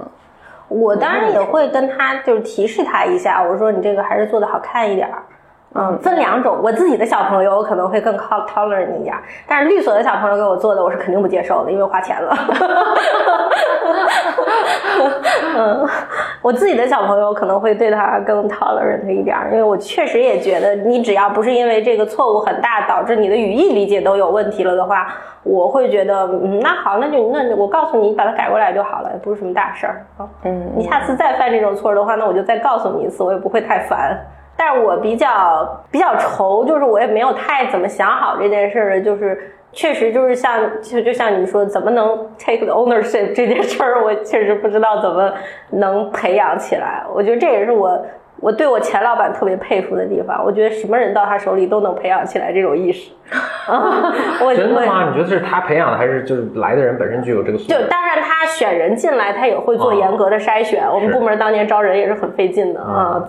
[0.70, 5.22] 我当然也会跟他就是提示他一下，我说你这个还是做的好看一点儿。
[5.76, 9.16] 嗯，分两种，我自己的小朋友我可能会更靠 tolerant 一点，
[9.48, 12.36] 但是律所的小朋友给我做的，我是肯定不接受的，因为花钱了。
[15.56, 15.88] 嗯，
[16.42, 25.14] 我自己的小朋友可能会对他更 tolerant 一点，因为我确实也觉得，你只要不是因为这个错误很大导致你的语义理解都有问题了的话，
[25.44, 30.28] 我会觉得，嗯，那好，那就那我告诉你，把它改过来就好了，也不是什么大事儿啊。
[30.44, 34.18] 嗯，你下次再犯这种错的话，那我就再告诉你一次，我也不会太烦。
[34.60, 45.32] 但是我比较比较愁，就是我也没有太怎么想好这件事儿，就是确实就是像就就像你说，怎么能 take the ownership 这件事儿，我确实不知道怎么
[45.70, 47.06] 能培养起来。
[47.16, 48.06] 我觉得这也是我
[48.42, 50.44] 我对我前老板特别佩服的地方。
[50.44, 53.12] 我觉得什么人到他手里都能培养起来这种意识。
[54.44, 55.10] 我真的吗？
[55.10, 57.74] 你觉得是他培养的，还是就是来的人本身具有这个素质？
[57.74, 60.86] 就当然他选人进来，他也会做严格的筛选。
[60.92, 63.24] 我们部门当年招人也是很费劲的啊。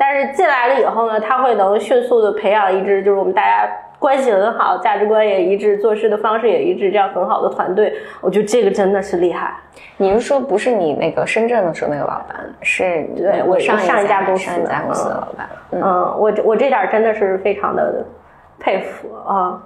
[0.00, 7.92] 但是进来了以后呢，他会能迅速的培养一支，就是我们大家关系很好，价值观也一致，做事的方式也一致，这样很好的团队，
[8.22, 9.54] 我觉得这个真的是厉害。
[9.98, 15.46] 你是说不是你那个深圳的时候那个老板，是对我上上一家公司家公司的老板。
[15.72, 15.82] 嗯，
[16.18, 18.02] 我我这点真的是非常的
[18.58, 19.62] 佩服啊。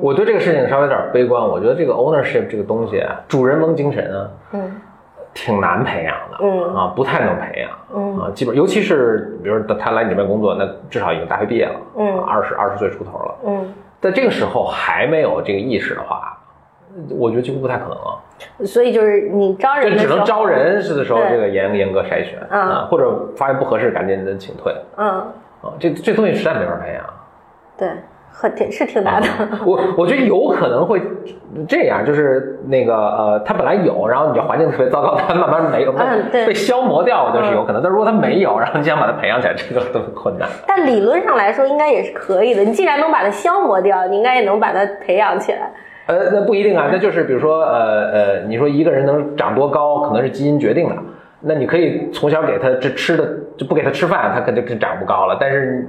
[0.00, 4.28] 我对这个事情稍微有点悲观，我觉得这个 ownership 这个东西，主人翁精神啊。
[4.52, 4.80] 嗯。
[5.38, 16.36] 挺难培养的，嗯啊，不太能培养，嗯啊，基本尤其是比如他来你这边工作，那至少已经大学毕业了，嗯，二十二十岁出头了，嗯，在这个时候还没有这个意识的话，
[17.10, 18.18] 我觉得几乎不太可能了。
[18.66, 25.08] 所以就是你招人，只能招人是的时候，这个严严格筛选，啊，或者发现不合适，赶紧的请退，嗯
[25.62, 27.04] 啊，这这东西实在没法培养，
[27.76, 27.88] 对。
[28.40, 29.28] 很挺是挺难的，
[29.66, 31.02] 我我觉得有可能会
[31.66, 35.92] 这样，就是那个呃，他本来有，然后你环境特别糟糕，他慢慢没有，
[36.30, 37.82] 被被消磨掉，就是有可能。
[37.82, 40.48] 但如果他没有，然后你想把他培养起来，这个都很困难。
[40.68, 42.62] 但理论上来说，应该也是可以的。
[42.62, 45.72] 你既然能把它消磨掉，你应该也能把它培养起来。
[46.06, 50.94] 呃，那不一定啊，那就是比如说呃呃，你说一个人能长多高，可能是基因决定的。
[51.40, 55.36] 那你可以从小给他这吃的，就不给他吃饭，他肯定是长不高了。
[55.40, 55.84] 但是。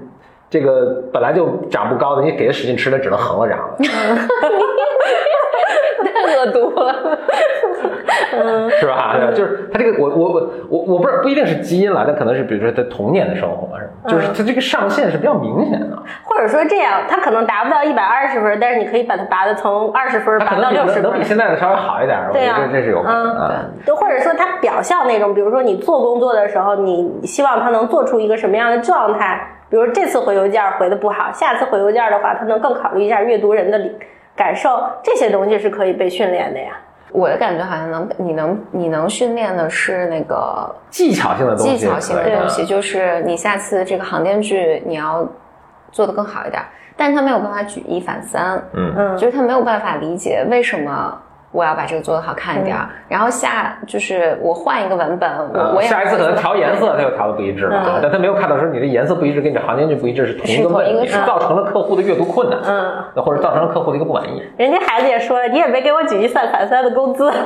[0.50, 3.76] 这个本来就长不高的，你给他使劲吃，它只能横着长了。
[6.12, 7.18] 太恶毒了，
[8.34, 9.16] 嗯，是吧？
[9.34, 15.98] 就是他这个，我我我我我不知道，不一定是基因了，但可能是比如说他童年的生活，是就是他这个上限是比较明显的。
[16.24, 22.18] 或者说这样，他可能达不到一百二十分，但是你可以把它拔的从二十分拔到六十分，能比现在的稍微好一点。
[22.34, 23.72] 对啊，这是有可能的。
[23.86, 29.40] 就或者说他表象那种，比如说你做工作的时候，你希望他能做出一个什么样的状态？
[29.70, 33.96] 比如这次回邮件回的不好，下次回邮件的话，他能更考虑一下阅读人的理
[34.36, 36.72] 感受，这些东西是可以被训练的呀。
[37.12, 45.28] 我的感觉好像能，你能你能训练的是那个技巧性的东西，技巧性的东西，就是你下次这个行电句你要
[45.92, 46.62] 做的更好一点，
[46.96, 48.94] 但是他没有办法举一反三，嗯。
[48.96, 49.18] 嗯。
[49.18, 51.20] 就是他没有办法理解为什么
[51.52, 52.78] 我要把这个做的好看一点，
[53.08, 64.44] 然后下就是我换一个文本，我呃我也下一次可能调颜色，它又调的不一致了嗯，但他没有看到说你的颜色不一致跟你的行间距不一致是同一个问题，造成了客户的阅读困难，嗯，或者造成了客户的一个不满意。
[64.58, 67.32] 人家孩子也说了，你也没给我举一三反三的工资。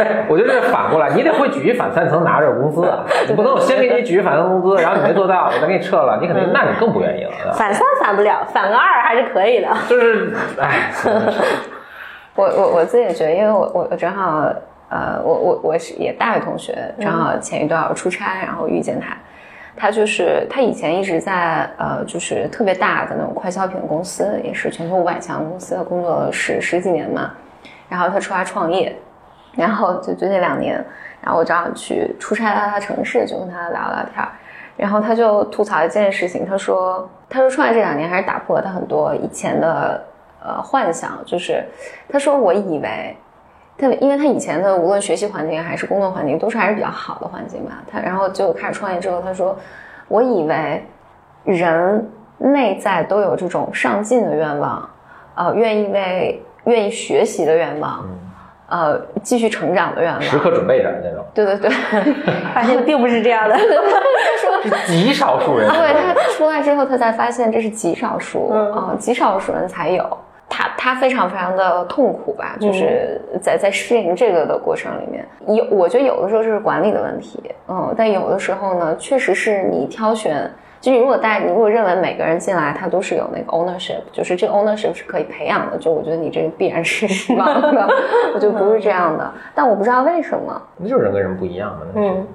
[0.00, 3.04] 哎，我觉得这反过来，你得会举一反三才能拿着工资啊！
[3.28, 7.52] 你不能我先给你举一反三工资，然后你没做到，我再给你撤了，你肯定那你更不愿意了。
[7.54, 9.68] 反三反不了，反个二还是可以的。
[9.88, 10.90] 就是，哎，
[12.38, 14.48] 我我我自己也觉得，因为我我我正好
[14.88, 19.16] 呃，我我我是也大学同学，正好前一段我出差，然后遇见他，
[19.76, 27.32] 他就是他以前一直在呃，就是特别大的那种快消品公司，也是全球五百强公司工作了十十几年嘛，
[27.88, 28.94] 然后他出来创业，
[29.56, 30.76] 然后就最近两年，
[31.20, 34.28] 然后我正好去出差到他城市，就跟他聊聊天儿。
[34.76, 40.00] 然后他就吐槽一件事情，他说：“他说创业这两年还是打破了他很多以前的
[40.42, 41.64] 呃幻想，就是
[42.08, 43.16] 他说我以为
[43.76, 49.56] 他因为他以前的无论学习环境还是工作环境都是还是比较好的环境吧，他然后就开始创业之后，他说
[50.08, 50.84] 我以为
[51.44, 54.88] 人内在都有这种上进的愿望，
[55.34, 58.06] 呃，愿意为愿意学习的愿望，
[58.68, 61.70] 呃，继续成长的愿望，时刻准备着那种，对对对。”
[62.54, 63.56] 发现并不是这样的。
[64.60, 65.68] 是极少数人。
[65.68, 70.18] 对他出来之后，他才发现这是极少数嗯啊、极少数人才有。
[70.48, 80.50] 他他非常非常的痛苦吧，就是在在适应这个的过程里面，有我觉得有的时候这是管理的问题，嗯，但有的时候呢，确实是你挑选。
[80.80, 87.88] 就是如果大家你如果认为每个人进来他都是有那个 ownership，就是这个 ownership 是可以培养的，就我觉得你这个必然是失望的，
[88.32, 89.28] 我觉得不是这样的。
[89.56, 91.78] 但我不知道为什么，那就是人跟人不一样嘛。
[91.92, 92.26] 那是嗯嗯，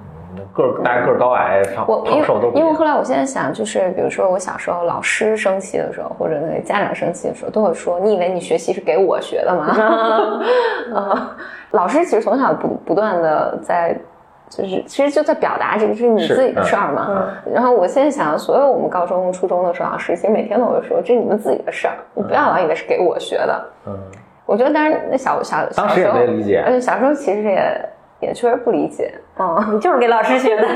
[0.52, 9.74] 个儿大家个儿高矮、胖我因胖瘦都因为后来我现在想，就是比如说我小时候老师生气的时候，或者那个家长生气的时候，都会说：“你以为你学习是给我学的吗？”
[10.94, 11.30] 呃，
[11.72, 13.96] 老师其实从小不不断的在。
[14.50, 23.64] 就是其实就在表达这个是你是自己的事儿嘛，然后我现在想，所有我们高中、初中的时候，老师其实每天都会说，这是你们自己的事儿，你不要老以为是给我学的。
[23.86, 23.98] 嗯，
[24.44, 27.88] 我觉得当然那小小小时候没理解而且小时候其实也
[28.24, 30.62] 也确实不理解，嗯， 你就是给老师学的。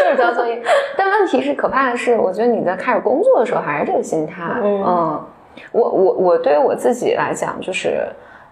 [0.00, 0.60] 就是交作业。
[0.96, 4.42] 但问题是，可怕的是，我觉得你在开始工作的时候还是这个心态。
[4.62, 5.24] 嗯嗯，
[5.72, 8.06] 我我我对于我自己来讲，就是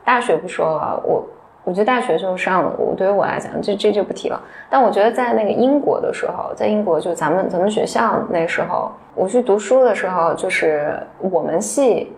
[0.05, 1.27] 大学不说了，我
[1.65, 4.41] 我觉得大学就上了，我对于我来讲，这这就不提了。
[4.69, 12.13] 但我觉得在那个英国的时候，在英国就咱们咱们学校那时候，我去读书的时候，就是我们系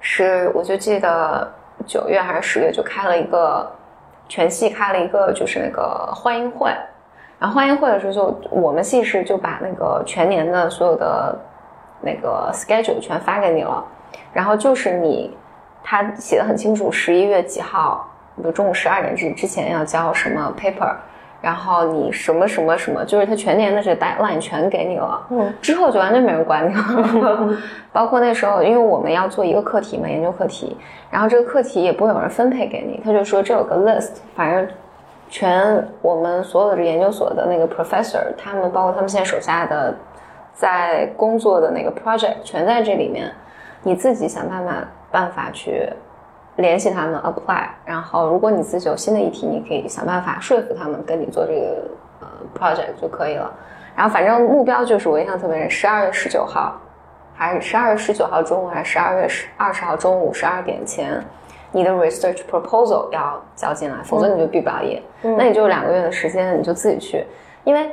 [0.00, 1.46] 是我就记得
[1.86, 3.70] 九月还是十月就开了一个
[4.30, 6.70] 全系开了一个就是那个欢迎会。
[7.40, 11.38] 然后欢迎会的时候就，我们系是就把那个全年的所有的
[12.00, 13.82] 那个 schedule 全发给你了，
[14.32, 15.36] 然后就是你，
[15.82, 18.06] 他写的很清楚，十一月几号，
[18.36, 20.94] 比如中午十二点之之前要交什么 paper，
[21.40, 27.56] 然后你什么什么什么，就是他全年的这个 deadline 全给你了，嗯，之后就完全没人管你了，
[27.92, 30.76] 包括那时候，因为我们要做一个课题嘛，研究课题，
[31.10, 34.68] 然后这个课题也不会有人分配给你，他就说这有个 list，反正
[35.28, 39.94] 全我们所有的研究所的那个 professor，他们包括他们现在手下的
[40.52, 43.32] 在工作的那个 project 全在这里面，
[43.82, 44.72] 你自己想办法
[45.10, 45.88] 办法去
[46.60, 51.82] 联系他们 apply，然后如果你自己有新的议题，你可以想办法说服他们跟你做这个
[52.20, 52.26] 呃
[52.58, 53.52] project 就可以了。
[53.96, 56.80] 然后反正目标就是我印象特别深，十二月十九号，
[57.34, 61.22] 还是十二月十九号中午，还是十二月十二十号中午十二点前，
[61.72, 65.02] 你的 research proposal 要交进来，否则你就毕不了业。
[65.22, 67.26] 那你就两个月的时间，你就自己去，
[67.64, 67.90] 因为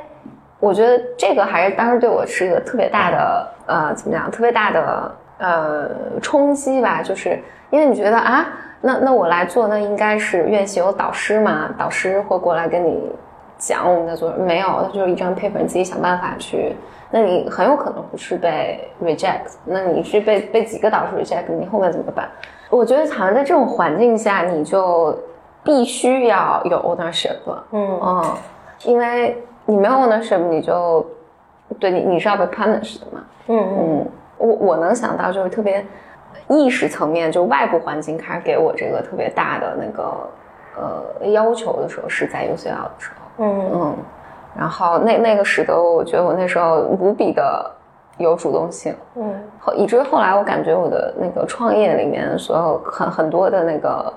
[0.60, 5.90] 我觉得这个还是当时对我是一个特别大的呃怎么讲，特别大的呃
[6.22, 7.38] 冲击吧，就是
[7.70, 8.46] 因为你觉得啊，
[8.80, 13.12] 那那我来做，那应该是院系有导师嘛，导师会过来跟你
[13.58, 16.74] 讲我们在做，没有，它就是一张 paper，你自己想办法去。
[17.10, 22.28] 那你很有可能不是被 reject，那你是被被几个导师 reject，你后面怎么办？
[22.70, 25.18] 我觉得好像在这种环境下，你就
[25.64, 28.00] 必须要有 ownership 了，嗯。
[28.02, 28.24] 嗯，
[28.84, 31.06] 因为你没有 ownership，你就
[31.80, 33.58] 对你你是要被 punish 的嘛，嗯。
[33.58, 34.06] 嗯，
[34.36, 35.82] 我我能想到就是特别
[36.48, 40.30] 意识层面，就外部环境开始给我这个特别大的那个
[40.76, 43.70] 呃要求的时候，是在 UCL 的时候，嗯。
[43.74, 43.96] 嗯，
[44.56, 47.70] 然后那那个使得我觉得我那时候无比的
[48.16, 49.34] 有主动性，嗯。
[49.58, 54.12] 后以至于后来我感觉我的那个创业里面所有很很多的那个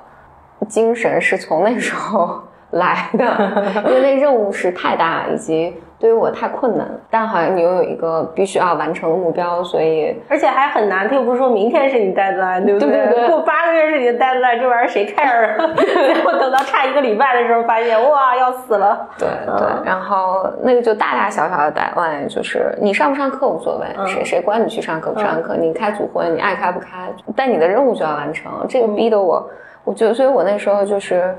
[0.67, 2.41] 精神是从那时候
[2.71, 12.89] 来的，因为那任务是太大，以及对于我太困难，但好像你又有一个必须要完成的目标，所以而且还很难，他又不是说明天是你 deadline，对不对？
[12.89, 15.69] 对对过八个月是你的 deadline，这玩意儿谁 care 啊？
[15.77, 19.07] 最后等到差一个礼拜的时候，发现哇要死了。
[19.19, 24.07] 对对，然后那个就大大小小的 deadline，就是你上不上课无所谓，嗯。
[24.07, 29.47] 谁谁管你去上课不上课，你开组会你爱开不开，但你的任务就要完成，这个逼得我，
[29.83, 31.35] 我觉得，所以我那时候就是，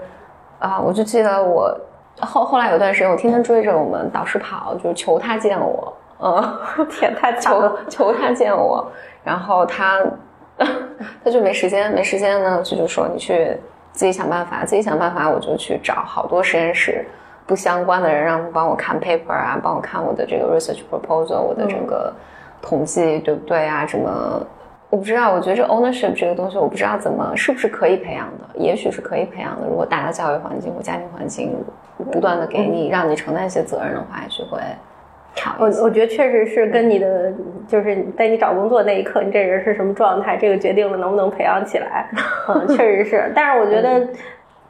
[0.60, 1.76] 啊，我就记得我
[2.20, 6.58] 后后来有段时间，我天天追着我们导师跑，就是求他见我，嗯，
[6.90, 7.76] 天，太求。
[7.88, 8.86] 求他见我，
[9.24, 10.00] 然后他
[11.24, 13.56] 他就没时间，没时间呢，就就说你去
[13.92, 17.04] 自己想办法，自己想办法，我就去找好多实验室
[17.46, 22.12] 不相关的人，让他们帮我看 paper 啊，帮我看我的这个 research proposal，我的整个
[22.60, 23.86] 统计对不对啊？
[23.86, 24.46] 什么？
[24.90, 29.66] 我不知道，我觉得这 ownership 这个东西，我不知道怎么是不是可以培养的，也许是可以培养的。
[29.66, 31.56] 如果大的教育环境或家庭环境
[31.96, 34.58] 不断的给你，让你承担一些责任的话，也许会
[35.40, 35.66] 好我。
[35.84, 37.32] 我觉得确实是跟你的，
[37.68, 42.08] 就是在你找工作那一刻，你这人是什么状态，这个决定了能不能培养起来。
[42.48, 43.32] 嗯，确实是。
[43.34, 44.08] 但是我觉得，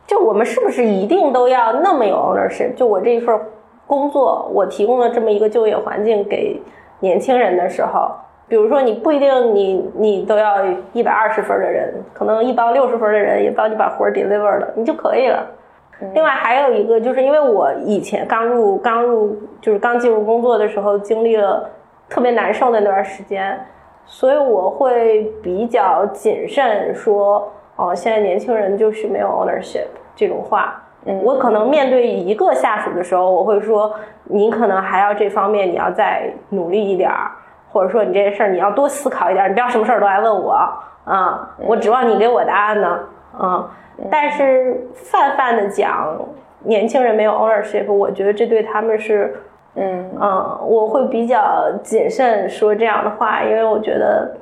[0.06, 2.74] 就我们是不是一定都要那么有 ownership？
[2.74, 3.38] 就我这一份
[3.86, 6.60] 工作，我提供了这么一个就业环境给
[7.00, 8.10] 年轻人的时候，
[8.46, 15.46] 比如说你不一定你你都要一百二十分的人，可能一帮六十分的人也帮你把活儿 deliver 了，你就可以了。
[16.14, 21.70] 另外还有一个，就是因为我以前刚入刚入就是刚进入工作的时候，经历了
[22.08, 23.58] 特别难受的那段时间，
[24.04, 30.78] 所以我会比较谨慎说，哦，现在年轻人就是没有 ownership 这种话。
[31.04, 33.92] 嗯我可能面对一个下属的时候，我会说，
[34.24, 37.32] 你可能还要这方面你要再努力一点儿，
[37.72, 40.52] 或者说你这些事儿你要多思考一点儿，你不要什么事儿都来问我
[41.04, 43.00] 啊，我指望你给我答案呢，
[43.36, 43.68] 啊。
[44.10, 46.16] 但是泛泛的讲，
[46.64, 49.34] 年轻人没有 ownership，我觉得这对他们是，
[49.74, 54.36] 嗯嗯，我会比较谨慎说这样的话，因为我觉得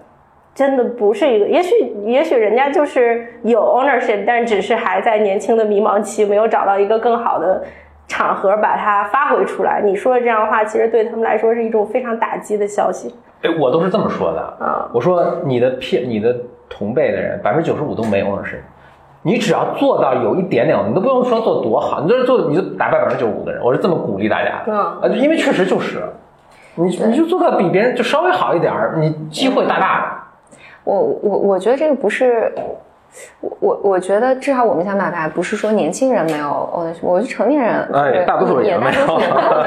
[0.55, 1.75] 真的不是一个，也许
[2.05, 7.63] 也许人家就是有 ownership，但只是还在年轻的迷茫期，没有找到一个更好的
[8.07, 9.81] 场合把它发挥出来。
[9.83, 13.15] 你说的这样的话，其实对他们来说是一种非常打击的消息。
[13.43, 14.41] 哎，我都是这么说的。
[14.65, 16.37] 啊我说你的偏你的
[16.69, 18.61] 同辈的人，百分之九十五都没 ownership。
[19.23, 23.62] 你只要做到有一点点，你都不用说做多好，你就是做你就打败百分之九十五的人。
[23.62, 24.73] 我是这么鼓励大家的。
[24.73, 26.03] 嗯啊，就因为确实就是，
[26.75, 30.07] 你你就做到比别人就稍微好一点儿，你机会大大的。
[30.85, 32.51] 我我我觉得这个不是，
[33.41, 38.91] 我我我觉得至少我们想表达不是说年轻人没有 ownership，我是成年人，哎大多数人也也没有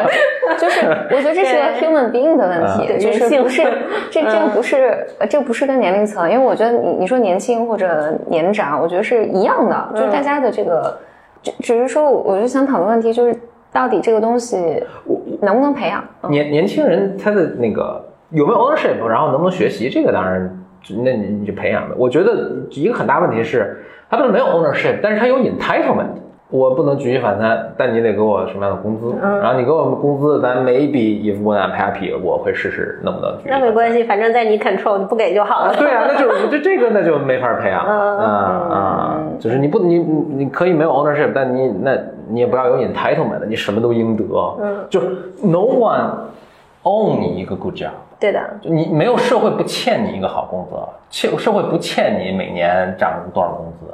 [0.59, 3.63] 就是我觉得这是个 human being 的问题，就是人性不是
[4.11, 10.97] 这这个不是呃这个不是跟年龄层，因为我觉得你你说年轻或者年长，我觉得是一样的，就是大家的这个，
[11.41, 13.35] 只只是说我就想讨论问题就是
[13.71, 14.83] 到底这个东西
[15.41, 16.03] 能不能培养？
[16.21, 20.49] 嗯年年轻人他的那个有没有 ownership，然后能不能学习，这个当然，
[21.03, 21.95] 那你你就培养的。
[21.97, 26.07] 我觉得一个很大问题是，他不是没有 ownership，但是他有 entitlement。
[26.49, 29.15] 我不能举一反三，但你得给我什么样的工资？
[29.23, 33.35] 嗯然后你给我们工资，咱每一笔 if when I'm happy，我会试试能不能。
[33.45, 35.73] 那没关系，反正在你 control，你不给就好了。
[35.77, 38.29] 对啊，那就是这这个那就没法培养了嗯啊
[38.69, 39.19] 啊！
[39.39, 41.97] 就是你不你你你可以没有 ownership，但你那
[42.29, 44.23] 你也不要有 entitlement，你什么都应得。
[44.61, 45.01] 嗯，就
[45.41, 46.11] no one
[46.83, 47.89] own 你一个 good job，
[48.19, 53.93] 对的，就你没有社会不欠你一个好工作，欠社会不欠你每年涨多少工资，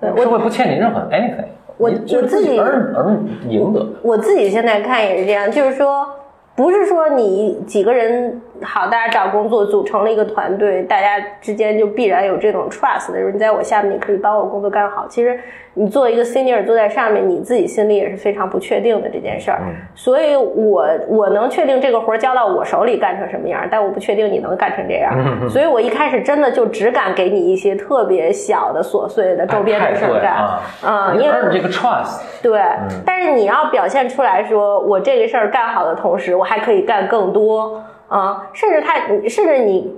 [0.00, 1.46] 对社会不欠你任何 anything，
[1.76, 3.16] 我我自己而而
[3.48, 3.86] 赢得。
[4.02, 6.06] 我自己现在看也是这样，就是说，
[6.54, 15.06] 不是说你几个人好，大家找工作组成了一个团队，大家之间就必然有这种 trust 的，就是你在我下面，你可以帮我工作干好。
[15.06, 15.38] 其实
[15.78, 19.60] 你做一个 senior 坐在上面，你自己心里也是非常不确定的这件事儿。
[19.94, 25.12] 所以我我能确定这个活儿交到我手里干成什么样，但我不确定你能干成这样。
[25.50, 30.32] 所以我一开始真的就只敢给你一些特别小的琐碎的周边的事儿干。
[30.32, 32.58] 啊，嗯，因为而这个 trust，对，
[33.04, 38.94] 但是你要表现出来说，我这个事儿干好的同时，我还可以干更多啊、甚至他，
[39.28, 39.94] 甚至你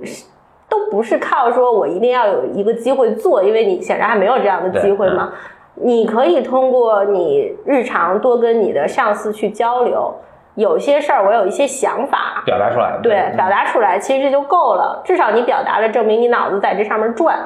[0.69, 5.33] 都不是靠说我一定要有一个机会做，因为你显然还没有这样的机会嘛。
[5.81, 10.15] 你可以通过你日常多跟你的上司去交流，
[10.55, 12.99] 有些事儿我有一些想法，表达出来。
[13.03, 15.01] 对，表达出来，其实这就够了。
[15.05, 17.39] 至少你表达了，证明你脑子在这上面转，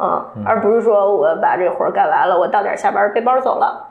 [0.00, 3.86] 嗯，而不是说我把这活儿干完了，我到点下班儿背包走了。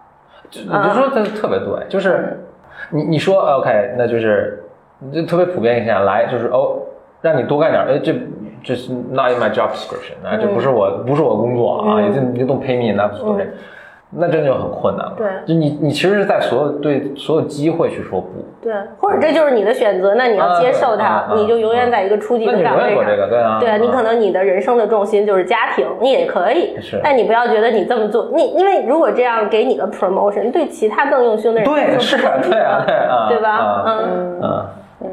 [0.49, 2.43] 就你就说的特别对，就是
[2.89, 4.63] 你你说 OK，那就是
[5.13, 6.79] 就特别普遍一下来，就是哦，
[7.21, 8.13] 让你多干点，哎，这
[8.63, 13.49] 这是 not in my job description 啊，这不是我不是我工作啊，嗯你这你都 pay me enough for it，
[14.11, 15.13] 那真就很困难了。
[15.15, 18.27] 对就你你其实是在所有对所有机会去说不。
[18.61, 22.89] 对，或者这就是你的选择，那你要接受它，你就永远在一个初级的岗位上。
[22.89, 23.57] 远做这个，对啊。
[23.59, 32.25] 对啊，你可能你的人生的重心就是家庭，你也可以，是但你不要觉得你这么做，你因为如果这样给你的 promotion，对其他更用心的人对就是对
[32.59, 33.49] 啊对啊对吧？
[33.49, 35.09] 啊嗯嗯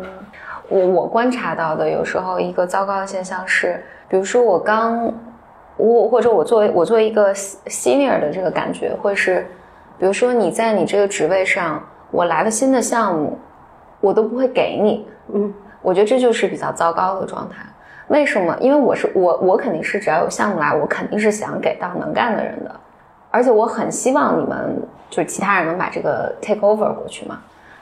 [0.68, 5.12] 我我观察到的有时候一个糟糕的现象是，比如说我刚
[5.76, 9.46] 我或者我作为我作为一个 senior 的这个感觉，会是，
[9.98, 13.38] 比如说你在你这个职位上，我来了新的项目，
[14.00, 17.56] 我都不会给你，嗯，我觉得这就是比较糟糕的状态。
[18.08, 18.56] 为什么？
[18.60, 22.70] 因为我是我我肯定是只要有项目来，我肯定是想给到能干的人的，
[23.30, 24.80] 而且我很希望你们
[25.10, 27.40] 就是其他人能把这个 take over 过去嘛。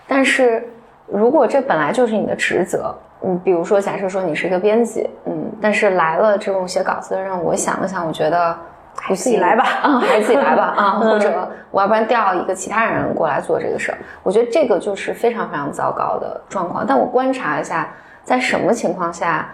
[0.08, 0.66] 但是
[1.06, 8.56] 如果这本来就是你的职责，嗯，比如说假设说你是一个编辑，嗯，但是来了这种写稿子的任务，我想了想，我觉得
[8.96, 16.84] 还是自己来吧啊， 还是自己来吧啊，嗯 或者我要不然调一个其他人过来做这个事儿，我觉得这个就是非常非常糟糕的状况。
[16.86, 17.88] 但我观察一下，
[18.22, 19.48] 在什么情况下，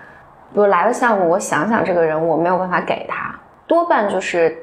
[0.52, 3.34] 比如来了项目，我想想这个人我没有办法给他，
[3.66, 4.56] 多半就是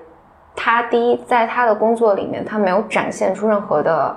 [0.56, 4.16] 他第一在他的工作里面他没有展现出任何的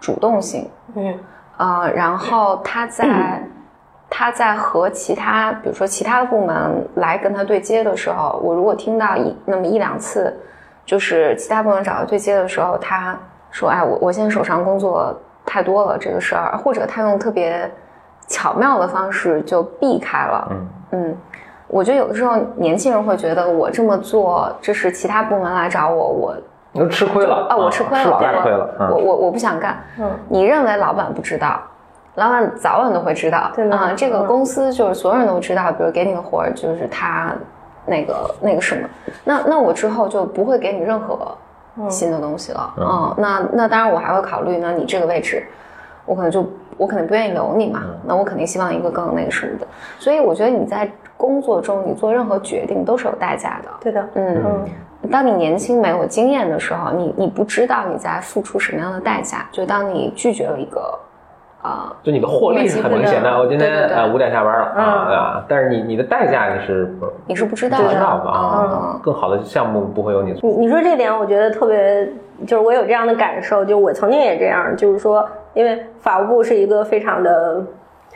[0.00, 1.14] 主动性，嗯
[1.56, 3.42] 呃，然后他在
[4.08, 10.38] 他在和其他，比如说其他部门来跟他对接的时候，我如果听到一那么一两次，
[10.84, 13.18] 就是其他部门找他对接的时候，他
[13.50, 17.70] 说：“哎，我我现在手上工作太多了，这个事儿，或者他用特别
[18.26, 21.16] 巧妙的方式就避开了。”嗯嗯，
[21.68, 26.36] 我觉得有的时候年轻人会觉得我这么做，这是其他部门来找我，我
[26.72, 28.74] 你都吃亏了啊，我吃亏了，吃老对大亏了。
[28.78, 29.78] 我嗯我我不想干。
[29.98, 31.60] 嗯，你认为老板不知道，
[32.14, 33.50] 老板早晚都会知道。
[33.54, 37.32] 对的啊、这个嗯公司就是所有人都知道，比如给你个活儿，就是他
[37.84, 38.88] 那个那个什么，
[39.24, 41.36] 那那我之后就不会给你任何
[41.88, 42.74] 新的东西了。
[42.78, 45.46] 嗯，那那当然我还会考虑，那你这个位置，
[46.06, 46.44] 我可能就
[46.78, 49.66] 我肯定不愿意留你嘛，那我肯定希望一个更那个什么的。
[49.98, 53.68] 所以我觉得你在工作中你做任何决定都是有代价的。
[53.80, 54.64] 对的，嗯嗯
[55.10, 59.46] 当你年轻没有经验的时候，你你不知道你在付出什么样的代价。
[59.50, 60.98] 就当你拒绝了一个，
[61.62, 65.44] 啊、就你的获利是很明显的，我今天五点下班了嗯啊，对吧？
[65.48, 66.92] 但是你你的代价你是
[67.26, 67.88] 你是不知道不的。
[67.90, 70.32] 知道的啊嗯，更好的项目不会有你。
[70.42, 72.08] 你你说这点，我觉得特别，
[72.46, 75.24] 就是我有这样的感受，就我曾经也这样，就是说，
[75.54, 77.62] 因为法务部是一个非常的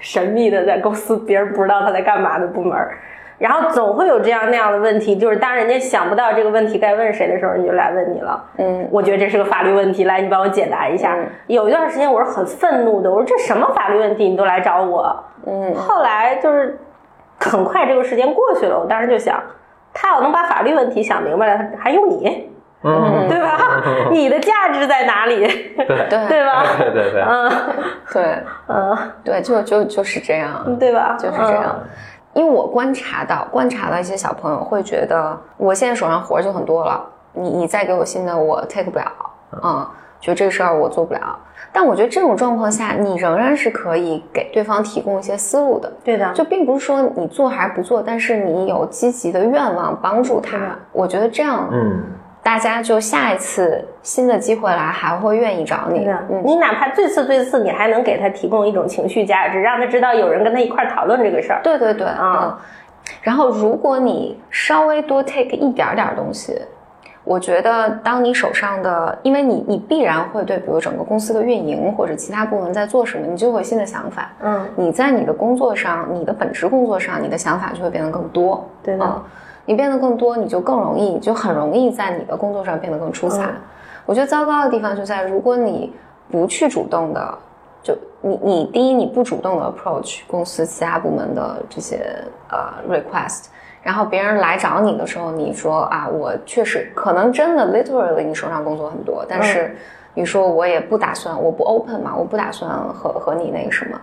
[0.00, 2.98] 神秘的，在公司别人不知道他在干嘛的部门儿，
[3.38, 8.42] 然后总会有这样那样的问题，就是当人家想不到这个问题该问谁的时候，你就来问你了。
[8.58, 11.14] 嗯我觉得这是个法律问题，来，你帮我解答一下。
[11.16, 15.24] 嗯有一段时间我是很愤怒的，我说这什么法律问题你都来找我。
[15.46, 16.78] 嗯后来就是
[17.38, 19.40] 很快这个时间过去了，我当时就想，
[19.92, 22.50] 他要能把法律问题想明白了，还用你？
[22.82, 23.58] 嗯，对吧？
[24.12, 25.40] 你的价值在哪里？
[25.76, 26.62] 对对对吧？
[26.78, 27.50] 对对对，嗯
[28.12, 28.38] 对
[28.68, 31.16] 嗯，对，就就就是这样，对吧？
[31.18, 31.80] 就是这样。
[32.36, 37.02] 因为我观察到，观察到一些小朋友会觉得，我现在手上活儿就很多了，
[37.32, 39.10] 你你再给我新的，我 take 不了，
[39.64, 39.86] 嗯，
[40.20, 41.38] 觉得这个事儿我做不了。
[41.72, 45.90] 但我觉得这种状况下，你仍然是可以给对方提供一些思路的。
[46.04, 52.02] 对的，就并不是说你做还是不做，但是你有积极的愿望帮助他，我觉得这样，嗯，
[52.46, 56.04] 大家就下一次新的机会来还会愿意找你。
[56.04, 56.16] 的。
[56.30, 61.60] 嗯，你哪怕最次最次，你还能给他提供一种情绪价值，让他知道有人跟他一块儿讨论这个事儿。
[61.64, 62.56] 对对对，啊嗯。
[63.20, 66.56] 然后，如果你稍微多 take 一点点东西，
[67.24, 74.30] 我觉得当你手上的，因为你你必然会对，比如整个公司的运营或者其他部门在做什么，你就会有新的想法。
[74.40, 78.64] 嗯，你在你的工作上，你的本职工作上，你的想法就会变得更多。
[78.84, 79.22] 对的嗯
[79.66, 83.44] 你变得更多，你就更容易，就很容易在你的工作上变得更出彩。
[83.44, 83.54] 嗯
[84.06, 85.92] 我觉得糟糕的地方就在，如果你
[86.30, 87.38] 不去主动的，
[87.82, 93.46] 就你你第一你不主动的 approach 公司其他部门的这些呃 request，
[93.82, 99.76] 然后别人来找你的时候，你说啊，我确实可能真的 literally 你手上工作很多，但是
[100.14, 104.00] 你说我也不打算，我不 open 嘛，我不打算和和你那个什么，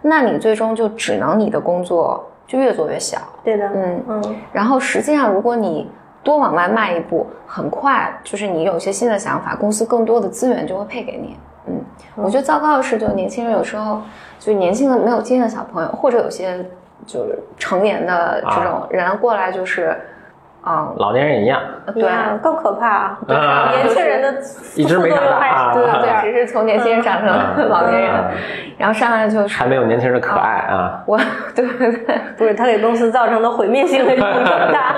[0.00, 3.18] 那你最终就只能你的工作就越做越小。
[3.42, 5.90] 对的，嗯嗯然后实际上，如果你
[6.22, 11.36] 多往外迈一步，很快就是你有一些新的想法，公司更多的资源就会配给你。
[11.66, 11.80] 嗯，
[12.16, 14.00] 我觉得糟糕的是，就年轻人有时候
[14.38, 16.64] 就年轻的没有经验的小朋友，或者有些
[17.06, 19.96] 就是成年的这种人过来，就是
[20.64, 21.60] 啊，老年人一样，
[21.94, 22.04] 对。
[22.42, 23.18] 更可怕啊！
[23.28, 23.70] 啊。
[23.72, 24.40] 年轻人的
[24.76, 25.46] 一直没长大。
[25.46, 25.72] 啊。
[25.74, 28.10] 对对啊对， 只是从年轻人长成了 老年人。
[28.10, 28.30] 啊，
[28.78, 31.02] 然后上来就是还没有年轻人可爱啊。
[31.06, 31.18] 我，
[31.54, 32.16] 对对对。
[32.36, 34.94] 不是他给公司造成的毁灭性的影响更大。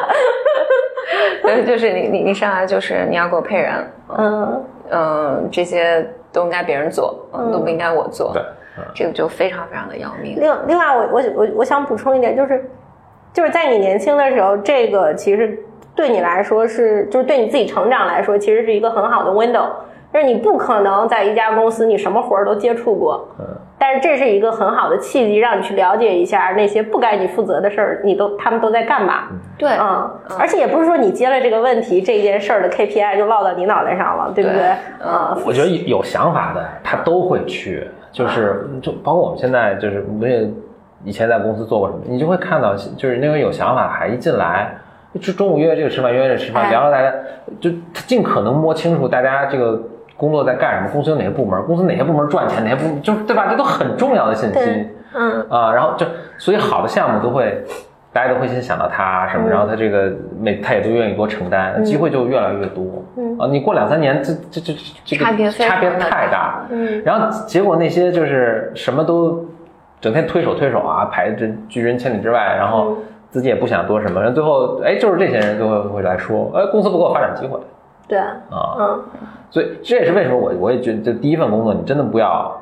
[1.43, 3.75] 对，就是你你你上来就是你要给我配人，
[4.17, 8.43] 嗯，嗯，这些都应该别人做，嗯，都不应该我做，对，
[8.79, 10.37] 嗯这个就非常非常的要命。
[10.41, 12.69] 另另外我我我我想补充一点，就是
[13.37, 15.59] 就是在你年轻的时候，这个其实
[15.95, 19.67] 对你来说是就是对你自己成长来说，其实是一个很好的 window。
[20.11, 23.45] 就是你不可能在一家公司你什么活儿都接触过，嗯，
[23.79, 29.25] 但是这是一个很好的契机，让你去了解一下那些不该你负责的事儿，你都他们都在干嘛。
[29.59, 34.59] 对，嗯，而且也不是说你接了这个问题，这件事儿的 KPI 就落到你脑袋上了，对不对？
[34.61, 34.69] 对
[35.05, 40.49] 嗯，我觉得有想法的他都会去，就是就包括我们现在就是我也
[41.07, 44.77] 以前在公司做过什么，你就会看到就是那个有想法还一进来。
[45.19, 47.11] 就中午约这个吃饭，约这个吃饭，哎聊聊大家，
[47.59, 47.71] 就
[48.07, 49.81] 尽可能摸清楚大家这个
[50.15, 53.47] 工作在干什么，公司有哪些部门，公司哪些部门赚钱，哪些部门就是对吧？
[53.51, 54.89] 这都很重要的信息。
[55.15, 56.05] 嗯啊，然后就
[56.37, 57.65] 所以好的项目都会，
[58.13, 62.85] 大家都会先想到他什么，嗯然后他这个每他也都愿意多承担，机会就越来越多。
[63.17, 66.67] 嗯啊，你过两三年，这这这这个差别差别太大。
[66.69, 69.47] 嗯然后结果那些就是什么都
[70.01, 72.97] 整天推手推手啊，排这拒人千里之外，然后嗯
[73.31, 77.59] 自己也不想多什么，然后最后哎，就是这些人最后会来说，哎，公司不给我发展机会
[78.09, 78.77] 对，啊。
[78.79, 79.05] 嗯
[79.49, 82.53] 所以这也是为什么我我也觉得这第一份工作你真的不要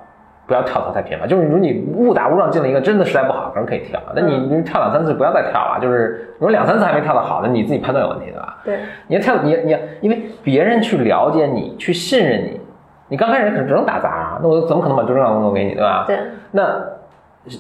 [0.47, 8.59] 不要跳槽太频繁，就是如果你误打误撞进了一个真的实在不好，可能可以跳，那你你跳两三次不要再跳了，就是如果两三次还没跳的好，那你自己判断有问题对吧？
[8.65, 8.79] 对，
[9.09, 12.61] 你要跳你你要因为别人去了解你，去信任你，
[13.09, 16.05] 你刚开始可能只能打杂啊，那我怎么可能把最重要的工作给你对吧？
[16.07, 16.19] 对，
[16.51, 16.63] 那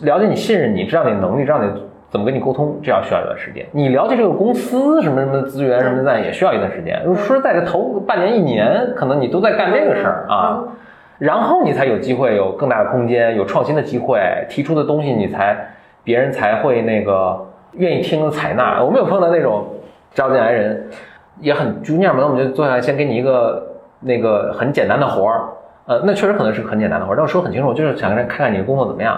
[0.02, 1.70] 了解你、信任你，知道你的能力，知道你
[2.10, 3.66] 怎么跟你沟通，这要需要一段时间。
[3.72, 7.02] 你了解这个公司什么什么资源什么的，那也需要一段时间。
[7.04, 10.68] 说实在的，头半年、一年，可能你都在干这个事儿啊，嗯
[11.16, 15.56] 然后你才有机会有更大的空间，有创新的机会，提出的东西你才
[16.02, 17.40] 别人才会那个
[17.74, 18.82] 愿意听采纳。
[18.82, 19.64] 我们有碰到那种
[20.12, 20.90] 招进来人
[21.38, 23.64] 也很 junior 嘛，那我们就坐下来先给你一个
[24.00, 25.44] 那个很简单的活儿，
[25.86, 29.16] 呃，那确实可能是很简单的活儿，但我说很清楚，就是想看看你的工作怎么样。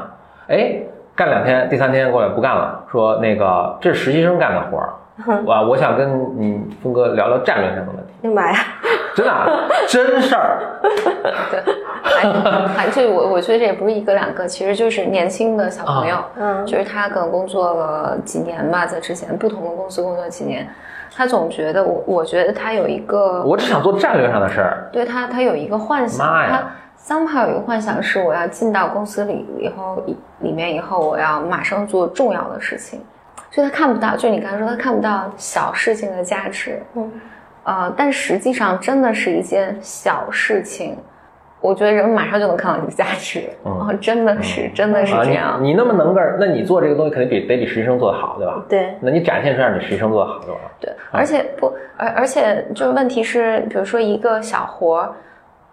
[0.48, 0.76] 哎，
[1.14, 4.92] 干两天，第三天过来不干了，说那个这是实习生干的活儿，
[5.44, 8.58] 我我想跟你峰哥聊聊战略上的问题，哎呀妈呀，
[9.14, 9.46] 真的啊
[9.88, 10.58] 真事儿。
[11.50, 11.60] 对，
[12.02, 20.68] 还还就我我觉得这也不是一个两个，其实就是年轻的小朋友，嗯就是他可能工作了几年吧，在之前不同的公司工作几年，
[21.14, 26.62] 他总觉得我我觉得他有一个我只想做战略上的事儿，对他，他有一个幻想，妈呀他
[27.06, 33.00] somehow 有一个幻想是我要进到公司里以后，里里面以后我要马上做重要的事情，
[33.50, 37.12] 所以他看不到，就你刚才说他看不到小事情的价值，嗯，
[37.62, 40.98] 呃，但实际上真的是一件小事情，
[41.60, 43.72] 我觉得人马上就能看到你的价值，嗯。
[43.72, 48.64] 哦，真的是，真的是啊，这样，你你那么能干，那你做这个东西肯定比得比实习生做的好，对吧？
[48.68, 50.70] 对，那你展现出来你实习生做的好就完了。
[50.80, 55.12] 对，而且不，而而且就是问题是，比如说一个小活儿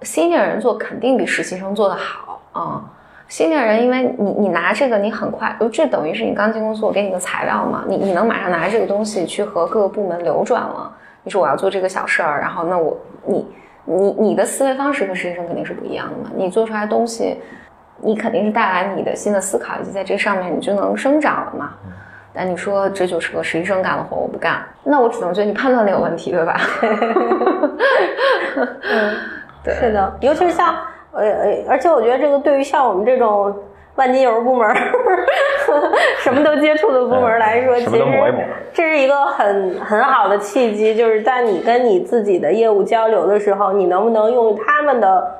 [0.03, 2.83] ，senior 人做肯定比实习生做的好啊。
[3.29, 10.91] senior 人，因为你你拿这个，你很快，这等于是你刚进公司，我给你个材料嘛，你你能马上拿这个东西去和各个部门流转了。
[11.23, 13.47] 你说我要做这个小事儿，然后那我你
[13.85, 17.37] 你你的思维方式和实习生肯定是不一样的嘛，你做出来的东西，
[18.01, 21.73] 你肯定是带来你的新的思考，以及在这上面你就能生长了嘛。
[22.35, 26.59] 但你说这就是个实习生干的活，我不干，那我只能觉得你判断力有问题，对吧？
[28.83, 29.15] 嗯，
[29.63, 30.75] 对是的，尤其是像
[31.11, 33.55] 呃呃，而且我觉得这个对于像我们这种
[33.95, 34.75] 万金油部门儿，
[36.19, 38.03] 什么都接触的部门来说，其实
[38.73, 45.31] 这是一个很很好的契机，就是在你跟你自己的业务交流的时候，你能不能用他们的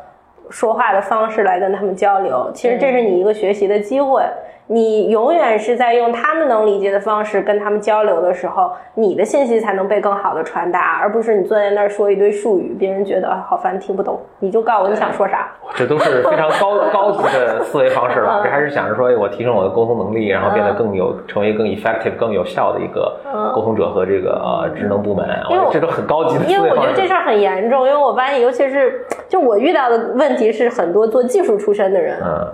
[0.49, 2.49] 说话的方式来跟他们交流？
[2.53, 4.23] 其实这是你一个学习的机会。
[4.67, 15.49] 你永远是在用他们能理解的方式跟他们交流的时候，你的信息才能被更好的传达，而不是你坐在那儿说一堆术语，别人觉得啊好烦听不懂，你就告诉 我你想说啥。
[15.75, 18.41] 这都是非常高高级的思维方式了。
[18.45, 23.17] 这还是想着说，哎我提升我的沟通能力，然后变得更有，成为更 effective、更有效的一个
[23.53, 25.27] 沟通者和这个呃职能部门。
[25.49, 26.83] 因为我这都很高级的思因为我觉。
[26.85, 32.47] 得这事儿很严重，因为我发现，尤其是就我遇到的问题是，很多做技术出身的人，嗯，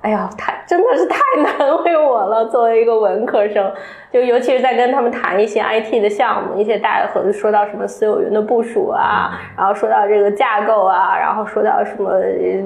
[0.00, 2.46] 哎呀，太真的是太难为我了。
[2.46, 3.72] 作为一个文科生，
[4.12, 12.12] 就尤其是在跟他们谈一些 IT 的项目，一些大和说到什么私有云的部署啊，然后说到这个架构啊，然后说到什么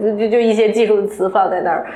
[0.03, 1.87] 就就就一些技术的词放在那儿。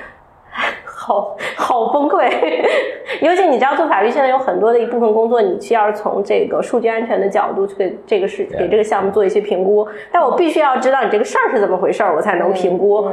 [0.98, 2.26] 好 好崩溃。
[3.20, 9.86] 尤其你知道，做法律现在有很多的一部分工作，你需要从这个数据安全的角度去给这个事给这个项目做一些评估。
[10.10, 13.08] 但我必须要知道你这个事儿是怎么回事儿，我才能评估。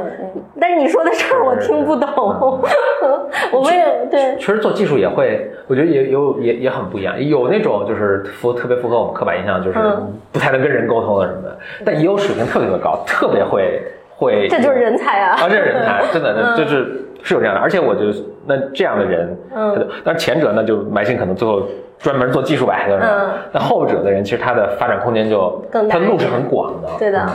[0.60, 2.60] 但是你说的事儿我听不懂，
[3.52, 4.36] 我们也对。
[4.38, 7.22] 其实做技术也会，我觉得也有也也很不一样。
[7.22, 9.78] 有那种就是符特别符合我们刻板印象，就是
[10.32, 13.80] 不太能跟人沟通的什么的，但也有水平特别特别高，特别会
[14.16, 14.48] 会。
[14.48, 15.36] 这就是人才啊！
[15.38, 17.60] 啊，这是人才，真的，就是是有这样的。
[17.60, 18.14] 而且我觉得，
[18.46, 21.62] 那这样的人，嗯，但是前者呢，就埋心可能最后
[21.98, 26.88] 专门做技术吧，就是嗯，那后者的人，其实他的发展空间就更大，他路是很广的。
[27.00, 27.26] 对的，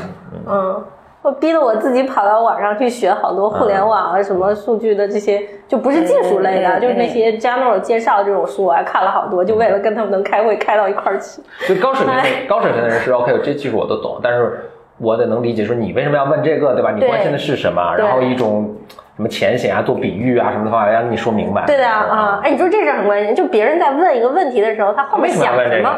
[0.48, 0.82] 嗯。
[1.22, 11.42] 我逼得我自己跑到网上去学好多互联网啊，什么数据的这些，就不是技术类的，就是那些 general 介绍这种书，我还看了好多，就为了跟他们能开会开到一块儿去。
[11.68, 14.62] 就高水平高水平的人是 OK，这技术我都懂，但是
[14.98, 16.92] 我得能理解说你为什么要问这个，对吧？
[16.92, 17.94] 你关心的是什么？
[17.98, 18.74] 然后一种
[19.20, 21.66] 什么浅显啊、做比喻啊什么的方法，让你说明白。
[21.66, 25.90] 对的啊，哎，你说这是很关键，就别人在问一个问题的时候，他后面想什么？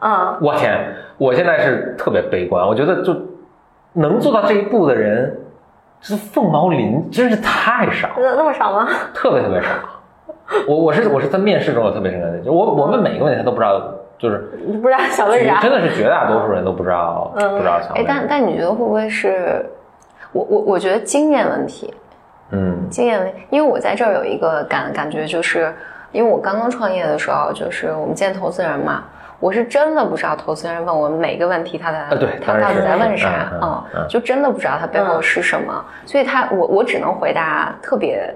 [0.00, 0.76] 啊，我天，
[1.16, 3.16] 我现在是特别悲观，我觉得就。
[3.96, 5.32] 能做到这一步的人，
[6.00, 8.08] 是凤毛麟，真是太少。
[8.16, 8.88] 那那么少吗？
[9.14, 9.68] 特别特别少。
[10.66, 13.80] 我我是我是在面试中有特别深刻的，我我问每一个问题他都不知道，
[14.18, 14.38] 就是
[14.82, 15.60] 不知道想问啥。
[15.60, 17.92] 真的是绝大多数人都不知道，不知道想。
[17.94, 19.64] 哎，但但你觉得会不会是？
[20.32, 21.94] 我我我觉得经验问题。
[22.54, 25.74] 嗯，经验为，因为我在这儿有一个感感觉，就是
[26.12, 29.04] 因为我刚刚创业的时候，就是我们见投资人嘛。
[29.40, 32.06] 我是真的不知道投资人问我每个问题，他在
[32.42, 33.28] 他到底在问啥
[33.60, 33.84] 啊？
[34.08, 38.32] 就真的不知道他背后是什么，所以他我我只能回答特别，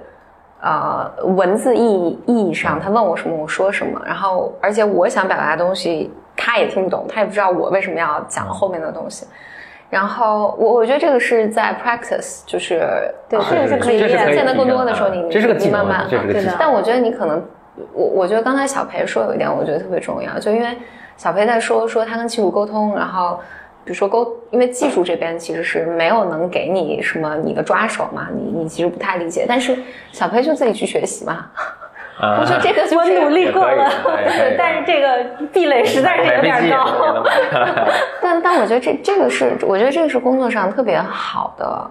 [0.60, 9.26] 呃，文字意义意义上他问我什么我说什么，然后而且我想表达的东西他也听不懂，他也不知道我为什么要讲后面的东西。
[9.90, 12.80] 然后我我觉得这个是在 practice，就是
[13.28, 15.22] 对这个是可以练，见得更多的时候你
[15.58, 17.44] 你慢慢对的，但我觉得你可能。
[17.94, 20.76] 我我觉得刚才小裴说有一点，我觉得特别重要，就因为
[21.16, 23.38] 小裴在说说他跟技术沟通，然后
[23.84, 29.78] 比如说沟，因为技术这边其实是没有能给你什么你的抓手嘛，你你其实不太理解，但是
[30.10, 31.46] 小裴就自己去学习嘛。
[32.20, 33.90] 我觉得这个我努力过了，
[34.58, 37.22] 但是这个壁垒实在是有点高。
[38.20, 41.90] 但但我觉得这这个是，我觉得这个是工作上特别好的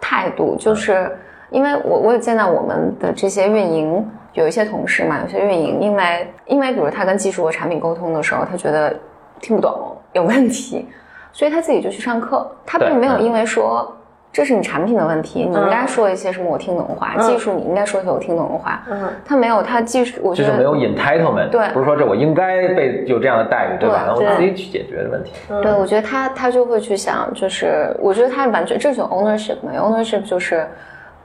[0.00, 1.10] 态度，就是
[1.50, 4.06] 因为我我有见到我们的这些运营。
[4.34, 8.94] 有一些同事嘛，有些运营，因为因为比如他跟技术和产品沟通的时候，他觉得
[9.40, 10.86] 听不懂有问题，
[11.32, 12.48] 所以他自己就去上课。
[12.64, 13.92] 他并没有因为说
[14.38, 18.84] 这是你产品的问题，你应该说一些什么我听懂的话，技术你应该说一些我听懂的话。
[18.88, 24.14] 嗯，他没有，他技术我觉得就是没有 entitlement，对，不是说这我应该被有这样的待遇，对吧？
[24.14, 25.32] 我自己去解决的问题。
[25.60, 30.64] 对，我觉得他他就会去想，就是我觉得他完全这种 ownership 嘛，ownership 就是。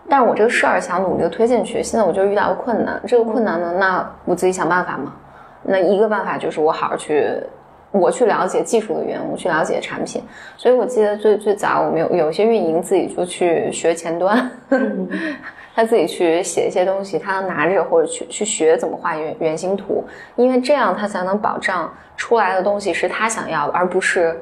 [0.09, 5.13] 但是我这个事儿想努力的推进去，现在我就遇到个困难，这个困难呢，那我自己想办法嘛。
[5.61, 7.31] 那一个办法就是我好好去，
[7.93, 10.21] 我去了解技术的源，我去了解产品。
[10.57, 14.51] 所以我记得最最早我们有有一些运营自己就去学前端，
[15.73, 20.03] 他自己去写一些东西，他拿着或者去去学怎么画原原型图，
[20.35, 24.37] 因为这样他才能保障出来的东西是他想要的，而不是。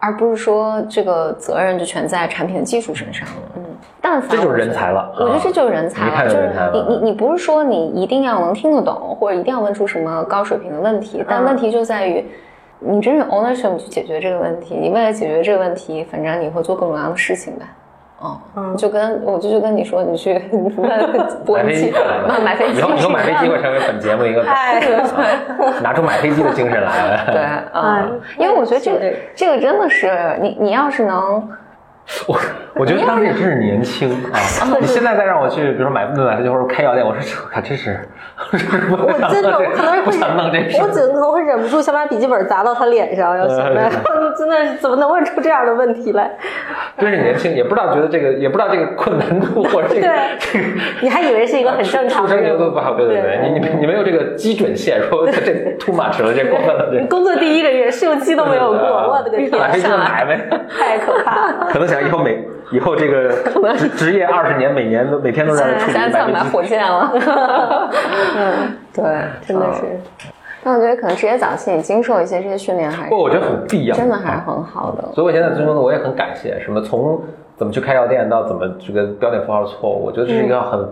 [0.00, 3.26] 而不是说这个责任就全在产品的技术身上，
[3.56, 3.64] 嗯，
[4.02, 5.10] 但凡这就是人才了。
[5.18, 12.22] 我觉得这就是人才了，就是你你你不是说你一定要能听得懂，或者一定要问出什么高水平的问题，但问题就在于
[12.86, 14.74] 你真是 ownership 去解决这个问题。
[14.74, 17.64] 你为了解决这个问题，反正你会做各种各样的事情呗。
[18.20, 20.34] 哦，嗯，就跟我就就跟你说，你去
[21.46, 21.92] 买飞机，
[22.44, 24.42] 买飞机，以后以后买飞机会成为本节目一个，
[25.82, 27.24] 拿出买飞机的精神来。
[27.32, 27.42] 对，
[27.74, 31.48] 嗯，因为我觉得这个这个真的是你你要是能。
[32.28, 32.38] 我
[32.76, 34.36] 我觉得当时也真是年轻啊！
[34.78, 37.22] 你现在再让我去，比如说买买飞机或者开药店，我说
[37.54, 37.98] 这真是，
[38.90, 40.12] 我真的我可能会，
[40.80, 43.90] 我真可能会忍不住想把笔记本砸到他脸上，要现在
[44.36, 46.30] 真的怎么能问出这样的问题来？
[46.98, 50.08] 真是年轻，也不知道觉得这个，也不知道这个困难度或者这个
[50.38, 50.64] 这个，
[51.00, 55.40] 你还以为是一个很正常的，出生牛犊不好，对对对，你你你没有这个基准线，说这
[55.78, 58.78] too much 了，这过分了，这工作第一个月试用期都没有过，
[59.08, 63.30] 我的个天，太可怕了，可能想以后每以后这个
[63.76, 67.12] 职职业二十年，每年都每天都在处理买火箭了。
[68.36, 69.04] 嗯，对，
[69.46, 69.82] 真的是。
[70.62, 75.04] 但我觉得可能职业早期你经受一些这些训练还是，不，我觉得很必要，真的还是很好的。
[75.14, 77.20] 所以我现在最终呢，我也很感谢，什么从
[77.54, 80.88] 怎么去开药店到怎么这个标点符号错误，我觉得这是一个很很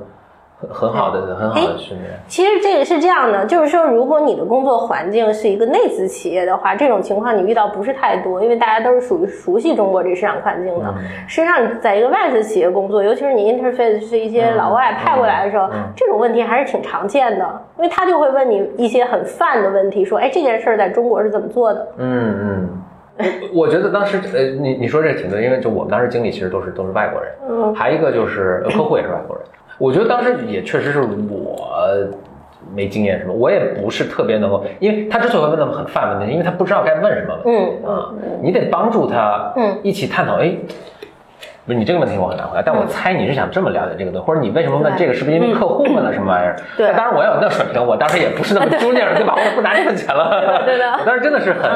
[0.70, 2.10] 很好的很好的训练。
[2.28, 10.94] 其实这个是这样的，就是说，如果你的工作环境是一个内资企业的话，这种情况你遇到不是太多，因为大家都是属于熟悉中国这市场环境的。
[11.26, 21.88] 实际上，你在一个外资企业工作，尤其是你 interface 是一些老外派过来的时候，这种问题还是挺常见的，因为他就会问你一些很泛的问题，说，哎，这件事儿在中国是怎么做的？
[21.98, 22.68] 嗯嗯。
[23.52, 29.44] 我觉得当时，呃，你你说这挺对，因为就我们当时经理其实都是都是外国人，嗯，还一个就是客户也是外国人。
[29.82, 31.68] 我觉得当时也确实是我
[32.72, 38.10] 没经验什么，我也不是特别能够，因为他之所以会问那么很泛问题，因为他不知道该问什么问题，嗯啊，
[38.40, 40.54] 你得帮助他，嗯，一起探讨，哎。
[41.64, 45.14] 不是你这个问题我很难回答，但我猜你是想这么了解这个的，或者你为什么问这个？
[45.14, 46.56] 是不是因为客户问了什么玩意儿？
[46.76, 49.34] 对，当然我要有那水平，我当时也不是那么 junior，对吧？
[49.36, 50.64] 我也不拿这份钱了。
[50.66, 50.84] 对的。
[50.98, 51.70] 我当时真的是很，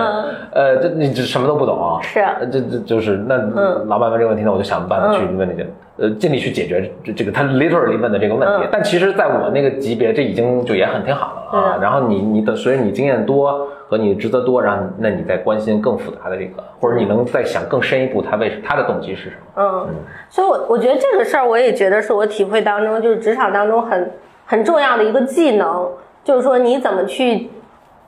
[0.50, 2.02] 呃，这你这什么都不懂啊。
[2.02, 2.20] 是。
[2.50, 3.36] 这这就是那
[3.84, 5.64] 老板问这个问题，那我就想办法去问那个，
[5.98, 8.68] 呃，尽力去解决这这个他 literally 问的这个问题。
[8.70, 11.78] 但其实在我那个级别，这已经就也很挺好的了啊。
[11.80, 13.68] 然后你你的随着你经验多。
[13.88, 19.62] 和你职责多，然后那你再关心更复杂的这个，或者你能再想更深一步，他为什他的动机是什么？
[19.62, 19.88] 嗯，
[20.28, 24.10] 所以，我我觉得这个事儿，我也觉得是我体会当中，就是职场当中很
[24.44, 25.88] 很重要的一个技能，
[26.24, 27.48] 就是说你怎么去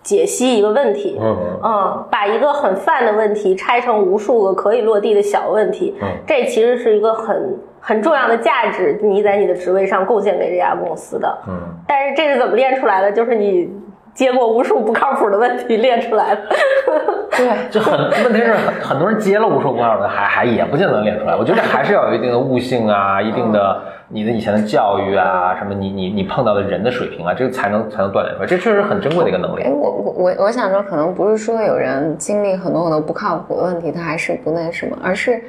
[0.09, 11.55] 解析一个问题，嗯嗯，把一个很泛的问题拆成无数个可以落地的小问题，嗯，这其实是一个很很重要的价值，你在你的职位上贡献给这家公司的，嗯，
[11.87, 13.13] 但是这是怎么练出来的？
[13.13, 13.69] 就是你。
[14.15, 16.43] 接过无数不靠谱的问题练出来的，
[17.31, 21.37] 对，就很问题是很很多人接了无数不靠谱的，还还也不见得练出来。
[21.37, 23.81] 我觉得还是要有一定的悟性啊，一定的
[24.11, 28.47] 你的以前的教育啊，什么你你你碰到的人的水平啊，这个才能才能锻炼出来。
[28.47, 29.63] 这确实很珍贵的一个能力。
[29.63, 35.43] 哎，我我我我想说，可能不是说有人经历很多很多不靠谱的问题，他还是不那什么，而是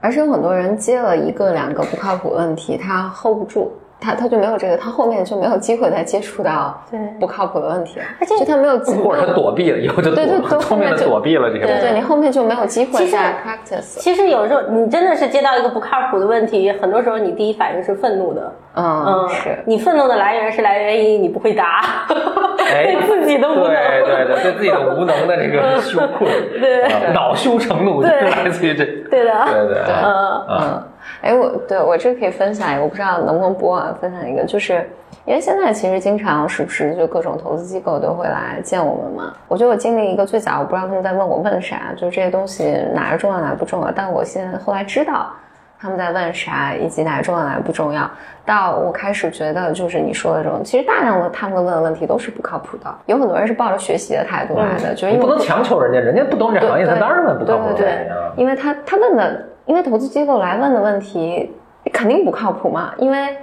[0.00, 3.72] 而是有很多人接了一个两个不靠谱问题，他 hold 不住。
[4.00, 6.82] 他他就没有这个，他后面就没有机会再接触到
[7.20, 13.98] 不靠谱的问题，而且就他没有机会，或者他躲避了以后就对对对，后面就躲避了这些，对对，你后面就没有机会再 practice。
[13.98, 22.06] 其实有时候你真的是接到一个不靠谱的问题，很多时候你第一反应是愤怒的，嗯，是你愤怒的来源是来源于你不会答，
[22.56, 26.26] 对自己的无能，对对对，对自己的无能的这个羞愧，
[26.58, 30.82] 对，恼羞成怒就来自于这，对的，对对，嗯嗯。
[31.20, 33.94] 哎，我对我这可以分享一个，我不知道能不能播啊？
[34.00, 34.88] 分享一个，就是
[35.24, 39.34] 因为现在其实经常时不时就各种投资机构都会来见我们嘛。
[39.46, 43.92] 我觉得我经历一个最早，我不知道他们在问我问啥，就是这些东西哪个重要哪个不重要。
[43.94, 45.30] 但我现在后来知道
[45.78, 48.10] 他们在问啥，以及哪个重要哪个不重要。
[48.46, 52.92] 到我开始觉得，就是你说的这种，其实大量的他们问的问题都是不靠谱的。
[53.06, 57.68] 有很多人是抱着学习的态度来的，就是不能强求人家，人家不懂这行业，他当然问不靠谱。
[57.76, 59.46] 对对对，因为他他问的。
[59.70, 61.48] 因为投资机构来问的问题
[61.92, 63.36] 肯定不靠谱嘛，因为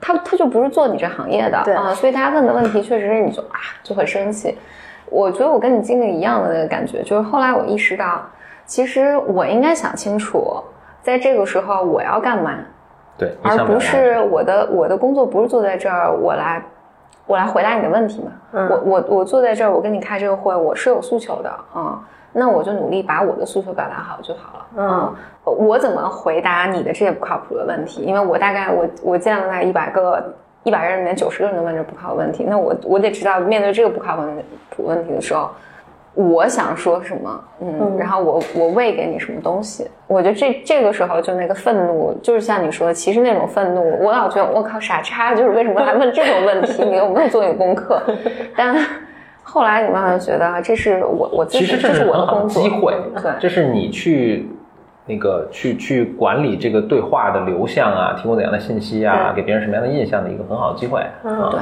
[0.00, 4.56] 他他就不是做你这行业的啊，所以大家问的问题确实是你就啊就很生气。
[5.10, 8.22] 我觉得我跟你经历一样的那个感觉，就是后来我意识到，
[8.64, 10.64] 其实我应该想清楚，
[11.02, 12.54] 在这个时候我要干嘛，
[13.18, 16.62] 对，而不是我的我的工作不是坐在这儿我来
[17.26, 18.32] 我来回答你的问题嘛。
[18.70, 22.00] 我我我坐在这儿，我跟你开这个会，我是有诉求的啊。
[22.38, 24.66] 那我就努力把我的诉求表达好就好了。
[24.76, 25.14] 嗯，
[25.52, 28.02] 我怎么回答你的这些不靠谱的问题？
[28.02, 34.16] 因为我大概我我见了那一百个一百人里面九十个人都问这不靠谱问题，那我我得知道面对这个不靠
[34.70, 35.48] 谱问题的时候，
[36.14, 37.44] 我想说什么？
[37.60, 39.88] 嗯，然后我我喂给你什么东西？
[40.08, 46.82] 我觉得这这个时候就那个愤怒，就是像你说，其实那种愤怒，我老觉得我靠傻叉，就是为什么还问这种问题？
[46.84, 48.02] 你有没有做你功课？
[48.56, 48.76] 但。
[49.48, 52.92] 后来你慢慢觉得，这是我我其实这是我的工作机会，
[53.22, 54.50] 对，这是你去。
[55.06, 61.00] 那个去去管理这个对话的流向啊，提供怎样的信息啊，给别人什么样的印象的一个很好的机会。
[61.24, 61.60] 嗯，对，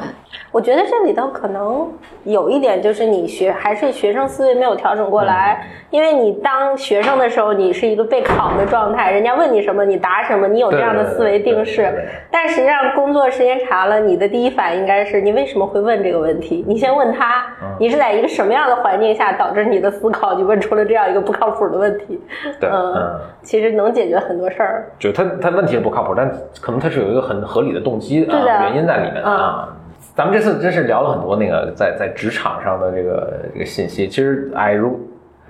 [0.51, 1.91] 我觉得这里头可能
[2.25, 11.93] 有一点就是你学还是学生思维没有调整过来，因为你当学生的时候，你是一个被考的状态，人家问你什么你答什么，你有这样的思维定式。
[12.31, 16.65] 但实际上工作时间长了，你的第一反应应该是你为什么会问这个问题？
[16.67, 17.47] 你先问他，
[17.79, 22.21] 你是在一个什么样的环境下导致你的思考，你问出了这样一个不靠谱的问题？
[22.61, 23.21] 对，嗯。
[23.43, 26.31] 其实能解决很多事儿，就他他问题是不靠谱，但
[26.63, 29.69] 可能他是有一个很合理的动机啊原因在里面啊。
[30.15, 34.99] 咱们这次真是聊了很多那个在在职场上的这个这个信息，其实哎如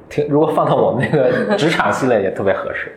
[0.08, 2.92] 听如果放到我们那个 职场系列也特别合适。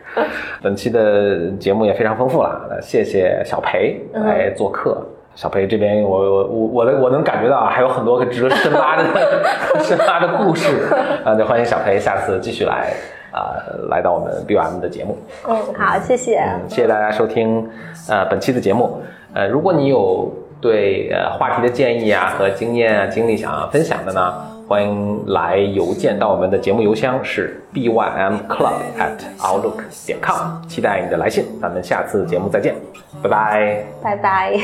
[0.62, 4.96] 本期的节目也非常丰富了，那谢谢小裴来做客。
[5.34, 9.04] 小裴这边我我我我的我能感觉到还有很多个值得深挖的
[9.84, 10.88] 深挖的故事
[11.24, 12.92] 啊，就欢迎小裴下次继续来。
[13.30, 13.54] 啊，
[13.90, 15.16] 来到我们 B M 的节目。
[15.46, 16.38] 嗯，好，谢谢。
[16.38, 17.68] 嗯，谢谢大家收听
[18.08, 19.00] 呃本期的节目。
[19.34, 24.32] 呃，如果你有对呃话题的建议啊和经验啊经历想要分享的呢，
[24.68, 32.74] 欢迎来邮件到我们的节目邮箱是 bymclub at outlook 点 com，期待你的来信，咱们下次节目再见，
[33.22, 33.84] 拜拜。
[34.02, 34.60] 拜拜。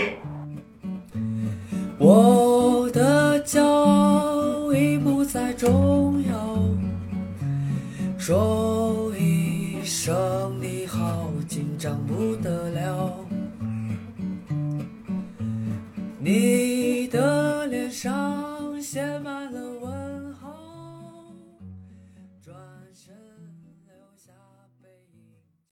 [1.96, 6.34] 我的骄傲已不再重要，
[8.18, 10.14] 说一声
[10.60, 13.23] 你好，紧张不得了。
[16.24, 19.73] 你的脸上写满了